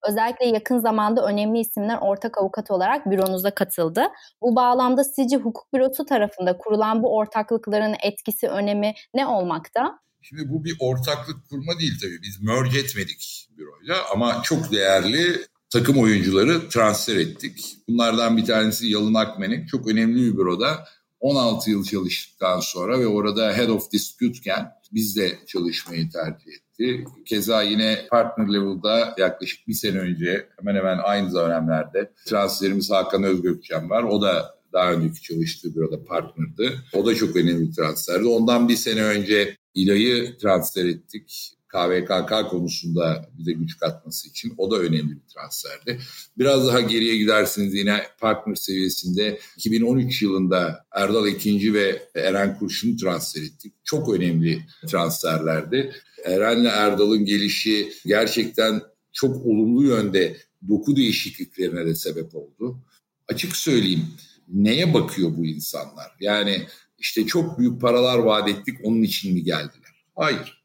Özellikle 0.09 0.47
yakın 0.47 0.78
zamanda 0.78 1.26
önemli 1.26 1.61
isimler 1.61 1.99
ortak 2.01 2.39
avukat 2.39 2.70
olarak 2.70 3.11
büronuza 3.11 3.51
katıldı. 3.51 4.03
Bu 4.43 4.57
bağlamda 4.57 5.05
sizce 5.05 5.36
hukuk 5.36 5.72
bürosu 5.74 6.05
tarafında 6.05 6.59
kurulan 6.59 7.03
bu 7.03 7.16
ortaklıkların 7.16 7.95
etkisi, 8.03 8.49
önemi 8.49 8.95
ne 9.14 9.26
olmakta? 9.26 9.99
Şimdi 10.22 10.43
bu 10.49 10.64
bir 10.64 10.76
ortaklık 10.80 11.49
kurma 11.51 11.78
değil 11.80 11.99
tabii. 12.03 12.22
Biz 12.22 12.43
merge 12.43 12.78
etmedik 12.78 13.49
büroyla 13.57 13.97
ama 14.12 14.43
çok 14.43 14.72
değerli 14.72 15.47
takım 15.70 15.98
oyuncuları 15.98 16.68
transfer 16.68 17.16
ettik. 17.16 17.76
Bunlardan 17.88 18.36
bir 18.36 18.44
tanesi 18.44 18.86
Yalın 18.86 19.14
Akmenik. 19.14 19.68
Çok 19.68 19.88
önemli 19.88 20.32
bir 20.32 20.38
büroda 20.38 20.84
16 21.20 21.70
yıl 21.70 21.84
çalıştıktan 21.84 22.60
sonra 22.60 23.00
ve 23.00 23.06
orada 23.06 23.56
Head 23.56 23.68
of 23.68 23.92
Dispute'ken 23.92 24.72
biz 24.92 25.16
de 25.16 25.38
çalışmayı 25.46 26.10
tercih 26.10 26.52
etti. 26.52 27.04
Keza 27.26 27.62
yine 27.62 28.06
partner 28.10 28.52
level'da 28.52 29.14
yaklaşık 29.18 29.68
bir 29.68 29.74
sene 29.74 29.98
önce 29.98 30.48
hemen 30.58 30.74
hemen 30.74 30.98
aynı 30.98 31.34
dönemlerde 31.34 32.12
transferimiz 32.26 32.90
Hakan 32.90 33.22
Özgökçen 33.22 33.90
var. 33.90 34.02
O 34.02 34.22
da 34.22 34.58
daha 34.72 34.92
önceki 34.92 35.22
çalıştığı 35.22 35.74
büroda 35.74 36.04
partnerdi. 36.04 36.72
O 36.92 37.06
da 37.06 37.14
çok 37.14 37.36
önemli 37.36 37.68
bir 37.68 37.74
transferdi. 37.74 38.26
Ondan 38.26 38.68
bir 38.68 38.76
sene 38.76 39.04
önce 39.04 39.56
İlay'ı 39.74 40.38
transfer 40.38 40.84
ettik. 40.84 41.57
KVKK 41.68 42.50
konusunda 42.50 43.30
bize 43.38 43.52
güç 43.52 43.78
katması 43.78 44.28
için 44.28 44.54
o 44.56 44.70
da 44.70 44.76
önemli 44.76 45.10
bir 45.10 45.34
transferdi. 45.34 46.00
Biraz 46.38 46.66
daha 46.66 46.80
geriye 46.80 47.16
gidersiniz 47.16 47.74
yine 47.74 48.02
partner 48.20 48.54
seviyesinde 48.54 49.38
2013 49.56 50.22
yılında 50.22 50.86
Erdal 50.92 51.26
Ekinci 51.26 51.74
ve 51.74 52.02
Eren 52.14 52.58
Kurşun'u 52.58 52.96
transfer 52.96 53.42
ettik. 53.42 53.74
Çok 53.84 54.14
önemli 54.14 54.62
transferlerdi. 54.86 55.92
Eren'le 56.24 56.68
Erdal'ın 56.68 57.24
gelişi 57.24 57.92
gerçekten 58.06 58.82
çok 59.12 59.46
olumlu 59.46 59.84
yönde 59.84 60.36
doku 60.68 60.96
değişikliklerine 60.96 61.86
de 61.86 61.94
sebep 61.94 62.34
oldu. 62.34 62.84
Açık 63.28 63.56
söyleyeyim 63.56 64.06
neye 64.48 64.94
bakıyor 64.94 65.36
bu 65.36 65.46
insanlar? 65.46 66.12
Yani 66.20 66.66
işte 66.98 67.26
çok 67.26 67.58
büyük 67.58 67.80
paralar 67.80 68.18
vaat 68.18 68.48
ettik 68.48 68.78
onun 68.82 69.02
için 69.02 69.34
mi 69.34 69.42
geldiler? 69.42 70.04
Hayır 70.16 70.57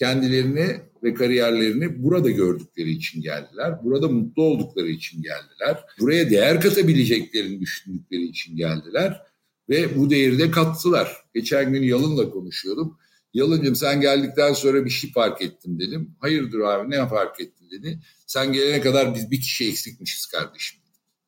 kendilerini 0.00 0.80
ve 1.02 1.14
kariyerlerini 1.14 2.02
burada 2.02 2.30
gördükleri 2.30 2.90
için 2.90 3.22
geldiler. 3.22 3.84
Burada 3.84 4.08
mutlu 4.08 4.42
oldukları 4.42 4.88
için 4.88 5.22
geldiler. 5.22 5.84
Buraya 6.00 6.30
değer 6.30 6.60
katabileceklerini 6.60 7.60
düşündükleri 7.60 8.22
için 8.22 8.56
geldiler. 8.56 9.22
Ve 9.68 9.98
bu 9.98 10.10
değeri 10.10 10.38
de 10.38 10.50
kattılar. 10.50 11.16
Geçen 11.34 11.72
gün 11.72 11.82
Yalın'la 11.82 12.30
konuşuyordum. 12.30 12.98
Yalın'cığım 13.34 13.76
sen 13.76 14.00
geldikten 14.00 14.52
sonra 14.52 14.84
bir 14.84 14.90
şey 14.90 15.12
fark 15.12 15.42
ettim 15.42 15.78
dedim. 15.78 16.16
Hayırdır 16.18 16.60
abi 16.60 16.90
ne 16.90 17.08
fark 17.08 17.40
ettin 17.40 17.70
dedi. 17.70 17.98
Sen 18.26 18.52
gelene 18.52 18.80
kadar 18.80 19.14
biz 19.14 19.30
bir 19.30 19.40
kişi 19.40 19.68
eksikmişiz 19.68 20.26
kardeşim. 20.26 20.80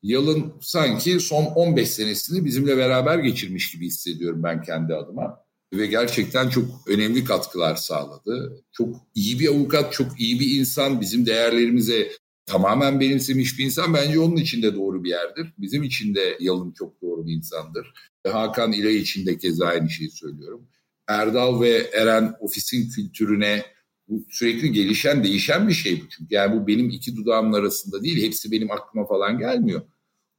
Yalın 0.03 0.53
sanki 0.61 1.19
son 1.19 1.45
15 1.45 1.89
senesini 1.89 2.45
bizimle 2.45 2.77
beraber 2.77 3.19
geçirmiş 3.19 3.71
gibi 3.71 3.85
hissediyorum 3.85 4.43
ben 4.43 4.61
kendi 4.61 4.95
adıma 4.95 5.43
ve 5.77 5.87
gerçekten 5.87 6.49
çok 6.49 6.65
önemli 6.87 7.23
katkılar 7.23 7.75
sağladı. 7.75 8.63
Çok 8.71 8.95
iyi 9.15 9.39
bir 9.39 9.47
avukat, 9.47 9.93
çok 9.93 10.19
iyi 10.19 10.39
bir 10.39 10.59
insan, 10.59 11.01
bizim 11.01 11.25
değerlerimize 11.25 12.11
tamamen 12.45 12.99
benimsemiş 12.99 13.59
bir 13.59 13.65
insan. 13.65 13.93
Bence 13.93 14.19
onun 14.19 14.35
için 14.35 14.61
de 14.61 14.75
doğru 14.75 15.03
bir 15.03 15.09
yerdir. 15.09 15.53
Bizim 15.57 15.83
için 15.83 16.15
de 16.15 16.37
Yalın 16.39 16.71
çok 16.71 17.01
doğru 17.01 17.27
bir 17.27 17.33
insandır. 17.33 17.93
Hakan 18.27 18.71
İlay 18.71 18.97
için 18.97 19.25
de 19.25 19.37
keza 19.37 19.65
aynı 19.65 19.89
şeyi 19.89 20.11
söylüyorum. 20.11 20.67
Erdal 21.07 21.61
ve 21.61 21.89
Eren 21.93 22.35
ofisin 22.39 22.89
kültürüne 22.89 23.65
bu 24.07 24.25
sürekli 24.29 24.71
gelişen, 24.71 25.23
değişen 25.23 25.67
bir 25.67 25.73
şey 25.73 26.01
bu. 26.01 26.09
Çünkü 26.09 26.35
yani 26.35 26.61
bu 26.61 26.67
benim 26.67 26.89
iki 26.89 27.15
dudağımın 27.15 27.53
arasında 27.53 28.03
değil, 28.03 28.25
hepsi 28.25 28.51
benim 28.51 28.71
aklıma 28.71 29.07
falan 29.07 29.39
gelmiyor. 29.39 29.81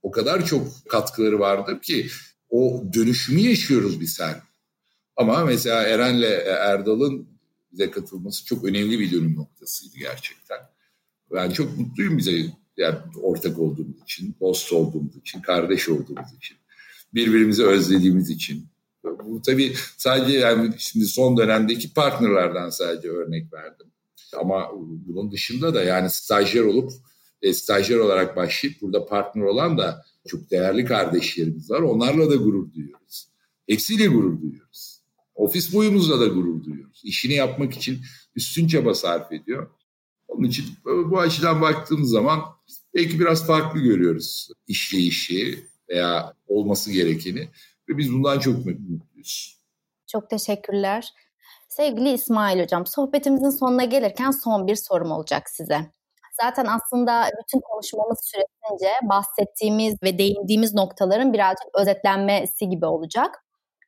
O 0.03 0.11
kadar 0.11 0.47
çok 0.47 0.69
katkıları 0.89 1.39
vardır 1.39 1.83
ki 1.83 2.07
o 2.49 2.85
dönüşümü 2.95 3.41
yaşıyoruz 3.41 4.01
biz 4.01 4.21
her 4.21 4.54
ama 5.17 5.45
mesela 5.45 5.83
Eren'le 5.83 6.47
Erdal'ın 6.47 7.29
bize 7.73 7.91
katılması 7.91 8.45
çok 8.45 8.65
önemli 8.65 9.01
bir 9.01 9.13
dönüm 9.13 9.37
noktasıydı 9.37 9.97
gerçekten. 9.99 10.59
Ben 11.33 11.51
çok 11.51 11.79
mutluyum 11.79 12.19
bize 12.19 12.33
yani 12.77 12.99
ortak 13.23 13.59
olduğumuz 13.59 14.03
için, 14.03 14.35
dost 14.41 14.73
olduğumuz 14.73 15.17
için, 15.17 15.41
kardeş 15.41 15.89
olduğumuz 15.89 16.35
için. 16.37 16.57
birbirimizi 17.15 17.67
özlediğimiz 17.67 18.31
için. 18.31 18.67
Bu 19.05 19.43
tabii 19.43 19.75
sadece 19.97 20.39
yani 20.39 20.75
şimdi 20.79 21.07
son 21.07 21.37
dönemdeki 21.37 21.93
partnerlerden 21.93 22.71
sadece 22.71 23.09
örnek 23.09 23.53
verdim. 23.53 23.87
Ama 24.37 24.71
bunun 25.07 25.33
dışında 25.33 25.75
da 25.75 25.85
yani 25.85 26.11
stajyer 26.11 26.63
olup 26.63 26.93
e, 27.43 27.55
stajyer 27.55 27.99
olarak 27.99 28.37
başlayıp 28.37 28.81
burada 28.81 29.07
partner 29.07 29.43
olan 29.43 29.79
da 29.79 30.05
çok 30.29 30.51
değerli 30.51 30.85
kardeşlerimiz 30.85 31.71
var. 31.71 31.81
Onlarla 31.81 32.31
da 32.31 32.37
gurur 32.37 32.73
duyuyoruz. 32.75 33.29
Hepsiyle 33.69 34.07
gurur 34.07 34.43
duyuyoruz. 34.43 34.94
Ofis 35.35 35.75
boyumuzla 35.75 36.21
da 36.21 36.27
gurur 36.27 36.65
duyuyoruz. 36.65 37.03
İşini 37.05 37.35
yapmak 37.35 37.73
için 37.73 38.01
üstün 38.37 38.67
çaba 38.67 38.95
sarf 38.95 39.33
ediyor. 39.33 39.71
Onun 40.29 40.49
için 40.49 40.67
bu 40.85 41.21
açıdan 41.21 41.61
baktığımız 41.61 42.11
zaman 42.11 42.41
belki 42.95 43.21
biraz 43.21 43.47
farklı 43.47 43.81
görüyoruz 43.81 44.49
işleyişi 44.67 45.69
veya 45.89 46.35
olması 46.47 46.93
gerekeni 46.93 47.49
ve 47.89 47.99
biz 47.99 48.13
bundan 48.13 48.39
çok 48.39 48.57
mutluyuz. 48.67 49.61
Çok 50.07 50.31
teşekkürler. 50.31 51.13
Sevgili 51.69 52.13
İsmail 52.13 52.63
Hocam, 52.63 52.87
sohbetimizin 52.87 53.51
sonuna 53.51 53.85
gelirken 53.85 54.31
son 54.31 54.67
bir 54.67 54.77
sorum 54.77 55.11
olacak 55.11 55.51
size. 55.51 55.91
Zaten 56.43 56.67
aslında 56.67 57.31
bütün 57.43 57.61
konuşmamız 57.61 58.19
süresince 58.23 58.91
bahsettiğimiz 59.03 60.03
ve 60.03 60.19
değindiğimiz 60.19 60.75
noktaların 60.75 61.33
birazcık 61.33 61.67
özetlenmesi 61.81 62.69
gibi 62.69 62.87
olacak. 62.87 63.44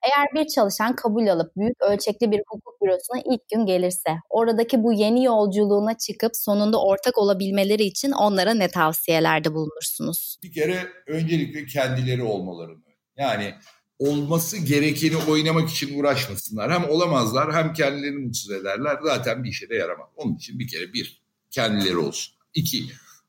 Eğer 0.07 0.27
bir 0.35 0.49
çalışan 0.49 0.97
kabul 0.97 1.27
alıp 1.27 1.57
büyük 1.57 1.83
ölçekli 1.83 2.31
bir 2.31 2.41
hukuk 2.49 2.83
bürosuna 2.83 3.35
ilk 3.35 3.49
gün 3.55 3.67
gelirse, 3.67 4.11
oradaki 4.31 4.83
bu 4.83 4.93
yeni 4.93 5.25
yolculuğuna 5.25 5.99
çıkıp 5.99 6.37
sonunda 6.37 6.83
ortak 6.83 7.19
olabilmeleri 7.19 7.83
için 7.85 8.11
onlara 8.11 8.55
ne 8.55 8.69
tavsiyelerde 8.69 9.55
bulunursunuz? 9.55 10.39
Bir 10.43 10.53
kere 10.53 10.87
öncelikle 11.07 11.67
kendileri 11.67 12.23
olmalarını. 12.23 12.83
Yani 13.17 13.55
olması 13.99 14.57
gerekeni 14.57 15.17
oynamak 15.17 15.71
için 15.71 15.99
uğraşmasınlar. 15.99 16.73
Hem 16.73 16.91
olamazlar 16.91 17.55
hem 17.55 17.73
kendilerini 17.73 18.27
mutsuz 18.27 18.51
ederler. 18.51 18.99
Zaten 19.05 19.45
bir 19.45 19.49
işe 19.49 19.69
de 19.69 19.75
yaramaz. 19.75 20.09
Onun 20.17 20.35
için 20.35 20.59
bir 20.59 20.69
kere 20.69 20.93
bir, 20.93 21.23
kendileri 21.51 21.97
olsun. 21.97 22.35
İki, 22.55 22.85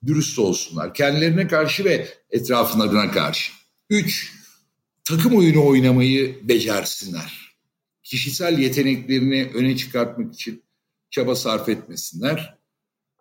dürüst 0.06 0.40
olsunlar. 0.40 0.94
Kendilerine 0.94 1.48
karşı 1.48 1.86
ve 1.86 2.08
etraflarına 2.32 3.12
karşı. 3.12 3.52
Üç, 3.90 4.37
takım 5.08 5.38
oyunu 5.38 5.66
oynamayı 5.66 6.47
becersinler. 6.47 7.58
Kişisel 8.03 8.60
yeteneklerini 8.60 9.51
öne 9.53 9.78
çıkartmak 9.78 10.34
için 10.34 10.64
çaba 11.10 11.36
sarf 11.36 11.70
etmesinler. 11.70 12.58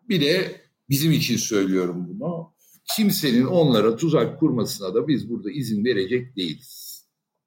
Bir 0.08 0.20
de 0.20 0.60
bizim 0.90 1.12
için 1.12 1.36
söylüyorum 1.36 2.06
bunu. 2.08 2.54
Kimsenin 2.96 3.44
onlara 3.44 3.96
tuzak 3.96 4.40
kurmasına 4.40 4.94
da 4.94 5.08
biz 5.08 5.30
burada 5.30 5.50
izin 5.50 5.84
verecek 5.84 6.36
değiliz. 6.36 7.04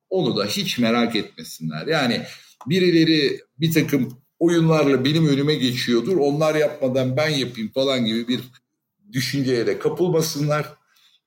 Onu 0.09 0.37
da 0.37 0.45
hiç 0.45 0.79
merak 0.79 1.15
etmesinler. 1.15 1.87
Yani 1.87 2.21
birileri 2.65 3.41
bir 3.59 3.71
takım 3.71 4.17
oyunlarla 4.39 5.05
benim 5.05 5.27
önüme 5.27 5.55
geçiyordur. 5.55 6.17
Onlar 6.17 6.55
yapmadan 6.55 7.17
ben 7.17 7.29
yapayım 7.29 7.71
falan 7.71 8.05
gibi 8.05 8.27
bir 8.27 8.41
düşünceye 9.11 9.67
de 9.67 9.79
kapılmasınlar. 9.79 10.73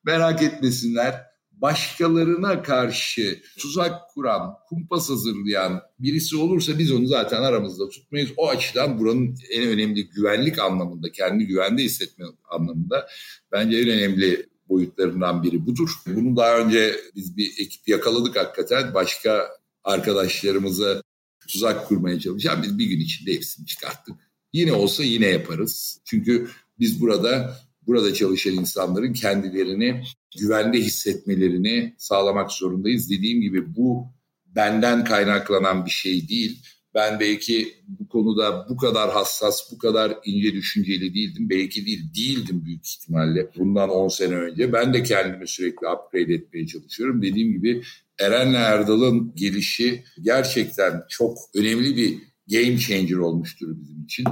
Merak 0.04 0.42
etmesinler 0.42 1.31
başkalarına 1.62 2.62
karşı 2.62 3.42
tuzak 3.58 4.10
kuran, 4.14 4.54
kumpas 4.68 5.10
hazırlayan 5.10 5.82
birisi 5.98 6.36
olursa 6.36 6.78
biz 6.78 6.92
onu 6.92 7.06
zaten 7.06 7.42
aramızda 7.42 7.88
tutmayız. 7.88 8.30
O 8.36 8.48
açıdan 8.48 8.98
buranın 8.98 9.38
en 9.50 9.68
önemli 9.68 10.08
güvenlik 10.08 10.58
anlamında, 10.58 11.12
kendi 11.12 11.46
güvende 11.46 11.82
hissetme 11.82 12.24
anlamında 12.50 13.08
bence 13.52 13.78
en 13.78 13.88
önemli 13.88 14.46
boyutlarından 14.68 15.42
biri 15.42 15.66
budur. 15.66 15.90
Bunu 16.06 16.36
daha 16.36 16.58
önce 16.58 16.96
biz 17.16 17.36
bir 17.36 17.52
ekip 17.58 17.88
yakaladık 17.88 18.36
hakikaten. 18.36 18.94
Başka 18.94 19.48
arkadaşlarımıza 19.84 21.02
tuzak 21.48 21.88
kurmaya 21.88 22.20
çalışan 22.20 22.62
biz 22.62 22.78
bir 22.78 22.86
gün 22.86 23.00
içinde 23.00 23.34
hepsini 23.34 23.66
çıkarttık. 23.66 24.14
Yine 24.52 24.72
olsa 24.72 25.04
yine 25.04 25.26
yaparız. 25.26 26.00
Çünkü 26.04 26.48
biz 26.78 27.00
burada 27.00 27.56
burada 27.86 28.14
çalışan 28.14 28.52
insanların 28.52 29.12
kendilerini 29.12 30.02
güvende 30.38 30.78
hissetmelerini 30.78 31.94
sağlamak 31.98 32.52
zorundayız. 32.52 33.10
Dediğim 33.10 33.40
gibi 33.40 33.76
bu 33.76 34.06
benden 34.46 35.04
kaynaklanan 35.04 35.86
bir 35.86 35.90
şey 35.90 36.28
değil. 36.28 36.62
Ben 36.94 37.20
belki 37.20 37.74
bu 37.88 38.08
konuda 38.08 38.66
bu 38.68 38.76
kadar 38.76 39.10
hassas, 39.12 39.72
bu 39.72 39.78
kadar 39.78 40.18
ince 40.24 40.52
düşünceli 40.52 41.14
değildim. 41.14 41.50
Belki 41.50 41.86
değil, 41.86 42.02
değildim 42.16 42.64
büyük 42.64 42.86
ihtimalle. 42.86 43.50
Bundan 43.58 43.90
10 43.90 44.08
sene 44.08 44.34
önce. 44.34 44.72
Ben 44.72 44.94
de 44.94 45.02
kendimi 45.02 45.48
sürekli 45.48 45.86
upgrade 45.88 46.34
etmeye 46.34 46.66
çalışıyorum. 46.66 47.22
Dediğim 47.22 47.52
gibi 47.52 47.82
Eren'le 48.20 48.54
Erdal'ın 48.54 49.32
gelişi 49.36 50.04
gerçekten 50.22 51.02
çok 51.08 51.38
önemli 51.54 51.96
bir 51.96 52.18
game 52.50 52.78
changer 52.78 53.16
olmuştur 53.16 53.68
bizim 53.80 54.04
için. 54.04 54.24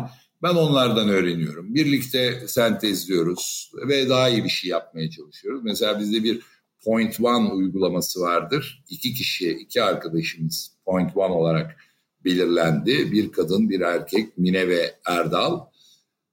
Ben 0.43 0.55
onlardan 0.55 1.09
öğreniyorum. 1.09 1.75
Birlikte 1.75 2.49
sentezliyoruz 2.49 3.73
ve 3.89 4.09
daha 4.09 4.29
iyi 4.29 4.45
bir 4.45 4.49
şey 4.49 4.71
yapmaya 4.71 5.11
çalışıyoruz. 5.11 5.65
Mesela 5.65 6.01
bizde 6.01 6.25
bir 6.25 6.41
Point 6.85 7.21
One 7.21 7.53
uygulaması 7.53 8.21
vardır. 8.21 8.85
İki 8.89 9.15
kişi, 9.15 9.51
iki 9.51 9.83
arkadaşımız 9.83 10.73
Point 10.85 11.17
One 11.17 11.33
olarak 11.33 11.77
belirlendi. 12.25 13.13
Bir 13.13 13.33
kadın, 13.33 13.71
bir 13.71 13.81
erkek, 13.81 14.39
Mine 14.39 14.69
ve 14.69 14.95
Erdal. 15.07 15.61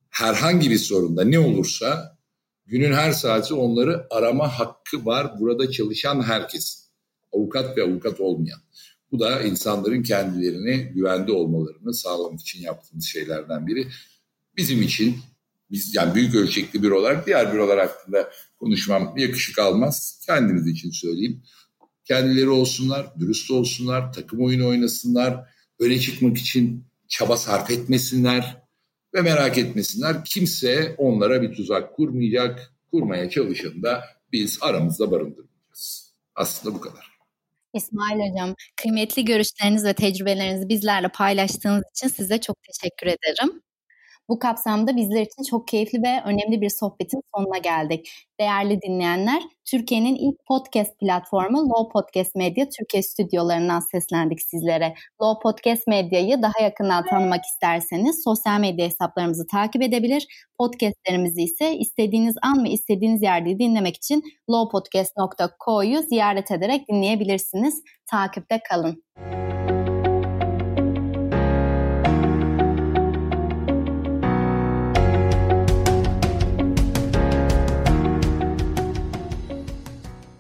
Herhangi 0.10 0.70
bir 0.70 0.78
sorunda 0.78 1.24
ne 1.24 1.40
olursa 1.40 2.18
günün 2.66 2.94
her 2.94 3.12
saati 3.12 3.54
onları 3.54 4.08
arama 4.10 4.60
hakkı 4.60 5.06
var 5.06 5.40
burada 5.40 5.72
çalışan 5.72 6.22
herkes. 6.22 6.88
Avukat 7.34 7.78
ve 7.78 7.84
avukat 7.84 8.20
olmayan. 8.20 8.60
Bu 9.12 9.20
da 9.20 9.42
insanların 9.42 10.04
kendilerine 10.04 10.78
güvende 10.78 11.32
olmalarını 11.32 11.94
sağlamak 11.94 12.42
için 12.42 12.62
yaptığımız 12.62 13.06
şeylerden 13.06 13.68
biri. 13.68 13.88
Bizim 14.58 14.82
için 14.82 15.18
biz 15.72 15.96
yani 15.96 16.16
büyük 16.16 16.36
ölçekli 16.36 16.84
bir 16.84 16.92
olarak 16.92 17.28
diğer 17.28 17.54
bürolar 17.54 17.80
hakkında 17.80 18.30
konuşmam 18.60 19.18
yakışık 19.18 19.60
almaz. 19.60 20.24
Kendimiz 20.26 20.68
için 20.68 20.92
söyleyeyim. 20.92 21.44
Kendileri 22.06 22.50
olsunlar, 22.50 23.20
dürüst 23.20 23.52
olsunlar, 23.52 24.14
takım 24.14 24.46
oyunu 24.46 24.68
oynasınlar, 24.68 25.50
öne 25.80 26.00
çıkmak 26.00 26.38
için 26.38 26.86
çaba 27.08 27.38
sarf 27.38 27.72
etmesinler 27.72 28.64
ve 29.14 29.22
merak 29.22 29.58
etmesinler. 29.58 30.26
Kimse 30.26 30.96
onlara 30.98 31.42
bir 31.42 31.56
tuzak 31.56 31.96
kurmayacak, 31.96 32.74
kurmaya 32.92 33.30
çalışın 33.30 33.84
da 33.84 34.04
biz 34.32 34.58
aramızda 34.62 35.12
barındırmayacağız. 35.12 36.14
Aslında 36.36 36.76
bu 36.76 36.82
kadar. 36.82 37.17
İsmail 37.74 38.20
Hocam, 38.20 38.56
kıymetli 38.82 39.26
görüşleriniz 39.26 39.86
ve 39.86 39.94
tecrübelerinizi 39.94 40.70
bizlerle 40.70 41.08
paylaştığınız 41.10 41.84
için 41.96 42.08
size 42.08 42.42
çok 42.42 42.58
teşekkür 42.64 43.08
ederim. 43.08 43.62
Bu 44.30 44.40
kapsamda 44.40 44.96
bizler 44.96 45.22
için 45.22 45.44
çok 45.50 45.68
keyifli 45.68 46.04
ve 46.04 46.22
önemli 46.26 46.62
bir 46.62 46.70
sohbetin 46.70 47.22
sonuna 47.36 47.58
geldik. 47.58 48.28
Değerli 48.40 48.82
dinleyenler, 48.82 49.44
Türkiye'nin 49.66 50.16
ilk 50.16 50.46
podcast 50.46 51.00
platformu 51.00 51.70
Low 51.70 51.92
Podcast 51.94 52.36
Media 52.36 52.66
Türkiye 52.80 53.04
stüdyolarından 53.04 53.80
seslendik 53.80 54.42
sizlere. 54.42 54.94
Low 55.22 55.42
Podcast 55.44 55.88
Medya'yı 55.88 56.42
daha 56.42 56.64
yakından 56.64 57.06
tanımak 57.06 57.46
isterseniz 57.46 58.24
sosyal 58.24 58.60
medya 58.60 58.86
hesaplarımızı 58.86 59.48
takip 59.48 59.82
edebilir. 59.82 60.28
Podcastlerimizi 60.60 61.42
ise 61.42 61.78
istediğiniz 61.78 62.36
an 62.42 62.64
ve 62.66 62.70
istediğiniz 62.70 63.22
yerde 63.22 63.60
dinlemek 63.60 63.96
için 63.96 64.24
lowpodcast.co'yu 64.50 66.02
ziyaret 66.02 66.52
ederek 66.52 66.90
dinleyebilirsiniz. 66.90 67.84
Takipte 68.12 68.60
kalın. 68.70 69.04